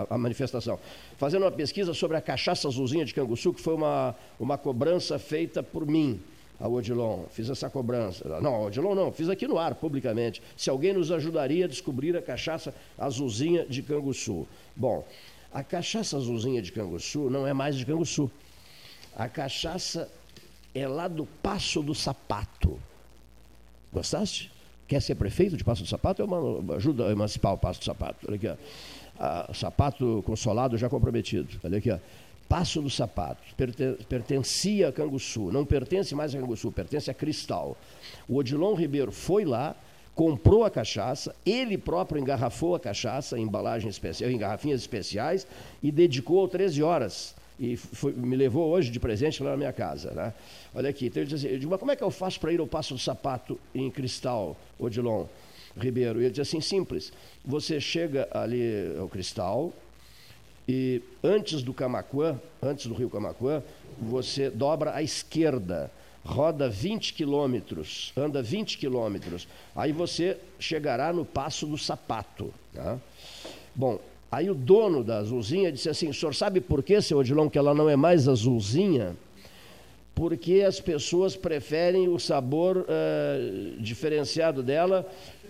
[0.09, 0.79] à- à manifestação,
[1.17, 5.61] fazendo uma pesquisa sobre a cachaça azulzinha de Canguçu, que foi uma, uma cobrança feita
[5.61, 6.19] por mim
[6.59, 7.23] ao Odilon.
[7.31, 8.39] Fiz essa cobrança.
[8.41, 10.41] Não, Odilon não, fiz aqui no ar, publicamente.
[10.55, 14.47] Se alguém nos ajudaria a descobrir a cachaça azulzinha de Canguçu.
[14.75, 15.05] Bom,
[15.53, 18.29] a cachaça azulzinha de Canguçu não é mais de Canguçu.
[19.15, 20.09] A cachaça
[20.73, 22.79] é lá do Passo do Sapato.
[23.93, 24.51] Gostaste?
[24.87, 26.21] Quer ser prefeito de Passo do Sapato?
[26.21, 28.25] É uma ajuda a emancipar o Passo do Sapato.
[28.27, 28.55] Olha aqui, ó.
[29.17, 31.47] Ah, sapato consolado já comprometido.
[31.63, 31.97] Olha aqui, ó.
[32.47, 33.41] Passo do Sapato.
[33.57, 35.51] Perten- pertencia a Canguçu.
[35.51, 37.75] Não pertence mais a Canguçu, pertence a Cristal.
[38.27, 39.75] O Odilon Ribeiro foi lá,
[40.13, 45.45] comprou a cachaça, ele próprio engarrafou a cachaça em embalagem especial, em garrafinhas especiais
[45.83, 47.35] e dedicou ao 13 horas.
[47.59, 50.11] E foi- me levou hoje de presente lá na minha casa.
[50.11, 50.33] Né?
[50.73, 52.51] Olha aqui, então ele diz assim, eu digo, mas como é que eu faço para
[52.53, 55.25] ir ao Passo do Sapato em Cristal, Odilon
[55.77, 56.21] Ribeiro?
[56.21, 57.11] E ele diz assim, simples,
[57.45, 59.71] você chega ali ao Cristal,
[60.67, 63.61] e antes do Camacuã, antes do rio Camacuã,
[63.99, 65.91] você dobra à esquerda,
[66.23, 72.51] roda 20 quilômetros, anda 20 quilômetros, aí você chegará no Passo do Sapato.
[72.73, 72.97] tá?
[73.75, 73.99] Bom,
[74.31, 77.59] aí o dono da azulzinha disse assim, o senhor sabe por que, seu Odilon, que
[77.59, 79.15] ela não é mais azulzinha?
[80.15, 85.05] Porque as pessoas preferem o sabor eh, diferenciado dela,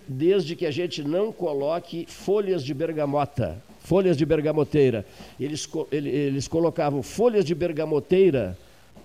[0.08, 5.06] desde que a gente não coloque folhas de bergamota, folhas de bergamoteira.
[5.40, 8.58] Eles, eles colocavam folhas de bergamoteira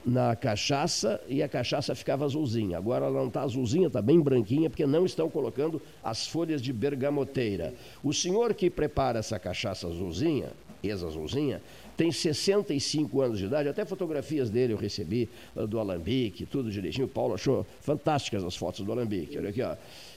[0.05, 2.78] na cachaça e a cachaça ficava azulzinha.
[2.78, 6.73] Agora ela não está azulzinha, está bem branquinha, porque não estão colocando as folhas de
[6.73, 7.74] bergamoteira.
[8.02, 10.48] O senhor que prepara essa cachaça azulzinha,
[10.82, 11.61] ex-azulzinha,
[11.94, 17.05] tem 65 anos de idade, até fotografias dele eu recebi, ah, do Alambique, tudo direitinho.
[17.05, 19.36] O Paulo achou fantásticas as fotos do Alambique.
[19.36, 19.77] Olha aqui, ó.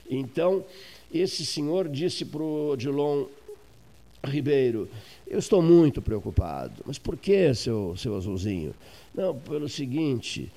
[0.10, 0.64] Então,
[1.14, 3.26] esse senhor disse para o Odilon
[4.26, 4.90] Ribeiro,
[5.28, 6.84] eu estou muito preocupado.
[6.86, 8.74] Mas por que, seu, seu azulzinho?
[9.14, 10.52] Não, pelo seguinte,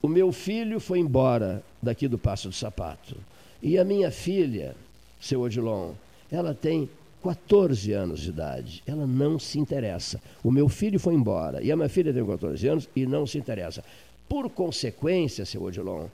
[0.00, 3.16] o meu filho foi embora daqui do Passo do Sapato.
[3.60, 4.74] E a minha filha,
[5.20, 5.92] seu Odilon,
[6.30, 6.88] ela tem
[7.22, 8.82] 14 anos de idade.
[8.86, 10.20] Ela não se interessa.
[10.42, 13.38] O meu filho foi embora e a minha filha tem 14 anos e não se
[13.38, 13.84] interessa.
[14.28, 16.06] Por consequência, seu Odilon,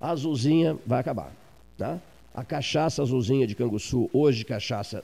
[0.00, 1.32] a azulzinha vai acabar.
[1.78, 2.00] Tá?
[2.34, 5.02] A cachaça azulzinha de Canguçu, hoje cachaça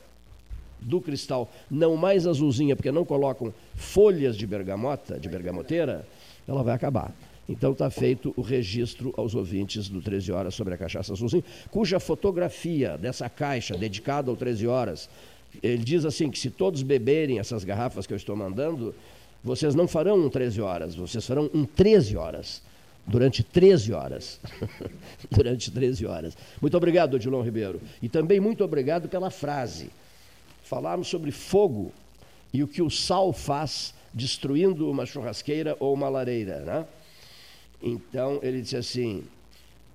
[0.83, 6.07] do cristal, não mais azulzinha, porque não colocam folhas de bergamota, de bergamoteira,
[6.47, 7.13] ela vai acabar.
[7.49, 11.99] Então está feito o registro aos ouvintes do 13 Horas sobre a cachaça azulzinha, cuja
[11.99, 15.09] fotografia dessa caixa dedicada ao 13 Horas,
[15.63, 18.95] ele diz assim que se todos beberem essas garrafas que eu estou mandando,
[19.43, 22.63] vocês não farão um 13 horas, vocês farão um 13 horas.
[23.07, 24.39] Durante 13 horas.
[25.31, 26.37] durante 13 horas.
[26.61, 27.81] Muito obrigado, Odilon Ribeiro.
[28.01, 29.91] E também muito obrigado pela frase.
[30.71, 31.91] Falarmos sobre fogo
[32.53, 36.61] e o que o sal faz destruindo uma churrasqueira ou uma lareira.
[36.61, 36.87] Né?
[37.83, 39.25] Então ele disse assim: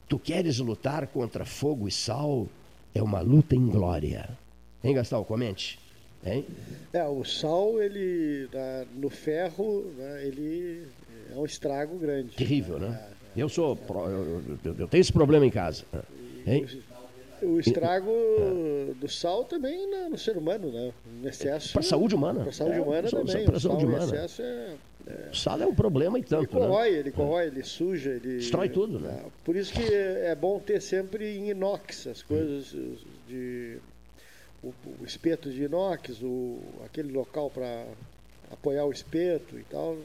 [0.09, 2.45] Tu queres lutar contra fogo e sal?
[2.93, 4.27] É uma luta em glória.
[4.83, 5.23] Hein, Gastão?
[5.23, 5.79] Comente.
[6.25, 6.45] Hein?
[6.91, 8.49] É, o sal, ele,
[8.95, 10.87] no ferro, né, ele
[11.33, 12.35] é um estrago grande.
[12.35, 13.01] Terrível, né?
[13.33, 13.79] É, eu sou.
[13.87, 15.85] Eu, eu, tenho esse problema em casa.
[16.45, 16.67] Hein?
[17.45, 20.91] O estrago e, do sal também no, no, ser humano, né?
[21.21, 21.73] No excesso.
[21.73, 22.41] Para a saúde humana.
[22.41, 23.45] Para a saúde humana é, também.
[23.45, 24.03] Para a saúde humana.
[24.03, 24.75] excesso é,
[25.07, 25.29] é...
[25.31, 26.43] O sal é um problema e tanto.
[26.43, 26.97] Ele corrói, né?
[26.97, 28.37] ele corrói, ele suja, ele.
[28.37, 29.21] Destrói tudo, né?
[29.25, 32.75] É, por isso que é bom ter sempre em inox as coisas
[33.27, 33.77] de
[34.63, 37.85] o, o espeto de inox, o, aquele local para
[38.51, 39.97] apoiar o espeto e tal.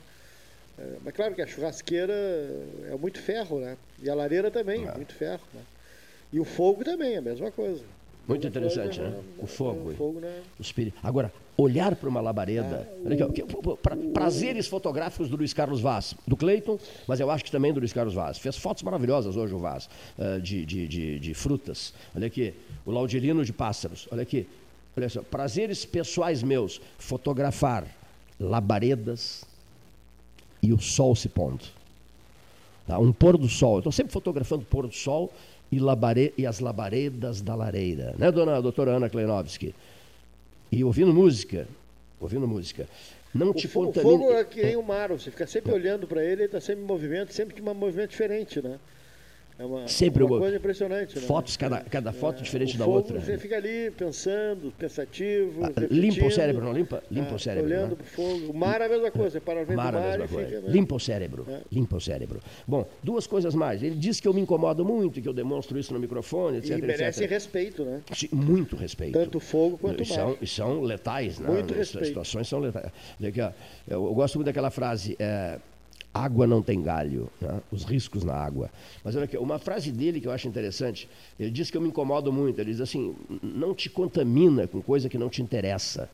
[0.79, 2.15] É, mas claro que a churrasqueira
[2.91, 3.77] é muito ferro, né?
[4.03, 4.95] E a lareira também, é.
[4.95, 5.43] muito ferro.
[5.55, 5.62] Né?
[6.32, 7.82] E o fogo também, a mesma coisa.
[8.27, 9.23] Muito interessante, coisa, né?
[9.39, 9.90] O fogo.
[9.90, 10.43] O fogo né?
[11.02, 12.89] Agora, olhar para uma labareda.
[13.82, 16.78] Pra, prazeres fotográficos do Luiz Carlos Vaz, do Cleiton,
[17.09, 18.39] mas eu acho que também do Luiz Carlos Vaz.
[18.39, 19.89] Fez fotos maravilhosas hoje o Vaz,
[20.19, 21.93] uh, de, de, de, de, frutas.
[22.15, 22.55] Olha aqui,
[22.86, 24.07] o Laudirino de pássaros.
[24.12, 24.47] Olha aqui.
[24.97, 27.86] Olha só, prazeres pessoais meus, fotografar
[28.39, 29.44] labaredas
[30.62, 31.65] e o sol se pondo.
[32.86, 32.98] Tá?
[32.98, 33.74] Um pôr do sol.
[33.74, 35.32] Eu estou sempre fotografando pôr do sol
[35.71, 36.33] e, labare...
[36.37, 38.15] e as labaredas da lareira.
[38.19, 39.75] Né, dona doutora Ana Kleinovski?
[40.73, 41.67] E ouvindo música,
[42.21, 42.89] ouvindo música.
[43.35, 44.15] Não o te fogo, contamine...
[44.15, 46.61] O fogo é que nem o mar, você fica sempre olhando para ele, ele está
[46.61, 48.79] sempre em movimento, sempre que um movimento diferente, né?
[49.61, 51.16] É uma, Sempre uma coisa impressionante.
[51.16, 51.27] Né?
[51.27, 53.20] Fotos, cada, cada foto é, diferente da fogo, outra.
[53.20, 55.66] Você fica ali pensando, pensativo.
[55.66, 57.03] Ah, limpa o cérebro, não limpa?
[57.11, 57.69] Limpa ah, o cérebro.
[57.69, 57.97] Olhando né?
[57.97, 58.53] para o fogo.
[58.53, 60.61] O mar é a mesma coisa, você para ver mar, mar a mesma coisa.
[60.66, 61.45] Limpa o cérebro.
[61.47, 61.61] É.
[61.70, 62.41] Limpa o cérebro.
[62.66, 63.82] Bom, duas coisas mais.
[63.82, 66.78] Ele diz que eu me incomodo muito, que eu demonstro isso no microfone, etc.
[66.78, 67.31] E merece etc.
[67.31, 68.01] respeito, né?
[68.32, 69.12] Muito respeito.
[69.12, 70.15] Tanto o fogo quanto e o mar.
[70.16, 71.51] São, e são letais, né?
[71.51, 72.07] Muito As respeito.
[72.07, 72.91] situações são letais.
[73.20, 73.53] Eu,
[73.87, 75.16] eu gosto muito daquela frase.
[75.19, 75.59] É,
[76.12, 77.61] água não tem galho, né?
[77.70, 78.70] os riscos na água.
[79.05, 81.09] Mas olha aqui, uma frase dele que eu acho interessante,
[81.39, 85.09] ele diz que eu me incomodo muito, ele diz assim, não te contamina com coisa
[85.09, 86.09] que não te interessa.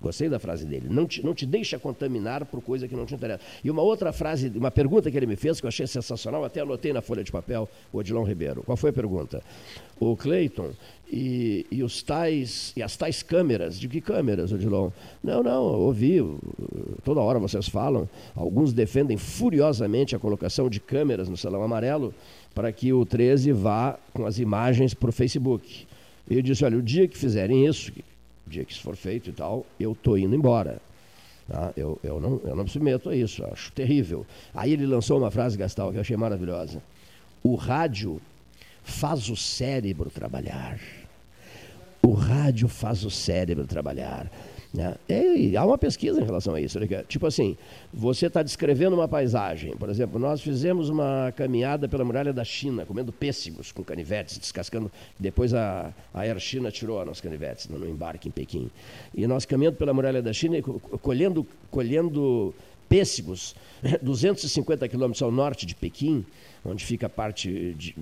[0.00, 0.88] Gostei da frase dele.
[0.90, 3.42] Não te, não te deixa contaminar por coisa que não te interessa.
[3.64, 6.60] E uma outra frase, uma pergunta que ele me fez, que eu achei sensacional, até
[6.60, 8.62] anotei na folha de papel, o Odilon Ribeiro.
[8.62, 9.42] Qual foi a pergunta?
[9.98, 10.72] O Cleiton
[11.10, 13.78] e, e, os tais, e as tais câmeras.
[13.78, 14.90] De que câmeras, Odilon?
[15.22, 16.18] Não, não, ouvi.
[17.04, 18.08] Toda hora vocês falam.
[18.34, 22.14] Alguns defendem furiosamente a colocação de câmeras no Salão Amarelo
[22.54, 25.86] para que o 13 vá com as imagens para o Facebook.
[26.28, 27.92] Eu disse, olha, o dia que fizerem isso,
[28.46, 30.80] o dia que isso for feito e tal, eu estou indo embora.
[31.48, 31.72] Tá?
[31.76, 34.26] Eu, eu, não, eu não me submeto a isso, acho terrível.
[34.54, 36.82] Aí ele lançou uma frase, Gastal, que eu achei maravilhosa.
[37.42, 38.20] O rádio
[38.86, 40.78] faz o cérebro trabalhar.
[42.00, 44.30] O rádio faz o cérebro trabalhar.
[44.72, 44.94] Né?
[45.08, 46.78] E há uma pesquisa em relação a isso.
[47.08, 47.56] Tipo assim,
[47.92, 49.76] você está descrevendo uma paisagem.
[49.76, 54.90] Por exemplo, nós fizemos uma caminhada pela muralha da China, comendo pêssegos com canivetes, descascando.
[55.18, 58.70] Depois a, a Air China tirou os canivetes no, no embarque em Pequim.
[59.12, 60.62] E nós caminhando pela muralha da China,
[61.02, 62.54] colhendo, colhendo
[62.88, 63.56] pêssegos,
[64.00, 66.24] 250 quilômetros ao norte de Pequim,
[66.66, 67.94] onde fica a parte, de,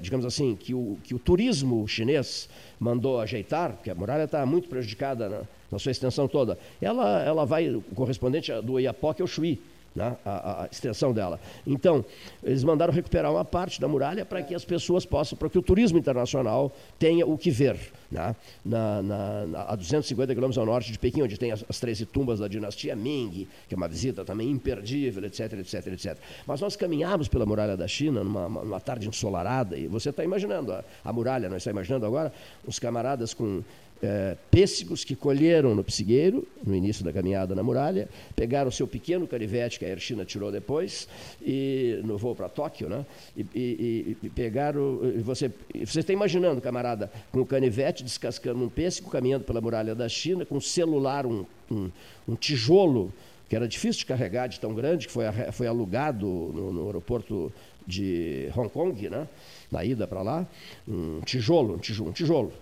[0.00, 2.48] digamos assim, que o, que o turismo chinês
[2.78, 7.44] mandou ajeitar, porque a muralha está muito prejudicada na, na, sua extensão toda, ela, ela
[7.44, 9.60] vai, o correspondente do Iapoque é o Chuí,
[9.94, 11.40] né, a, a, extensão dela.
[11.66, 12.04] Então,
[12.42, 15.62] eles mandaram recuperar uma parte da muralha para que as pessoas possam, para que o
[15.62, 17.78] turismo internacional tenha o que ver.
[18.10, 18.34] Né,
[18.64, 22.06] na, na, na, a 250 quilômetros ao norte de Pequim, onde tem as, as 13
[22.06, 26.18] tumbas da dinastia Ming, que é uma visita também imperdível, etc, etc, etc.
[26.44, 30.72] Mas nós caminhamos pela muralha da China numa, numa tarde ensolarada, e você está imaginando
[30.72, 32.32] a, a muralha, não está imaginando agora?
[32.66, 33.62] Os camaradas com
[34.02, 39.26] é, pêssegos que colheram no Psigueiro, no início da caminhada na muralha, pegaram seu pequeno
[39.26, 41.08] canivete, que a Erchina tirou depois,
[41.42, 43.04] e no voo para Tóquio, né?
[43.36, 45.00] E, e, e pegaram.
[45.22, 45.50] Você,
[45.84, 50.46] você está imaginando, camarada, com o canivete descascando um pêssego, caminhando pela muralha da China,
[50.46, 51.90] com um celular, um, um,
[52.28, 53.12] um tijolo,
[53.48, 57.52] que era difícil de carregar, de tão grande, que foi, foi alugado no, no aeroporto
[57.86, 59.26] de Hong Kong, né?
[59.70, 60.46] Na ida para lá,
[60.86, 62.52] um tijolo, um tijolo, um tijolo.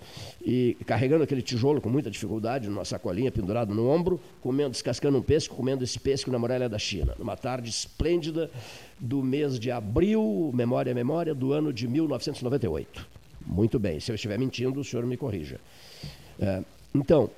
[0.45, 5.23] E carregando aquele tijolo com muita dificuldade, numa sacolinha pendurado no ombro, comendo, descascando um
[5.23, 7.15] pêssego, comendo esse pêssego na muralha da China.
[7.19, 8.51] Numa tarde esplêndida
[8.99, 13.07] do mês de abril, memória, memória, do ano de 1998.
[13.47, 15.59] Muito bem, se eu estiver mentindo, o senhor me corrija.
[16.39, 16.63] É,
[16.95, 17.31] então,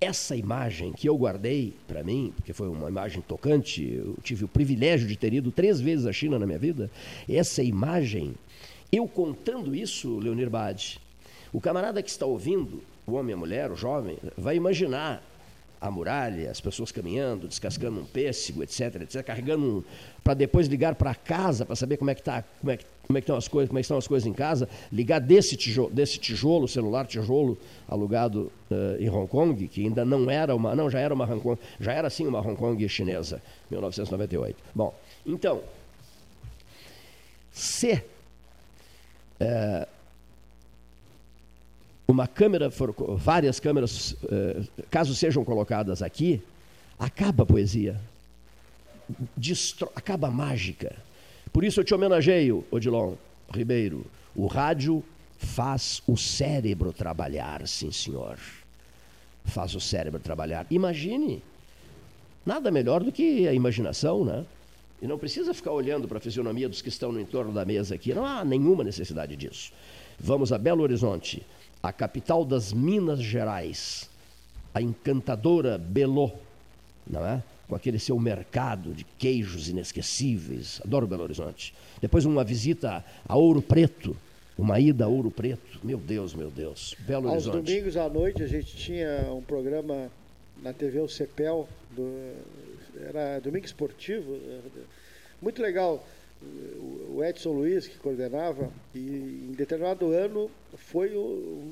[0.00, 4.48] essa imagem que eu guardei para mim, porque foi uma imagem tocante, eu tive o
[4.48, 6.90] privilégio de ter ido três vezes à China na minha vida,
[7.28, 8.34] essa imagem
[8.90, 11.00] eu contando isso, Leonir Bade,
[11.52, 15.22] o camarada que está ouvindo, o homem, a mulher, o jovem, vai imaginar
[15.80, 19.84] a muralha, as pessoas caminhando, descascando um pêssego, etc, etc, carregando um,
[20.24, 23.16] para depois ligar para casa para saber como é que tá, como é que, como
[23.16, 25.90] é que estão as coisas, como é estão as coisas em casa, ligar desse tijolo,
[25.90, 27.56] desse tijolo, celular tijolo
[27.86, 31.40] alugado uh, em Hong Kong, que ainda não era uma, não, já era uma Hong
[31.40, 33.40] Kong, já era sim uma Hong Kong chinesa,
[33.70, 34.56] 1998.
[34.74, 34.92] Bom,
[35.24, 35.62] então,
[37.52, 38.02] se
[39.40, 39.86] é,
[42.06, 46.42] uma câmera, for, várias câmeras, é, caso sejam colocadas aqui,
[46.98, 48.00] acaba a poesia,
[49.36, 50.96] destro, acaba a mágica.
[51.52, 53.14] Por isso eu te homenageio, Odilon
[53.52, 54.04] Ribeiro.
[54.34, 55.02] O rádio
[55.38, 58.38] faz o cérebro trabalhar, sim senhor.
[59.44, 60.66] Faz o cérebro trabalhar.
[60.70, 61.42] Imagine,
[62.44, 64.44] nada melhor do que a imaginação, né?
[65.00, 67.94] E não precisa ficar olhando para a fisionomia dos que estão no entorno da mesa
[67.94, 69.72] aqui, não há nenhuma necessidade disso.
[70.18, 71.46] Vamos a Belo Horizonte,
[71.80, 74.10] a capital das Minas Gerais,
[74.74, 76.32] a encantadora Belo,
[77.06, 77.42] não é?
[77.68, 80.80] Com aquele seu mercado de queijos inesquecíveis.
[80.84, 81.74] Adoro Belo Horizonte.
[82.00, 84.16] Depois uma visita a Ouro Preto,
[84.56, 85.78] uma ida a Ouro Preto.
[85.84, 86.96] Meu Deus, meu Deus.
[87.00, 87.56] Belo Horizonte.
[87.56, 90.10] Aos domingos à noite a gente tinha um programa
[90.60, 92.32] na TV O Cepel, do,
[93.06, 94.38] era domingo esportivo,
[95.40, 96.04] muito legal.
[97.10, 101.64] O Edson Luiz, que coordenava, e em determinado ano foi o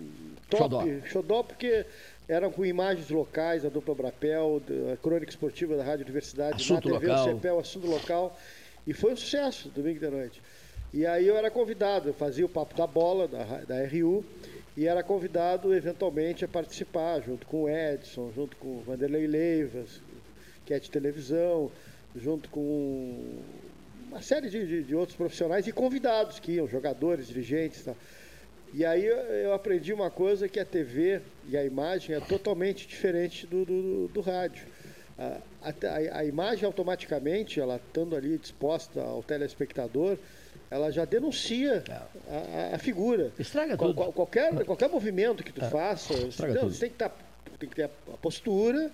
[0.50, 1.86] top, xodó, xodó porque
[2.28, 4.60] eram com imagens locais, a dupla Brapel,
[4.92, 7.24] a crônica esportiva da Rádio Universidade, assunto na TV, local.
[7.24, 8.38] o CEPEL, assunto local.
[8.86, 10.42] E foi um sucesso, domingo de noite.
[10.92, 14.24] E aí eu era convidado, eu fazia o papo da bola, da, da RU,
[14.76, 20.00] e era convidado eventualmente a participar, junto com o Edson, junto com o Vanderlei Leivas,
[20.66, 21.70] que é de televisão,
[22.14, 23.38] junto com
[24.08, 27.84] uma série de, de, de, outros profissionais e convidados que iam, jogadores, dirigentes.
[27.84, 27.94] Tá?
[28.74, 33.46] E aí eu aprendi uma coisa que a TV e a imagem é totalmente diferente
[33.46, 34.66] do, do, do rádio.
[35.18, 40.18] A, a, a, imagem automaticamente, ela estando ali disposta ao telespectador,
[40.70, 41.82] ela já denuncia
[42.28, 43.32] a, a figura.
[43.38, 43.94] Estraga tudo.
[43.94, 45.70] Qual, qualquer, qualquer movimento que tu é.
[45.70, 46.72] faça, Estraga tudo.
[46.72, 47.10] você tem que, tá,
[47.58, 48.90] tem que ter a postura,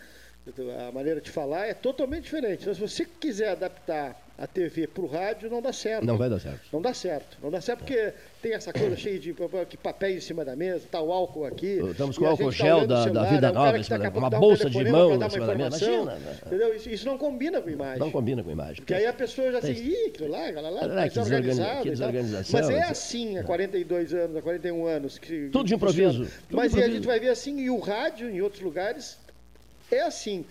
[0.89, 2.63] a maneira de falar é totalmente diferente.
[2.63, 6.05] Então, se você quiser adaptar a TV para o rádio, não dá certo.
[6.05, 6.61] Não vai dar certo.
[6.73, 7.39] Não dá certo.
[7.41, 9.33] Não dá certo porque tem essa coisa cheia de
[9.81, 11.79] papéis em cima da mesa, tá o álcool aqui.
[11.91, 14.69] Estamos com o álcool gel tá da, celular, da Vida é Nova, da, uma bolsa
[14.69, 15.85] de mão em cima da mesa.
[15.85, 16.15] Imagina.
[16.17, 16.37] Né?
[16.45, 16.75] Entendeu?
[16.75, 17.99] Isso, isso, não combina com a imagem.
[18.01, 18.77] Não combina com a imagem.
[18.77, 21.85] Porque aí a pessoa já assim, ih, aquilo lá, aquilo lá, tá desorganizado.
[21.85, 22.61] desorganização.
[22.61, 25.19] Mas é assim há 42 anos, há 41 anos.
[25.19, 26.25] Que, Tudo de improviso.
[26.25, 26.91] Tudo Mas improviso.
[26.91, 29.19] a gente vai ver assim, e o rádio, em outros lugares,
[29.97, 30.45] é assim.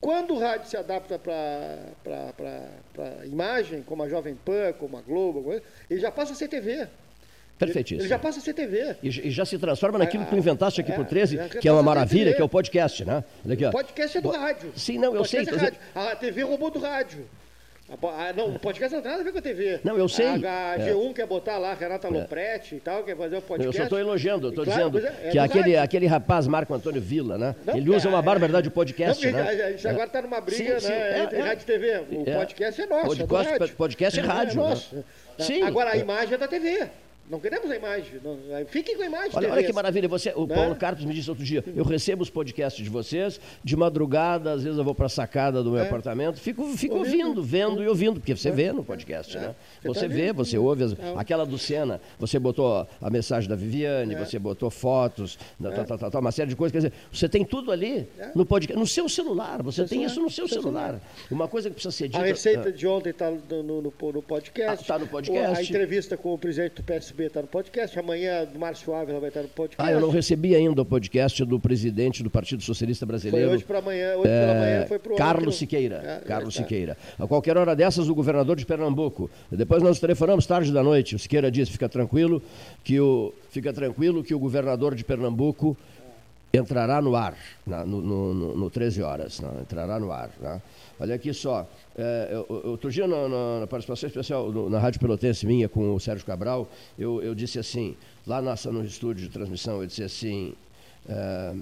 [0.00, 2.32] Quando o rádio se adapta para
[3.22, 5.60] a imagem, como a Jovem Pan, como a Globo,
[5.90, 6.86] ele já passa a ser TV.
[7.58, 8.02] Perfeitíssimo.
[8.02, 8.96] Ele já passa a ser TV.
[9.02, 11.72] E, e já se transforma naquilo que tu inventaste aqui é, por 13, que é
[11.72, 13.24] uma maravilha, que é o podcast, né?
[13.50, 14.72] Aqui, o podcast é do rádio.
[14.76, 15.40] Sim, não, eu sei.
[15.40, 15.78] É rádio.
[15.94, 17.26] A TV roubou do rádio.
[17.88, 19.80] Ah, não, o podcast não tem nada a ver com a TV.
[19.84, 20.26] Não, eu sei.
[20.26, 21.12] A, G1 é.
[21.14, 22.78] quer botar lá, Renata Lopretti é.
[22.78, 23.66] e tal, quer fazer o podcast.
[23.66, 27.38] Eu só estou elogiando, estou claro, dizendo é, que aquele, aquele rapaz, Marco Antônio Villa,
[27.38, 27.54] né?
[27.64, 29.48] Não, ele usa uma barbaridade de podcast, não, né?
[29.48, 31.98] A gente agora está numa briga sim, sim, né, entre rádio e TV.
[32.10, 34.52] O podcast é nosso, podcast, podcast é rádio.
[34.52, 34.96] É nosso.
[34.96, 35.04] Né?
[35.38, 35.62] Sim.
[35.62, 36.88] Agora, a imagem é da TV.
[37.28, 38.20] Não queremos a imagem.
[38.22, 38.38] Não,
[38.68, 39.30] fiquem com a imagem.
[39.34, 40.08] Olha, olha que maravilha.
[40.08, 40.54] Você, o né?
[40.54, 44.62] Paulo Carlos me disse outro dia: eu recebo os podcasts de vocês, de madrugada, às
[44.62, 45.86] vezes eu vou para a sacada do meu é.
[45.86, 48.52] apartamento, fico, fico ouvindo, vendo e ouvindo, porque você é.
[48.52, 49.40] vê no podcast, é.
[49.40, 49.54] né?
[49.82, 50.84] Você, você tá vê, você ouve.
[50.84, 50.96] As, é.
[51.16, 54.18] aquela do Senna, você botou a mensagem da Viviane, é.
[54.18, 55.70] você botou fotos, é.
[55.70, 56.72] tal, tal, tal, uma série de coisas.
[56.72, 59.62] Quer dizer, você tem tudo ali no podcast, no seu celular.
[59.62, 61.00] Você tem isso no seu celular.
[61.30, 62.20] Uma coisa que precisa ser dita.
[62.20, 64.82] A receita de ontem está no, no, no podcast.
[64.82, 65.58] Está ah, no podcast.
[65.58, 67.98] A entrevista com o presidente do PS receber, está no podcast.
[67.98, 69.76] Amanhã o Márcio Ávila vai estar no podcast.
[69.78, 73.48] Ah, eu não recebi ainda o podcast do presidente do Partido Socialista Brasileiro.
[73.48, 75.58] Foi hoje para amanhã, hoje é, pela manhã foi para Carlos outro...
[75.58, 76.20] Siqueira.
[76.22, 76.62] Ah, Carlos tá.
[76.62, 76.96] Siqueira.
[77.18, 79.30] A qualquer hora dessas, o governador de Pernambuco.
[79.50, 81.16] Depois nós telefonamos tarde da noite.
[81.16, 82.42] O Siqueira disse: fica tranquilo
[82.84, 85.76] que o, fica tranquilo que o governador de Pernambuco
[86.52, 87.36] entrará no ar,
[87.66, 90.30] na, no, no, no, 13 horas, entrará no ar.
[90.40, 90.60] Né?
[90.98, 95.68] Olha aqui só, é, outro dia na, na, na participação especial na Rádio Pelotense minha
[95.68, 96.68] com o Sérgio Cabral,
[96.98, 97.94] eu, eu disse assim,
[98.26, 100.54] lá nossa, no estúdio de transmissão, eu disse assim,
[101.06, 101.54] é,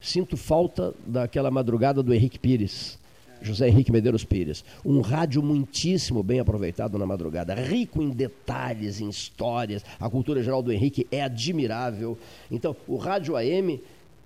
[0.00, 2.98] sinto falta daquela madrugada do Henrique Pires,
[3.40, 4.64] José Henrique Medeiros Pires.
[4.84, 9.84] Um rádio muitíssimo bem aproveitado na madrugada, rico em detalhes, em histórias.
[10.00, 12.18] A cultura geral do Henrique é admirável.
[12.50, 13.80] Então, o rádio AM,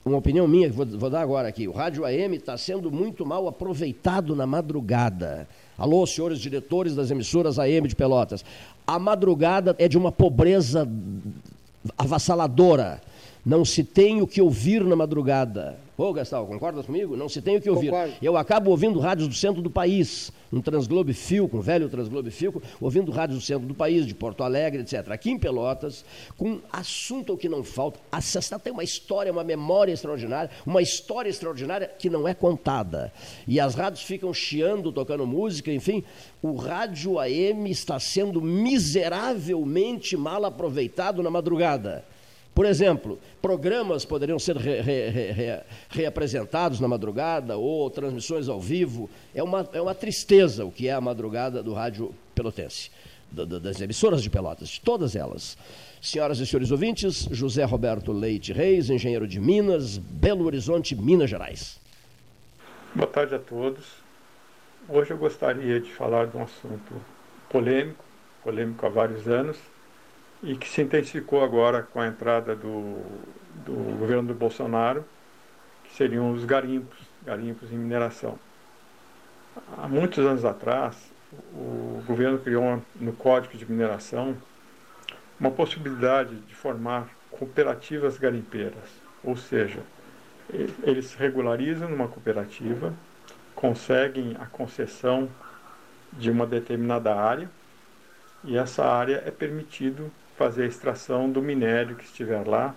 [0.04, 3.26] uma opinião minha que vou, vou dar agora aqui, o rádio AM está sendo muito
[3.26, 5.46] mal aproveitado na madrugada.
[5.76, 8.44] Alô, senhores diretores das emissoras AM de Pelotas.
[8.86, 10.88] A madrugada é de uma pobreza
[11.96, 13.00] avassaladora.
[13.44, 15.78] Não se tem o que ouvir na madrugada.
[16.00, 17.14] Ô, Gastal, concordas comigo?
[17.14, 17.90] Não se tem o que ouvir.
[17.90, 18.14] Concordo.
[18.22, 22.62] Eu acabo ouvindo rádios do centro do país, um Transglobe Filco, um velho Transglobe Filco,
[22.80, 25.10] ouvindo rádios do centro do país, de Porto Alegre, etc.
[25.10, 26.02] Aqui em Pelotas,
[26.38, 28.00] com assunto que não falta.
[28.10, 33.12] A Sestá tem uma história, uma memória extraordinária, uma história extraordinária que não é contada.
[33.46, 36.02] E as rádios ficam chiando, tocando música, enfim.
[36.40, 42.06] O rádio AM está sendo miseravelmente mal aproveitado na madrugada.
[42.60, 49.08] Por exemplo, programas poderiam ser re, re, re, reapresentados na madrugada ou transmissões ao vivo.
[49.34, 52.90] É uma, é uma tristeza o que é a madrugada do rádio pelotense,
[53.32, 55.56] das emissoras de Pelotas, de todas elas.
[56.02, 61.80] Senhoras e senhores ouvintes, José Roberto Leite Reis, engenheiro de Minas, Belo Horizonte, Minas Gerais.
[62.94, 63.86] Boa tarde a todos.
[64.86, 66.92] Hoje eu gostaria de falar de um assunto
[67.48, 68.04] polêmico,
[68.44, 69.56] polêmico há vários anos,
[70.42, 73.02] e que se intensificou agora com a entrada do,
[73.64, 75.04] do governo do Bolsonaro,
[75.84, 78.38] que seriam os garimpos, garimpos em mineração.
[79.76, 80.96] Há muitos anos atrás,
[81.52, 84.36] o governo criou no Código de Mineração
[85.38, 88.88] uma possibilidade de formar cooperativas garimpeiras,
[89.22, 89.80] ou seja,
[90.82, 92.92] eles regularizam numa cooperativa,
[93.54, 95.28] conseguem a concessão
[96.12, 97.48] de uma determinada área
[98.44, 100.10] e essa área é permitido
[100.40, 102.74] fazer a extração do minério que estiver lá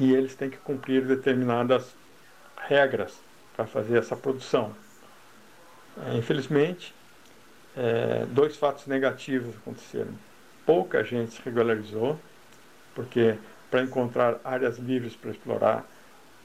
[0.00, 1.94] e eles têm que cumprir determinadas
[2.56, 3.20] regras
[3.54, 4.74] para fazer essa produção.
[6.06, 6.94] É, infelizmente,
[7.76, 10.14] é, dois fatos negativos aconteceram.
[10.64, 12.18] Pouca gente se regularizou,
[12.94, 13.36] porque
[13.70, 15.84] para encontrar áreas livres para explorar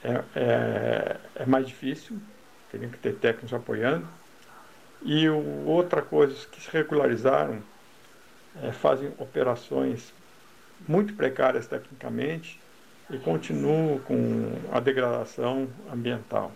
[0.02, 2.18] é, é, é, mais difícil,
[2.70, 4.06] teriam que ter técnicos apoiando.
[5.00, 7.62] E o, outra coisa, os que se regularizaram
[8.62, 10.12] é, fazem operações
[10.86, 12.60] muito precárias tecnicamente
[13.10, 16.52] e continuam com a degradação ambiental.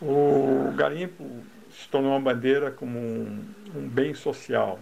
[0.00, 3.44] O garimpo se tornou uma bandeira como um,
[3.74, 4.78] um bem social,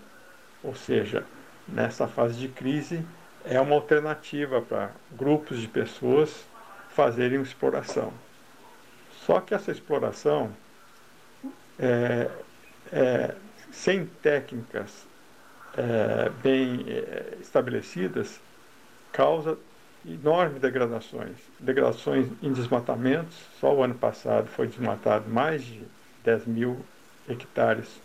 [0.63, 1.25] ou seja,
[1.67, 3.05] nessa fase de crise
[3.45, 6.45] é uma alternativa para grupos de pessoas
[6.91, 8.13] fazerem exploração.
[9.25, 10.53] Só que essa exploração,
[11.79, 12.31] é,
[12.93, 13.35] é,
[13.71, 15.07] sem técnicas
[15.77, 18.41] é, bem é, estabelecidas
[19.13, 19.59] causa
[20.05, 21.37] enormes degradações.
[21.59, 25.83] Degradações em desmatamentos, só o ano passado foi desmatado mais de
[26.25, 26.85] 10 mil
[27.29, 28.01] hectares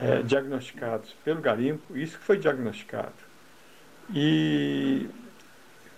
[0.00, 3.14] é, diagnosticados pelo garimpo, isso que foi diagnosticado.
[4.14, 5.08] E,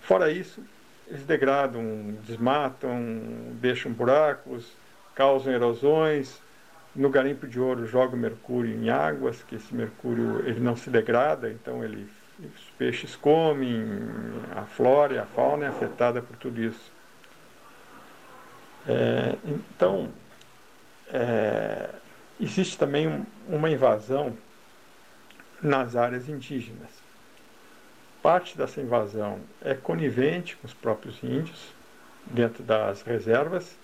[0.01, 0.63] fora isso,
[1.07, 3.01] eles degradam, desmatam,
[3.61, 4.73] deixam buracos,
[5.15, 6.41] causam erosões,
[6.99, 10.91] no garimpo de ouro joga o mercúrio em águas, que esse mercúrio ele não se
[10.91, 12.11] degrada, então ele,
[12.41, 13.87] os peixes comem,
[14.57, 16.91] a flora e a fauna é afetada por tudo isso.
[18.85, 20.09] É, então,
[21.13, 21.89] é,
[22.41, 24.37] existe também um, uma invasão
[25.63, 26.91] nas áreas indígenas.
[28.21, 31.73] Parte dessa invasão é conivente com os próprios índios,
[32.27, 33.79] dentro das reservas,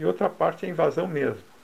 [0.00, 1.55] e outra parte é invasão mesmo.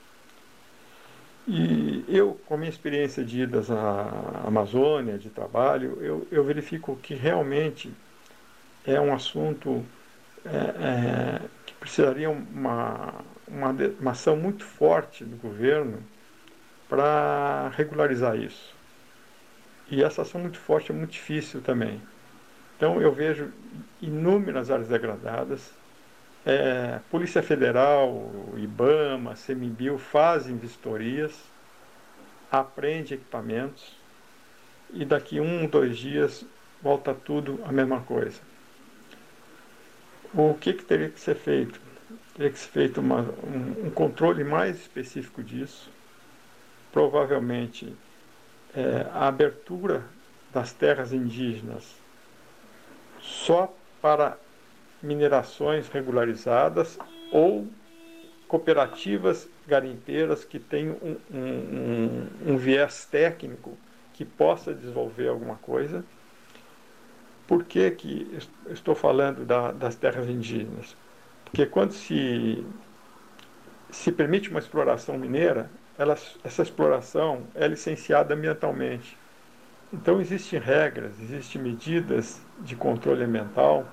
[1.45, 6.95] E eu, com a minha experiência de idas à Amazônia, de trabalho, eu, eu verifico
[6.97, 7.93] que realmente
[8.85, 9.83] é um assunto
[10.45, 13.13] é, é, que precisaria uma,
[13.47, 16.01] uma, uma ação muito forte do governo
[16.87, 18.73] para regularizar isso.
[19.89, 22.01] E essa ação muito forte é muito difícil também.
[22.77, 23.51] Então eu vejo
[24.01, 25.71] inúmeras áreas degradadas,
[26.45, 31.33] é, Polícia Federal, IBAMA, CEMIBIL fazem vistorias,
[32.51, 33.95] aprende equipamentos
[34.91, 36.45] e daqui um, dois dias
[36.81, 38.41] volta tudo a mesma coisa.
[40.33, 41.79] O que, que teria que ser feito?
[42.35, 45.89] Teria que ser feito uma, um, um controle mais específico disso,
[46.91, 47.95] provavelmente
[48.75, 50.03] é, a abertura
[50.51, 51.95] das terras indígenas
[53.21, 54.37] só para
[55.03, 56.97] minerações regularizadas
[57.31, 57.67] ou
[58.47, 63.77] cooperativas garimpeiras que tenham um, um, um, viés técnico
[64.13, 66.05] que possa desenvolver alguma coisa.
[67.47, 68.39] Por que, que
[68.69, 70.95] estou falando da, das terras indígenas?
[71.43, 72.65] Porque quando se,
[73.89, 79.17] se permite uma exploração mineira, ela, essa exploração é licenciada ambientalmente.
[79.91, 83.85] Então existem regras, existem medidas de controle ambiental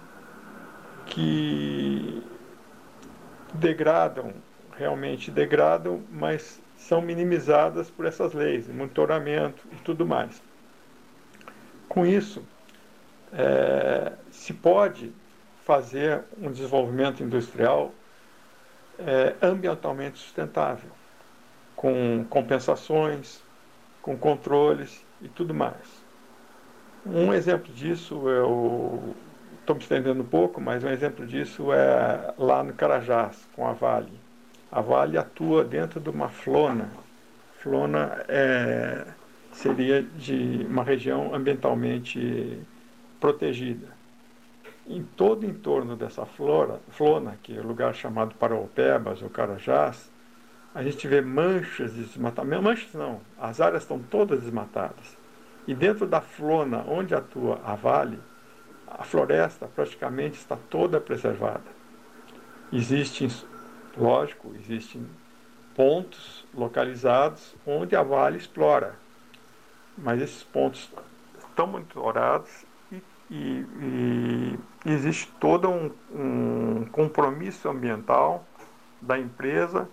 [1.10, 2.22] que
[3.52, 4.32] degradam,
[4.76, 10.42] realmente degradam, mas são minimizadas por essas leis, monitoramento e tudo mais.
[11.88, 12.42] Com isso,
[13.32, 15.12] é, se pode
[15.64, 17.92] fazer um desenvolvimento industrial
[18.98, 20.90] é, ambientalmente sustentável,
[21.76, 23.42] com compensações,
[24.00, 26.02] com controles e tudo mais.
[27.04, 29.14] Um exemplo disso é o
[29.70, 33.72] estou me estendendo um pouco, mas um exemplo disso é lá no Carajás, com a
[33.72, 34.12] Vale.
[34.70, 36.90] A Vale atua dentro de uma flona.
[37.58, 39.06] Flona é,
[39.52, 42.58] seria de uma região ambientalmente
[43.20, 43.88] protegida.
[44.88, 50.10] Em todo o entorno dessa flora, flona, que é o lugar chamado Paraupebas ou Carajás,
[50.74, 52.62] a gente vê manchas de desmatamento.
[52.62, 55.16] Manchas não, as áreas estão todas desmatadas.
[55.66, 58.18] E dentro da flona onde atua a Vale,
[58.90, 61.64] a floresta praticamente está toda preservada.
[62.72, 63.28] Existem,
[63.96, 65.06] lógico, existem
[65.74, 68.94] pontos localizados onde a Vale explora,
[69.96, 70.92] mas esses pontos
[71.38, 78.44] estão monitorados e, e, e existe todo um, um compromisso ambiental
[79.00, 79.88] da empresa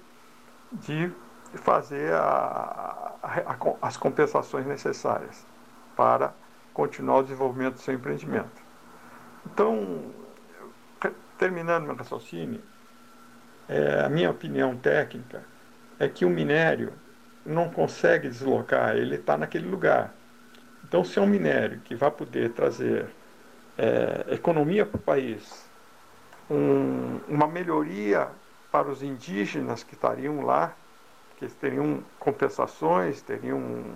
[0.72, 1.12] de
[1.56, 5.46] fazer a, a, a, as compensações necessárias
[5.96, 6.34] para
[6.74, 8.67] continuar o desenvolvimento do seu empreendimento.
[9.52, 10.14] Então,
[11.38, 12.62] terminando meu raciocínio,
[13.70, 15.42] é, a minha opinião técnica
[15.98, 16.94] é que o minério
[17.46, 20.14] não consegue deslocar, ele está naquele lugar.
[20.84, 23.08] Então, se é um minério que vai poder trazer
[23.78, 25.66] é, economia para o país,
[26.50, 28.30] um, uma melhoria
[28.70, 30.76] para os indígenas que estariam lá,
[31.38, 33.94] que teriam compensações, teriam um,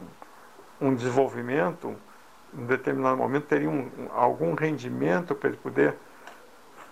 [0.79, 2.01] um desenvolvimento,
[2.53, 5.95] em determinado momento teriam um, algum rendimento para ele poder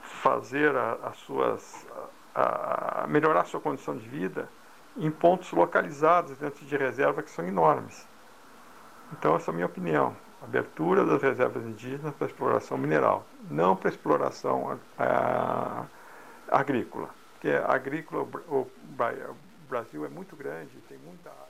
[0.01, 1.87] fazer a, as suas
[2.33, 4.49] a, a melhorar a sua condição de vida
[4.97, 8.07] em pontos localizados dentro de reservas que são enormes.
[9.13, 10.15] Então essa é a minha opinião.
[10.41, 15.85] Abertura das reservas indígenas para exploração mineral, não para exploração a,
[16.49, 17.09] agrícola.
[17.33, 18.67] Porque agrícola, o, o
[19.67, 21.49] Brasil é muito grande, tem muita área.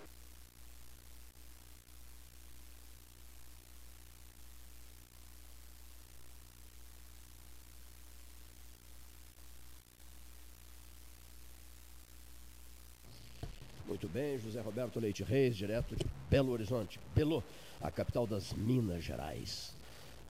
[14.02, 17.44] Muito bem, José Roberto Leite Reis, direto de Belo Horizonte, Belo,
[17.82, 19.74] a capital das Minas Gerais.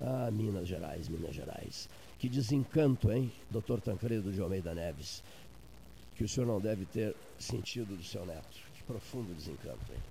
[0.02, 1.88] Ah, Minas Gerais, Minas Gerais.
[2.18, 5.22] Que desencanto, hein, doutor Tancredo de Almeida Neves,
[6.16, 8.58] que o senhor não deve ter sentido do seu neto.
[8.74, 10.02] Que profundo desencanto, hein?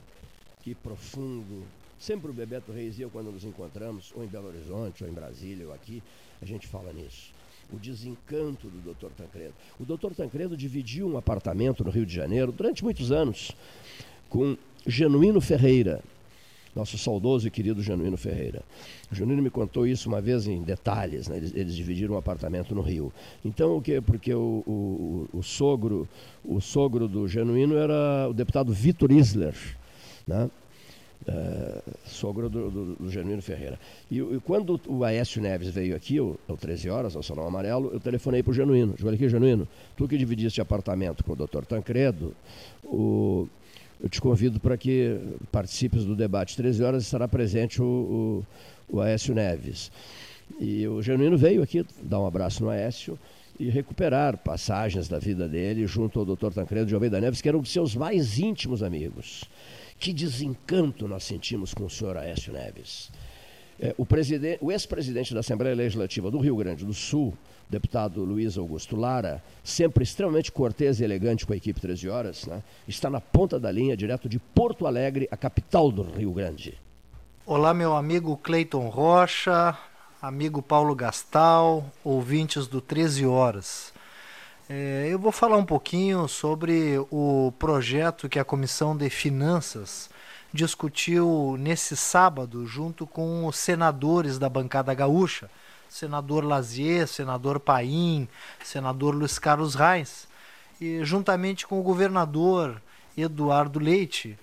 [0.62, 1.66] Que profundo.
[1.98, 5.12] Sempre o Bebeto Reis e eu, quando nos encontramos, ou em Belo Horizonte, ou em
[5.12, 6.00] Brasília, ou aqui,
[6.40, 7.32] a gente fala nisso
[7.72, 9.10] o desencanto do Dr.
[9.16, 9.54] Tancredo.
[9.78, 10.14] O Dr.
[10.14, 13.52] Tancredo dividiu um apartamento no Rio de Janeiro durante muitos anos
[14.28, 16.00] com Genuíno Ferreira,
[16.74, 18.62] nosso saudoso e querido Genuíno Ferreira.
[19.10, 21.36] O Genuíno me contou isso uma vez em detalhes, né?
[21.36, 23.12] eles, eles, dividiram um apartamento no Rio.
[23.44, 24.00] Então o que?
[24.00, 26.08] Porque o, o, o, sogro,
[26.44, 29.54] o sogro do Genuíno era o deputado Vitor Isler,
[30.26, 30.50] né?
[31.26, 33.78] Uh, sogro do, do, do, Genuíno Ferreira.
[34.10, 37.90] E, e, quando o Aécio Neves veio aqui, o, o 13 horas, ao Salão Amarelo,
[37.92, 38.94] eu telefonei para o Genuíno.
[38.96, 42.34] Falei aqui, Genuíno, tu que dividiste apartamento com o doutor Tancredo,
[42.84, 43.46] o,
[44.00, 45.18] eu te convido para que
[45.50, 46.56] participes do debate.
[46.56, 48.44] 13 horas estará presente o,
[48.88, 49.90] o, o Aécio Neves.
[50.58, 53.18] E o Genuíno veio aqui dar um abraço no Aécio
[53.58, 57.58] e recuperar passagens da vida dele junto ao doutor Tancredo de Almeida Neves, que era
[57.58, 59.44] dos seus mais íntimos amigos.
[59.98, 63.10] Que desencanto nós sentimos com o senhor Aécio Neves.
[63.80, 64.06] É, o,
[64.60, 67.34] o ex-presidente da Assembleia Legislativa do Rio Grande do Sul,
[67.68, 72.62] deputado Luiz Augusto Lara, sempre extremamente cortês e elegante com a equipe 13 horas, né,
[72.86, 76.78] está na ponta da linha, direto de Porto Alegre, a capital do Rio Grande.
[77.46, 79.76] Olá, meu amigo Cleiton Rocha,
[80.20, 83.92] amigo Paulo Gastal, ouvintes do 13 Horas.
[84.70, 90.10] É, eu vou falar um pouquinho sobre o projeto que a Comissão de Finanças
[90.52, 95.50] discutiu nesse sábado, junto com os senadores da bancada gaúcha,
[95.88, 98.28] senador Lazier, senador Paim,
[98.62, 100.28] senador Luiz Carlos Reis,
[100.78, 102.82] e juntamente com o governador
[103.16, 104.38] Eduardo Leite,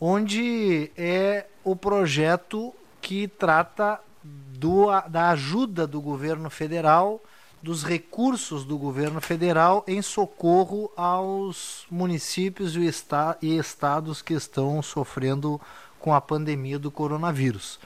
[0.00, 7.22] onde é o projeto que trata do, da ajuda do governo federal,
[7.62, 15.60] dos recursos do governo federal em socorro aos municípios e, esta, estados que estão sofrendo
[15.98, 17.78] com a pandemia do coronavírus.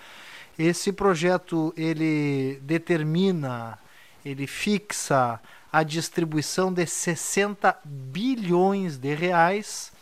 [0.57, 3.79] Esse projeto ele determina,
[4.25, 5.41] ele fixa
[5.73, 9.93] a distribuição de 60 bilhões de reais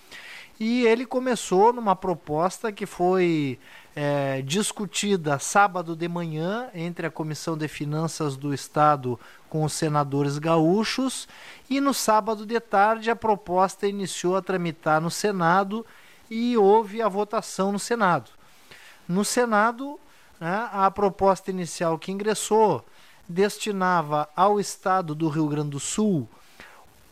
[0.60, 3.58] e ele começou numa proposta que foi
[3.94, 10.38] é, discutida sábado de manhã entre a Comissão de Finanças do Estado com os senadores
[10.38, 11.28] gaúchos
[11.68, 15.84] e no sábado de tarde a proposta iniciou a tramitar no Senado
[16.30, 18.30] e houve a votação no Senado.
[19.06, 20.00] No Senado,
[20.40, 22.84] né, a proposta inicial que ingressou
[23.28, 26.28] destinava ao estado do Rio Grande do Sul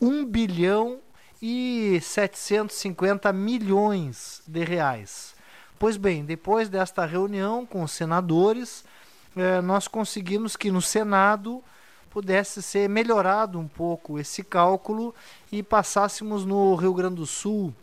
[0.01, 0.99] 1 bilhão
[1.39, 5.35] e 750 milhões de reais.
[5.81, 8.85] Pois bem, depois desta reunião com os senadores,
[9.35, 11.63] eh, nós conseguimos que no Senado
[12.11, 15.15] pudesse ser melhorado um pouco esse cálculo
[15.51, 17.73] e passássemos no Rio Grande do Sul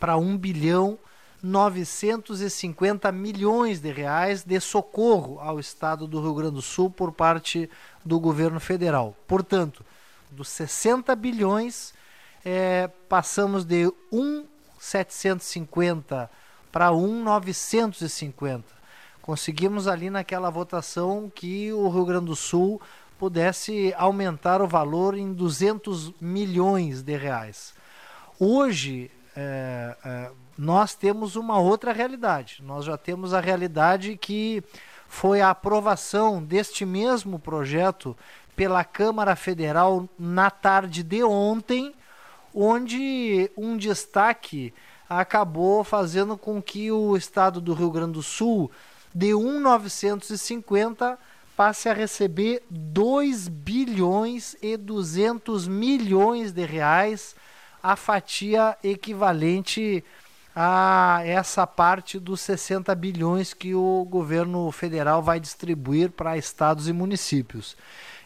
[0.00, 0.98] para 1 bilhão
[1.40, 7.70] 950 milhões de reais de socorro ao estado do Rio Grande do Sul por parte
[8.04, 9.16] do governo federal.
[9.28, 9.84] Portanto,
[10.32, 11.94] dos 60 bilhões,
[12.44, 16.28] é, passamos de 1,750
[16.70, 18.64] para 1,950.
[19.22, 22.80] Conseguimos ali naquela votação que o Rio Grande do Sul
[23.18, 27.74] pudesse aumentar o valor em 200 milhões de reais.
[28.38, 32.62] Hoje, é, é, nós temos uma outra realidade.
[32.62, 34.62] Nós já temos a realidade que
[35.06, 38.16] foi a aprovação deste mesmo projeto
[38.56, 41.94] pela Câmara Federal na tarde de ontem,
[42.54, 44.72] onde um destaque
[45.10, 48.70] acabou fazendo com que o estado do Rio Grande do Sul,
[49.12, 51.18] de 1,950
[51.56, 57.34] passe a receber 2 bilhões e 200 milhões de reais,
[57.82, 60.04] a fatia equivalente
[60.54, 66.92] a essa parte dos 60 bilhões que o governo federal vai distribuir para estados e
[66.92, 67.76] municípios.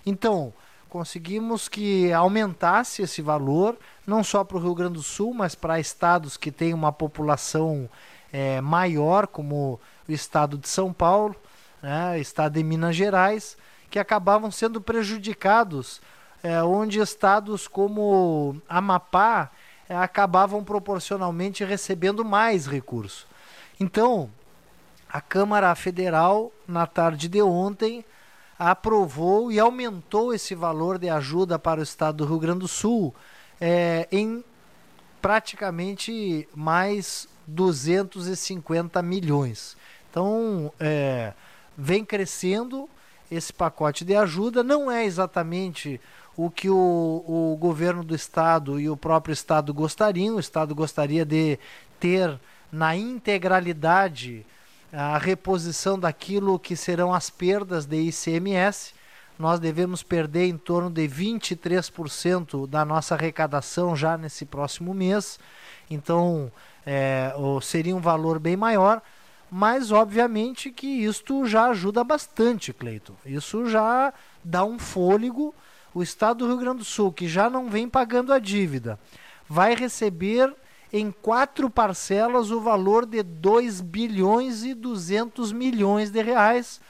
[0.05, 0.53] Então,
[0.95, 3.77] conseguimos que aumentasse esse valor,
[4.07, 7.91] não só para o Rio Grande do Sul, mas para estados que têm uma população
[8.33, 11.35] é, maior, como o estado de São Paulo,
[11.83, 13.57] né, estado de Minas Gerais,
[13.91, 16.01] que acabavam sendo prejudicados,
[16.45, 19.51] é, onde estados como Amapá
[19.89, 23.27] é, acabavam proporcionalmente recebendo mais recursos.
[23.81, 24.31] Então,
[25.09, 28.05] a Câmara Federal, na tarde de ontem,
[28.59, 33.15] aprovou e aumentou esse valor de ajuda para o estado do Rio Grande do Sul
[33.61, 34.45] é, em
[35.21, 39.77] praticamente mais 250 milhões.
[40.11, 41.33] Então, é,
[41.77, 42.89] vem crescendo
[43.31, 46.01] esse pacote de ajuda, não é exatamente
[46.37, 50.37] o que o, o governo do estado e o próprio estado gostariam.
[50.37, 51.59] O estado gostaria de
[51.99, 52.39] ter
[52.71, 54.45] na integralidade
[54.97, 58.95] a reposição daquilo que serão as perdas de ICMS.
[59.39, 65.39] Nós devemos perder em torno de 23% da nossa arrecadação já nesse próximo mês.
[65.91, 66.51] Então,
[66.87, 69.03] é, seria um valor bem maior
[69.57, 73.15] mas obviamente que isto já ajuda bastante, Cleiton.
[73.25, 74.13] Isso já
[74.43, 75.55] dá um fôlego
[75.95, 78.99] o estado do Rio Grande do Sul, que já não vem pagando a dívida,
[79.49, 80.53] vai receber
[80.97, 86.81] em quatro parcelas o valor de 2 bilhões e 200 milhões de reais,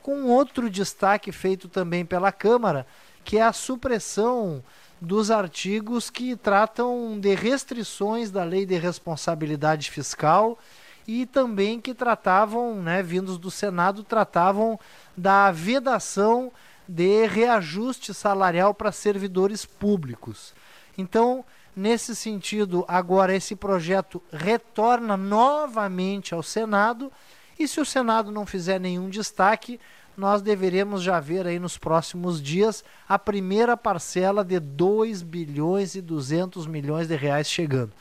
[0.00, 2.86] com outro destaque feito também pela Câmara,
[3.24, 4.62] que é a supressão
[5.00, 10.56] dos artigos que tratam de restrições da lei de responsabilidade fiscal
[11.04, 14.78] e também que tratavam, né, vindos do Senado, tratavam
[15.16, 16.52] da vedação
[16.86, 20.54] de reajuste salarial para servidores públicos.
[20.96, 21.44] Então,
[21.78, 27.10] nesse sentido, agora esse projeto retorna novamente ao Senado
[27.58, 29.78] e se o Senado não fizer nenhum destaque,
[30.16, 36.02] nós deveremos já ver aí nos próximos dias a primeira parcela de 2 bilhões e
[36.02, 37.92] 200 milhões de reais chegando.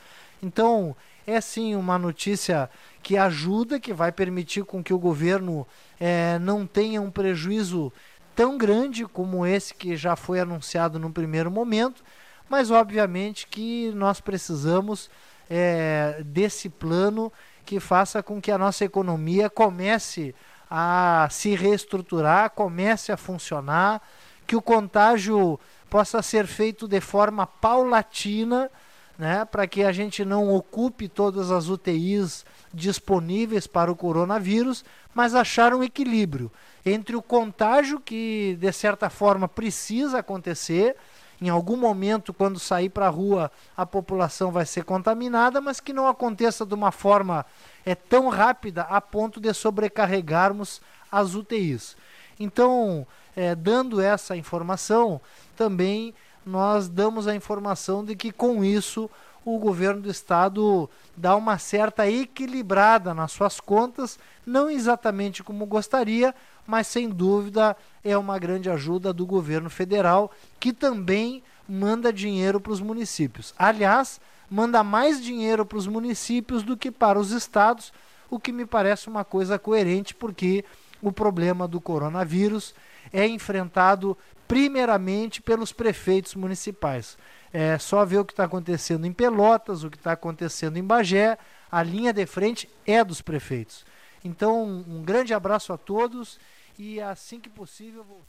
[0.42, 0.96] Então,
[1.28, 2.70] é sim uma notícia
[3.04, 5.68] que ajuda, que vai permitir com que o governo
[6.00, 7.94] é, não tenha um prejuízo
[8.36, 12.04] tão grande como esse que já foi anunciado no primeiro momento,
[12.50, 15.10] mas obviamente que nós precisamos
[15.50, 17.32] é, desse plano
[17.66, 20.34] que faça com que a nossa economia comece
[20.70, 24.02] a se reestruturar, comece a funcionar,
[24.46, 25.60] que o contágio
[25.90, 28.70] possa ser feito de forma paulatina,
[29.18, 35.34] né, para que a gente não ocupe todas as UTIs disponíveis para o coronavírus, mas
[35.34, 36.52] achar um equilíbrio
[36.86, 40.96] entre o contágio que de certa forma precisa acontecer,
[41.42, 45.94] em algum momento quando sair para a rua a população vai ser contaminada, mas que
[45.94, 47.46] não aconteça de uma forma
[47.86, 50.82] é tão rápida a ponto de sobrecarregarmos
[51.12, 51.96] as UTIs.
[52.40, 53.06] Então,
[53.36, 55.22] é, dando essa informação,
[55.56, 56.14] também
[56.46, 59.10] nós damos a informação de que com isso
[59.56, 66.36] o governo do estado dá uma certa equilibrada nas suas contas, não exatamente como gostaria,
[66.66, 70.30] mas sem dúvida é uma grande ajuda do governo federal,
[70.60, 73.54] que também manda dinheiro para os municípios.
[73.58, 74.20] Aliás,
[74.52, 77.94] manda mais dinheiro para os municípios do que para os estados,
[78.30, 80.66] o que me parece uma coisa coerente, porque
[81.02, 82.74] o problema do coronavírus
[83.12, 84.18] é enfrentado
[84.48, 87.18] primeiramente pelos prefeitos municipais.
[87.52, 91.38] É só ver o que está acontecendo em Pelotas, o que está acontecendo em Bagé,
[91.72, 93.86] a linha de frente é dos prefeitos.
[94.24, 96.40] Então, um grande abraço a todos
[96.78, 98.04] e assim que possível.
[98.04, 98.22] Vou...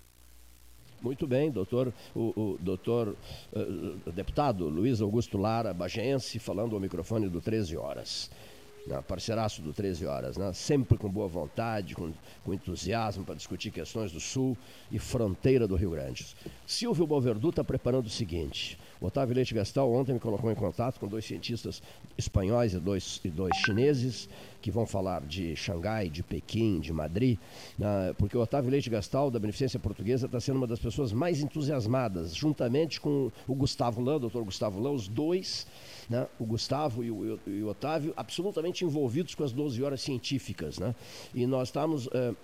[1.00, 3.14] Muito bem, doutor, o, o doutor
[3.52, 8.30] uh, deputado Luiz Augusto Lara, bagense, falando ao microfone do 13 horas.
[8.86, 10.50] Né, parceiraço do 13 horas, né?
[10.54, 12.10] sempre com boa vontade, com,
[12.42, 14.56] com entusiasmo para discutir questões do Sul
[14.90, 16.34] e fronteira do Rio Grande.
[16.66, 20.98] Silvio Boverdu está preparando o seguinte: o Otávio Leite Gastal ontem me colocou em contato
[20.98, 21.82] com dois cientistas
[22.16, 24.28] espanhóis e dois, e dois chineses
[24.60, 27.38] que vão falar de Xangai, de Pequim, de Madrid,
[27.78, 31.40] né, porque o Otávio Leite Gastal, da Beneficência Portuguesa, está sendo uma das pessoas mais
[31.40, 35.66] entusiasmadas, juntamente com o Gustavo Lã, o doutor Gustavo Lã, os dois,
[36.10, 40.78] né, o Gustavo e o, e o, Otávio, absolutamente envolvidos com as 12 horas científicas.
[40.78, 40.94] Né,
[41.34, 42.06] e nós estamos.
[42.06, 42.36] Uh,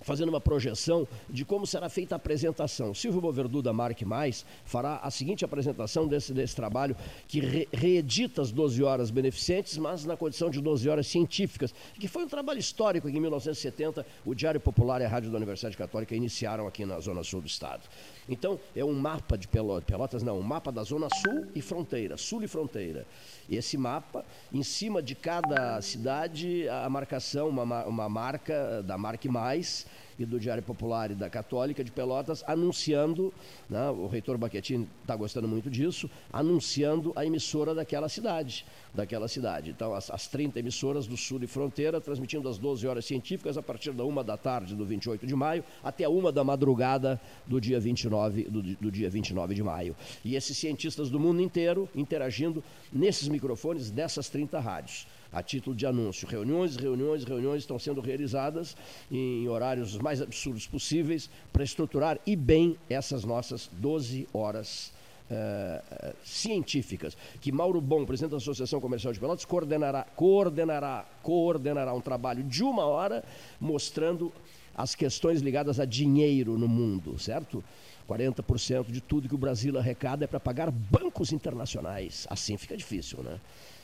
[0.00, 2.94] fazendo uma projeção de como será feita a apresentação.
[2.94, 6.96] Silvio Boverdu da Marque Mais fará a seguinte apresentação desse, desse trabalho
[7.26, 12.08] que re, reedita as 12 horas beneficentes, mas na condição de 12 horas científicas, que
[12.08, 15.76] foi um trabalho histórico que em 1970 o Diário Popular e a Rádio da Universidade
[15.76, 17.82] Católica iniciaram aqui na zona sul do estado.
[18.28, 22.16] Então, é um mapa de Pelotas, Pelotas não, um mapa da zona sul e fronteira,
[22.16, 23.06] sul e fronteira.
[23.48, 29.86] Esse mapa, em cima de cada cidade, a marcação, uma, uma marca da Marque Mais,
[30.18, 33.32] e do Diário Popular e da Católica de Pelotas, anunciando,
[33.68, 38.64] né, o reitor Baquetin está gostando muito disso, anunciando a emissora daquela cidade.
[38.94, 39.70] Daquela cidade.
[39.70, 43.62] Então, as, as 30 emissoras do Sul e Fronteira, transmitindo às 12 horas científicas, a
[43.62, 47.60] partir da 1 da tarde do 28 de maio, até a 1 da madrugada do
[47.60, 49.94] dia 29, do, do dia 29 de maio.
[50.24, 55.86] E esses cientistas do mundo inteiro interagindo nesses microfones dessas 30 rádios a título de
[55.86, 56.28] anúncio.
[56.28, 58.76] Reuniões, reuniões, reuniões estão sendo realizadas
[59.10, 64.92] em horários mais absurdos possíveis para estruturar e bem essas nossas 12 horas
[65.30, 67.16] uh, científicas.
[67.40, 72.62] Que Mauro Bom, presidente da Associação Comercial de Pelotas, coordenará, coordenará, coordenará um trabalho de
[72.62, 73.24] uma hora
[73.60, 74.32] mostrando
[74.74, 77.64] as questões ligadas a dinheiro no mundo, certo?
[78.08, 82.26] 40% de tudo que o Brasil arrecada é para pagar bancos internacionais.
[82.30, 83.40] Assim fica difícil, né?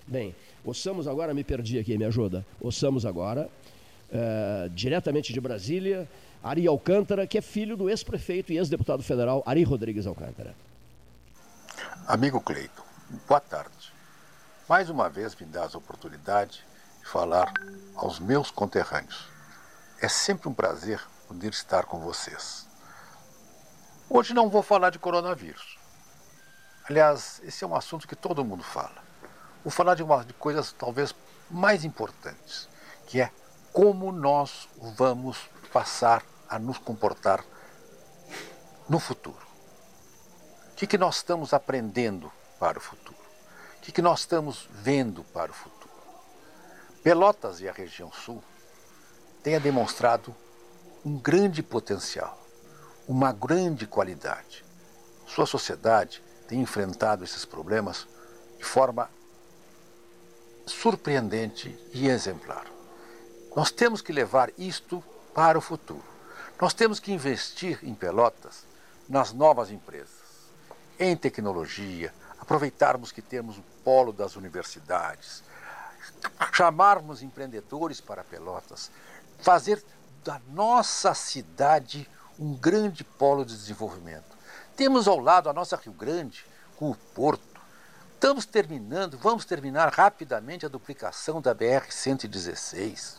[0.06, 0.34] Bem,
[0.64, 2.44] ouçamos agora, me perdi aqui, me ajuda.
[2.60, 3.48] Ouçamos agora,
[4.10, 6.08] uh, diretamente de Brasília,
[6.42, 10.54] Ari Alcântara, que é filho do ex-prefeito e ex-deputado federal Ari Rodrigues Alcântara.
[12.06, 12.82] Amigo Cleito,
[13.28, 13.92] boa tarde.
[14.68, 16.64] Mais uma vez me dá a oportunidade
[17.00, 17.52] de falar
[17.94, 19.28] aos meus conterrâneos.
[20.00, 22.66] É sempre um prazer poder estar com vocês.
[24.10, 25.78] Hoje não vou falar de coronavírus.
[26.88, 29.11] Aliás, esse é um assunto que todo mundo fala.
[29.64, 31.14] Vou falar de, uma, de coisas talvez
[31.50, 32.68] mais importantes,
[33.06, 33.30] que é
[33.72, 35.38] como nós vamos
[35.72, 37.44] passar a nos comportar
[38.88, 39.46] no futuro.
[40.72, 43.16] O que, que nós estamos aprendendo para o futuro?
[43.78, 45.90] O que, que nós estamos vendo para o futuro?
[47.02, 48.42] Pelotas e a região sul
[49.42, 50.34] têm demonstrado
[51.04, 52.38] um grande potencial,
[53.08, 54.64] uma grande qualidade.
[55.26, 58.06] Sua sociedade tem enfrentado esses problemas
[58.58, 59.08] de forma
[60.66, 62.66] surpreendente e exemplar.
[63.54, 65.02] Nós temos que levar isto
[65.34, 66.04] para o futuro.
[66.60, 68.64] Nós temos que investir em Pelotas
[69.08, 70.10] nas novas empresas,
[70.98, 75.42] em tecnologia, aproveitarmos que temos o polo das universidades,
[76.52, 78.90] chamarmos empreendedores para Pelotas,
[79.38, 79.82] fazer
[80.24, 82.08] da nossa cidade
[82.38, 84.36] um grande polo de desenvolvimento.
[84.76, 86.44] Temos ao lado a nossa Rio Grande,
[86.76, 87.51] com o Porto.
[88.22, 93.16] Estamos terminando, vamos terminar rapidamente a duplicação da BR-116.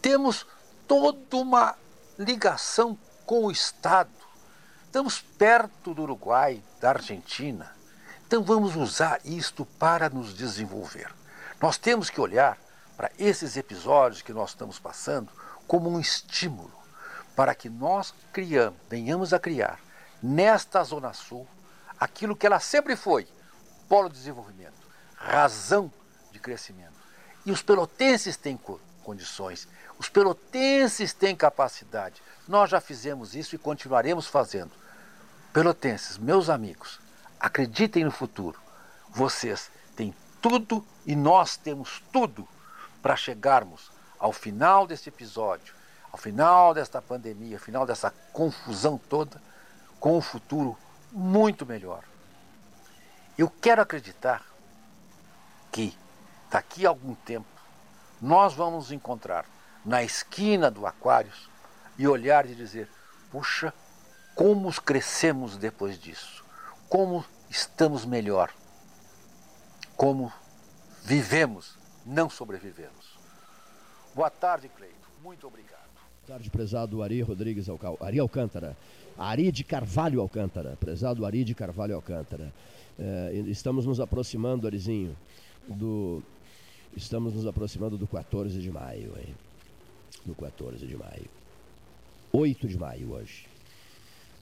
[0.00, 0.46] Temos
[0.86, 1.74] toda uma
[2.16, 2.96] ligação
[3.26, 4.12] com o Estado.
[4.84, 7.74] Estamos perto do Uruguai, da Argentina.
[8.24, 11.12] Então vamos usar isto para nos desenvolver.
[11.60, 12.56] Nós temos que olhar
[12.96, 15.28] para esses episódios que nós estamos passando
[15.66, 16.70] como um estímulo
[17.34, 19.80] para que nós criamos, venhamos a criar
[20.22, 21.48] nesta Zona Sul
[21.98, 23.26] aquilo que ela sempre foi:
[23.88, 24.74] polo de desenvolvimento,
[25.16, 25.92] razão
[26.32, 26.94] de crescimento.
[27.46, 28.58] E os pelotenses têm
[29.02, 32.22] condições, os pelotenses têm capacidade.
[32.48, 34.72] Nós já fizemos isso e continuaremos fazendo.
[35.52, 37.00] Pelotenses, meus amigos,
[37.38, 38.58] acreditem no futuro.
[39.10, 42.48] Vocês têm tudo e nós temos tudo
[43.00, 45.74] para chegarmos ao final desse episódio,
[46.10, 49.40] ao final desta pandemia, ao final dessa confusão toda,
[50.00, 50.76] com um futuro
[51.12, 52.02] muito melhor.
[53.36, 54.44] Eu quero acreditar
[55.72, 55.92] que
[56.50, 57.46] daqui a algum tempo
[58.20, 59.44] nós vamos nos encontrar
[59.84, 61.50] na esquina do Aquários
[61.98, 62.88] e olhar e dizer:
[63.30, 63.74] puxa,
[64.34, 66.44] como crescemos depois disso,
[66.88, 68.52] como estamos melhor,
[69.96, 70.32] como
[71.02, 73.18] vivemos, não sobrevivemos.
[74.14, 74.94] Boa tarde, Cleito.
[75.22, 75.74] Muito obrigado.
[76.26, 77.98] Boa tarde, prezado Ari Rodrigues Alcal...
[78.00, 78.76] Ari Alcântara.
[79.18, 80.76] Ari de Carvalho Alcântara.
[80.78, 82.52] Prezado Ari de Carvalho Alcântara.
[82.98, 85.16] É, estamos nos aproximando, Arizinho,
[85.68, 86.22] do.
[86.96, 89.34] Estamos nos aproximando do 14 de maio, hein?
[90.24, 91.28] Do 14 de maio.
[92.32, 93.46] 8 de maio hoje.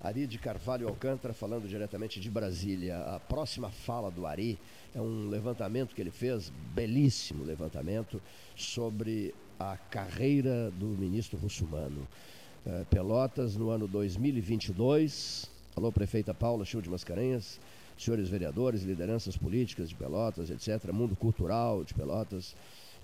[0.02, 2.98] Ari de Carvalho Alcântara falando diretamente de Brasília.
[2.98, 4.58] A próxima fala do Ari
[4.94, 8.20] é um levantamento que ele fez, belíssimo levantamento,
[8.56, 12.06] sobre a carreira do ministro Russumano.
[12.66, 15.48] É, Pelotas, no ano 2022.
[15.76, 17.60] Alô, prefeita Paula Chil de Mascarenhas,
[17.98, 22.54] senhores vereadores, lideranças políticas de Pelotas, etc., mundo cultural de Pelotas,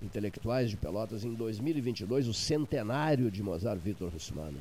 [0.01, 4.59] intelectuais de Pelotas, em 2022, o centenário de Mozart Vitor Russumano,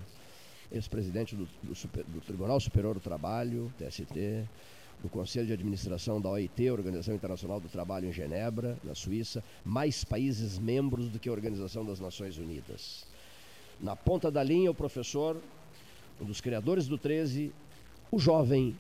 [0.70, 4.46] ex-presidente do, do, do Tribunal Superior do Trabalho, TST,
[5.02, 10.02] do Conselho de Administração da OIT, Organização Internacional do Trabalho em Genebra, na Suíça, mais
[10.02, 13.06] países membros do que a Organização das Nações Unidas.
[13.80, 15.40] Na ponta da linha, o professor,
[16.20, 17.52] um dos criadores do 13,
[18.10, 18.76] o jovem,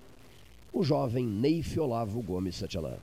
[0.72, 2.96] o jovem Neif Olavo Gomes Satialã.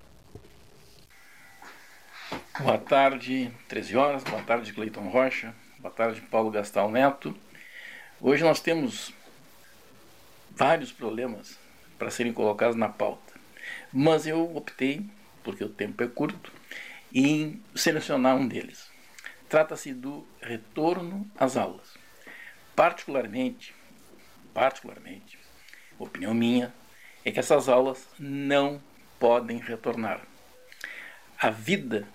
[2.59, 4.23] Boa tarde, 13 horas.
[4.23, 5.53] Boa tarde, Cleiton Rocha.
[5.79, 7.35] Boa tarde, Paulo Gastal Neto.
[8.21, 9.13] Hoje nós temos
[10.51, 11.59] vários problemas
[11.99, 13.33] para serem colocados na pauta.
[13.91, 15.05] Mas eu optei,
[15.43, 16.51] porque o tempo é curto,
[17.13, 18.89] em selecionar um deles.
[19.49, 21.95] Trata-se do retorno às aulas.
[22.75, 23.73] Particularmente,
[24.53, 25.37] particularmente,
[25.99, 26.73] opinião minha,
[27.25, 28.81] é que essas aulas não
[29.19, 30.21] podem retornar.
[31.37, 32.07] A vida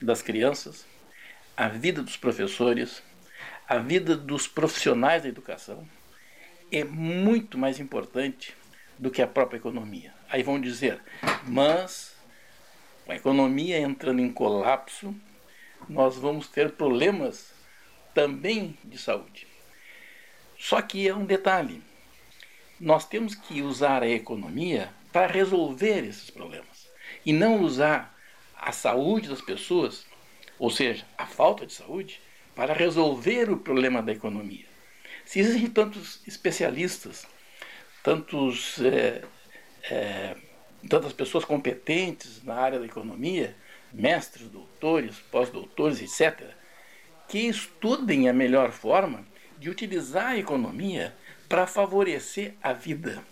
[0.00, 0.86] das crianças,
[1.56, 3.02] a vida dos professores,
[3.68, 5.86] a vida dos profissionais da educação
[6.70, 8.56] é muito mais importante
[8.98, 10.14] do que a própria economia.
[10.30, 11.00] Aí vão dizer,
[11.44, 12.16] mas
[13.08, 15.14] a economia entrando em colapso,
[15.88, 17.52] nós vamos ter problemas
[18.14, 19.46] também de saúde.
[20.58, 21.82] Só que é um detalhe:
[22.82, 26.90] nós temos que usar a economia para resolver esses problemas
[27.24, 28.14] e não usar
[28.56, 30.04] a saúde das pessoas,
[30.58, 32.20] ou seja, a falta de saúde,
[32.54, 34.66] para resolver o problema da economia.
[35.24, 37.26] Se existem tantos especialistas
[38.02, 39.22] tantos, é,
[39.88, 40.36] é,
[40.88, 43.54] tantas pessoas competentes na área da economia,
[43.92, 46.50] mestres, doutores, pós-doutores, etc.,
[47.28, 49.24] que estudem a melhor forma
[49.58, 51.14] de utilizar a economia
[51.52, 53.22] para favorecer a vida.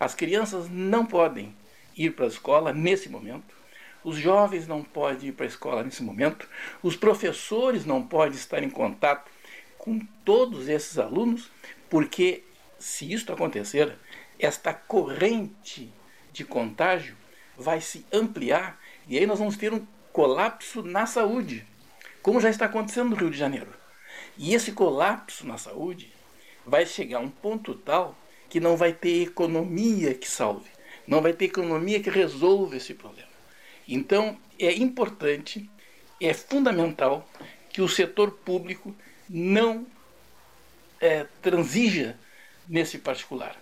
[0.00, 1.54] As crianças não podem
[1.94, 3.54] ir para a escola nesse momento,
[4.02, 6.48] os jovens não podem ir para a escola nesse momento,
[6.82, 9.30] os professores não podem estar em contato
[9.76, 11.50] com todos esses alunos,
[11.90, 12.42] porque
[12.78, 13.94] se isto acontecer,
[14.38, 15.92] esta corrente
[16.32, 17.18] de contágio
[17.54, 21.66] vai se ampliar e aí nós vamos ter um colapso na saúde,
[22.22, 23.74] como já está acontecendo no Rio de Janeiro.
[24.38, 26.15] E esse colapso na saúde
[26.66, 28.16] vai chegar um ponto tal
[28.48, 30.68] que não vai ter economia que salve,
[31.06, 33.28] não vai ter economia que resolva esse problema.
[33.86, 35.70] Então é importante,
[36.20, 37.28] é fundamental
[37.70, 38.94] que o setor público
[39.28, 39.86] não
[41.00, 42.18] é, transija
[42.68, 43.56] nesse particular.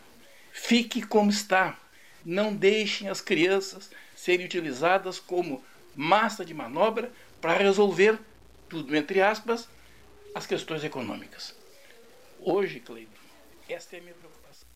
[0.53, 1.79] Fique como está.
[2.25, 5.63] Não deixem as crianças serem utilizadas como
[5.95, 8.19] massa de manobra para resolver
[8.69, 9.69] tudo, entre aspas,
[10.35, 11.55] as questões econômicas.
[12.47, 13.11] Hoje, Cleiton,
[13.71, 14.69] esta é a minha preocupação.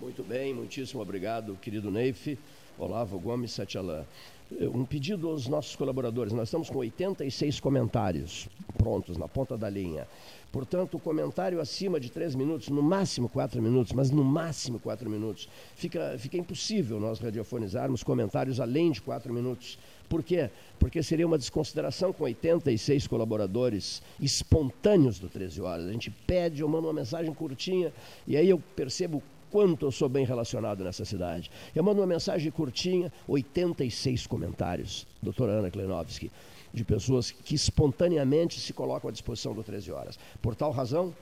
[0.00, 2.38] Muito bem, muitíssimo obrigado, querido Neif.
[2.78, 4.06] Olavo Gomes Satialã.
[4.50, 6.32] Um pedido aos nossos colaboradores.
[6.32, 8.48] Nós estamos com 86 comentários
[8.78, 10.08] prontos na ponta da linha.
[10.50, 15.10] Portanto, o comentário acima de três minutos, no máximo quatro minutos, mas no máximo quatro
[15.10, 15.46] minutos.
[15.76, 19.78] Fica, fica impossível nós radiofonizarmos comentários além de quatro minutos.
[20.10, 20.50] Por quê?
[20.80, 25.86] Porque seria uma desconsideração com 86 colaboradores espontâneos do 13 Horas.
[25.86, 27.92] A gente pede, eu mando uma mensagem curtinha
[28.26, 29.22] e aí eu percebo
[29.52, 31.48] quanto eu sou bem relacionado nessa cidade.
[31.76, 36.28] Eu mando uma mensagem curtinha, 86 comentários, doutora Ana Klenovski
[36.72, 40.18] de pessoas que espontaneamente se colocam à disposição do 13 horas.
[40.40, 41.14] Por tal razão,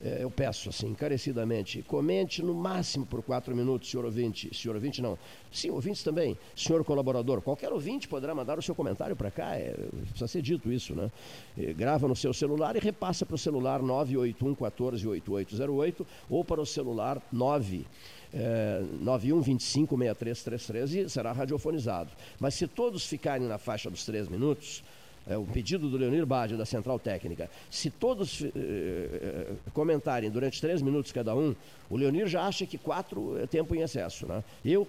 [0.00, 4.50] eu peço assim, encarecidamente, comente no máximo por quatro minutos, senhor ouvinte.
[4.54, 5.18] Senhor ouvinte, não.
[5.52, 6.38] Sim, ouvintes também.
[6.56, 9.74] Senhor colaborador, qualquer ouvinte poderá mandar o seu comentário para cá, é,
[10.08, 11.10] precisa ser dito isso, né?
[11.56, 16.60] E grava no seu celular e repassa para o celular 981 14 8808 ou para
[16.60, 17.84] o celular 9
[18.32, 22.10] é, 91 25 6333 e será radiofonizado.
[22.38, 24.82] Mas se todos ficarem na faixa dos três minutos,
[25.26, 27.50] é o pedido do Leonir Bade, da Central Técnica.
[27.70, 31.54] Se todos eh, eh, comentarem durante três minutos cada um,
[31.88, 34.26] o Leonir já acha que quatro é tempo em excesso.
[34.26, 34.42] Né?
[34.64, 34.86] Eu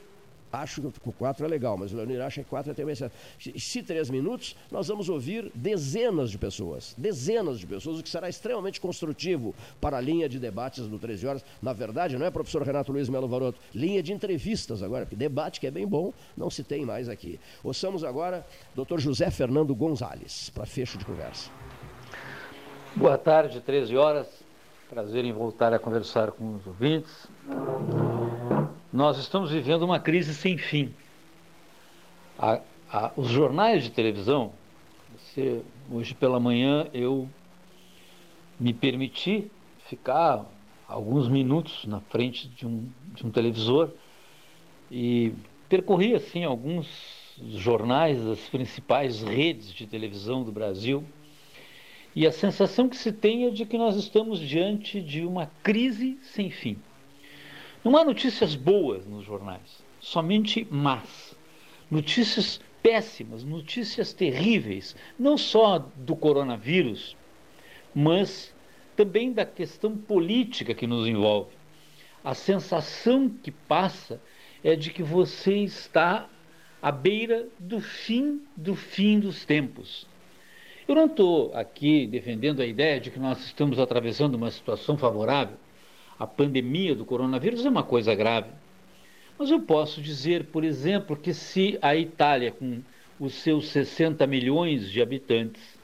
[0.51, 3.13] acho que o 4 é legal, mas o Leonir acha que 4 é ter excesso.
[3.57, 8.29] Se três minutos, nós vamos ouvir dezenas de pessoas, dezenas de pessoas, o que será
[8.29, 11.45] extremamente construtivo para a linha de debates do 13 horas.
[11.61, 13.59] Na verdade, não é, professor Renato Luiz Melo Varoto?
[13.73, 17.39] Linha de entrevistas agora, porque debate que é bem bom, não se tem mais aqui.
[17.63, 18.45] Ouçamos agora
[18.75, 21.49] doutor José Fernando Gonzalez, para fecho de conversa.
[22.95, 24.50] Boa tarde, 13 horas.
[24.91, 27.25] Prazer em voltar a conversar com os ouvintes.
[28.91, 30.93] Nós estamos vivendo uma crise sem fim.
[32.37, 32.59] A,
[32.91, 34.51] a, os jornais de televisão,
[35.89, 37.29] hoje pela manhã eu
[38.59, 39.49] me permiti
[39.87, 40.45] ficar
[40.85, 43.91] alguns minutos na frente de um, de um televisor
[44.91, 45.33] e
[45.69, 46.85] percorri assim alguns
[47.53, 51.01] jornais das principais redes de televisão do Brasil
[52.15, 56.17] e a sensação que se tem é de que nós estamos diante de uma crise
[56.21, 56.77] sem fim.
[57.83, 61.35] Não há notícias boas nos jornais, somente más.
[61.89, 67.15] Notícias péssimas, notícias terríveis, não só do coronavírus,
[67.93, 68.53] mas
[68.95, 71.51] também da questão política que nos envolve.
[72.23, 74.21] A sensação que passa
[74.63, 76.29] é de que você está
[76.81, 80.07] à beira do fim do fim dos tempos.
[80.87, 85.57] Eu não estou aqui defendendo a ideia de que nós estamos atravessando uma situação favorável
[86.21, 88.51] a pandemia do coronavírus é uma coisa grave.
[89.39, 92.83] Mas eu posso dizer, por exemplo, que se a Itália, com
[93.19, 95.79] os seus 60 milhões de habitantes,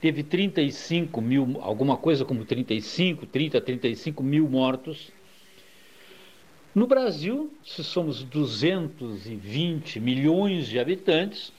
[0.00, 5.10] teve 35 mil, alguma coisa como 35, 30, 35 mil mortos,
[6.72, 11.52] no Brasil, se somos 220 milhões de habitantes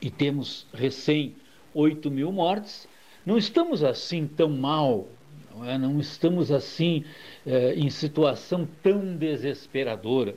[0.00, 1.34] e temos recém
[1.74, 2.88] 8 mil mortes,
[3.24, 5.08] não estamos assim tão mal
[5.54, 5.78] não, é?
[5.78, 7.04] não estamos assim
[7.46, 10.36] é, em situação tão desesperadora.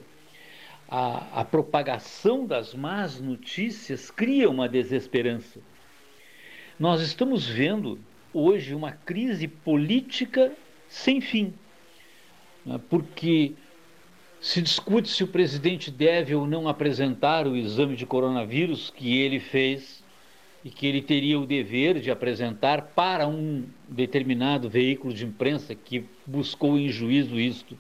[0.88, 5.60] A, a propagação das más notícias cria uma desesperança.
[6.80, 8.00] Nós estamos vendo
[8.34, 10.52] hoje uma crise política
[10.88, 11.54] sem fim,
[12.66, 12.80] né?
[12.90, 13.54] porque
[14.42, 19.40] se discute se o presidente deve ou não apresentar o exame de coronavírus que ele
[19.40, 20.03] fez
[20.64, 26.06] e que ele teria o dever de apresentar para um determinado veículo de imprensa que
[26.26, 27.78] buscou em juízo isto.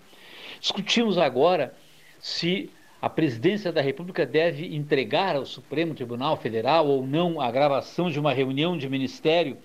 [0.59, 1.73] Discutimos agora
[2.19, 2.69] se
[3.01, 8.19] a presidência da República deve entregar ao Supremo Tribunal Federal ou não a gravação de
[8.19, 9.57] uma reunião de ministério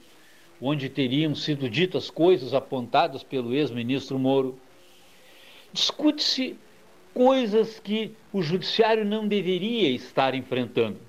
[0.61, 4.59] onde teriam sido ditas coisas apontadas pelo ex-ministro Moro.
[5.73, 6.57] Discute-se
[7.15, 11.08] coisas que o judiciário não deveria estar enfrentando.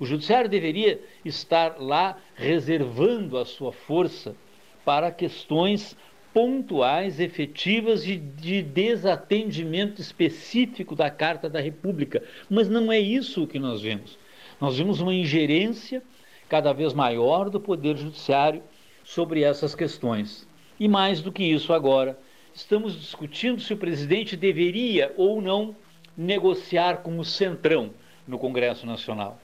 [0.00, 4.34] O judiciário deveria estar lá reservando a sua força
[4.82, 5.94] para questões
[6.32, 12.24] pontuais, efetivas e de desatendimento específico da Carta da República.
[12.48, 14.18] Mas não é isso que nós vemos.
[14.58, 16.02] Nós vemos uma ingerência
[16.48, 18.62] cada vez maior do Poder Judiciário
[19.04, 20.48] sobre essas questões.
[20.78, 22.18] E mais do que isso, agora,
[22.54, 25.76] estamos discutindo se o presidente deveria ou não
[26.16, 27.90] negociar com o Centrão
[28.26, 29.38] no Congresso Nacional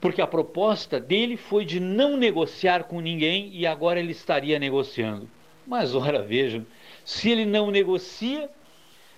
[0.00, 5.28] porque a proposta dele foi de não negociar com ninguém e agora ele estaria negociando.
[5.66, 6.66] Mas ora vejam,
[7.04, 8.48] se ele não negocia,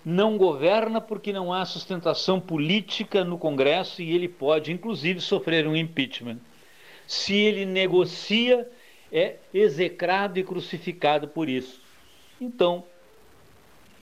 [0.05, 5.77] não governa porque não há sustentação política no Congresso e ele pode, inclusive, sofrer um
[5.77, 6.39] impeachment.
[7.07, 8.69] Se ele negocia,
[9.13, 11.81] é execrado e crucificado por isso.
[12.41, 12.85] Então,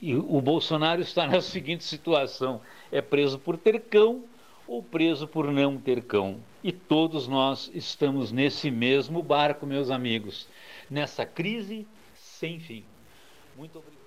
[0.03, 4.25] o Bolsonaro está na seguinte situação: é preso por ter cão
[4.71, 6.39] ou preso por não ter cão.
[6.63, 10.47] E todos nós estamos nesse mesmo barco, meus amigos,
[10.89, 12.85] nessa crise sem fim.
[13.57, 14.01] Muito obrigado.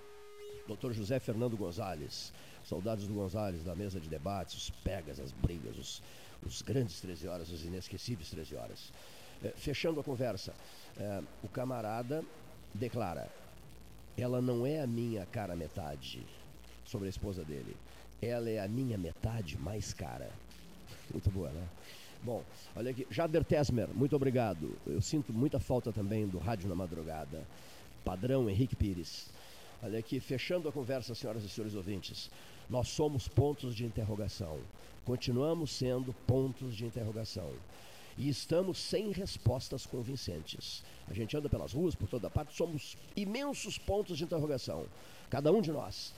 [0.65, 2.31] Doutor José Fernando Gonzalez,
[2.63, 6.01] soldados do Gonzalez, da mesa de debates, os pegas, as brigas, os,
[6.45, 8.93] os grandes 13 horas, os inesquecíveis 13 horas.
[9.43, 10.53] É, fechando a conversa,
[10.97, 12.23] é, o camarada
[12.73, 13.29] declara:
[14.17, 16.25] ela não é a minha cara metade
[16.85, 17.75] sobre a esposa dele,
[18.21, 20.31] ela é a minha metade mais cara.
[21.13, 21.67] Muito boa, né?
[22.23, 22.43] Bom,
[22.75, 24.75] olha aqui, Jader Tesmer, muito obrigado.
[24.87, 27.45] Eu sinto muita falta também do Rádio na Madrugada.
[28.03, 29.29] Padrão Henrique Pires.
[29.83, 32.31] Olha aqui, fechando a conversa, senhoras e senhores ouvintes.
[32.69, 34.59] Nós somos pontos de interrogação.
[35.05, 37.51] Continuamos sendo pontos de interrogação.
[38.17, 40.83] E estamos sem respostas convincentes.
[41.07, 44.85] A gente anda pelas ruas, por toda parte, somos imensos pontos de interrogação.
[45.29, 46.13] Cada um de nós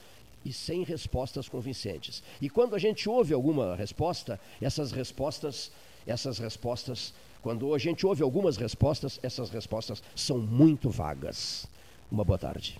[0.46, 2.22] e sem respostas convincentes.
[2.40, 5.72] E quando a gente ouve alguma resposta, essas respostas,
[6.06, 11.68] essas respostas, quando a gente ouve algumas respostas, essas respostas são muito vagas.
[12.12, 12.80] Uma boa tarde.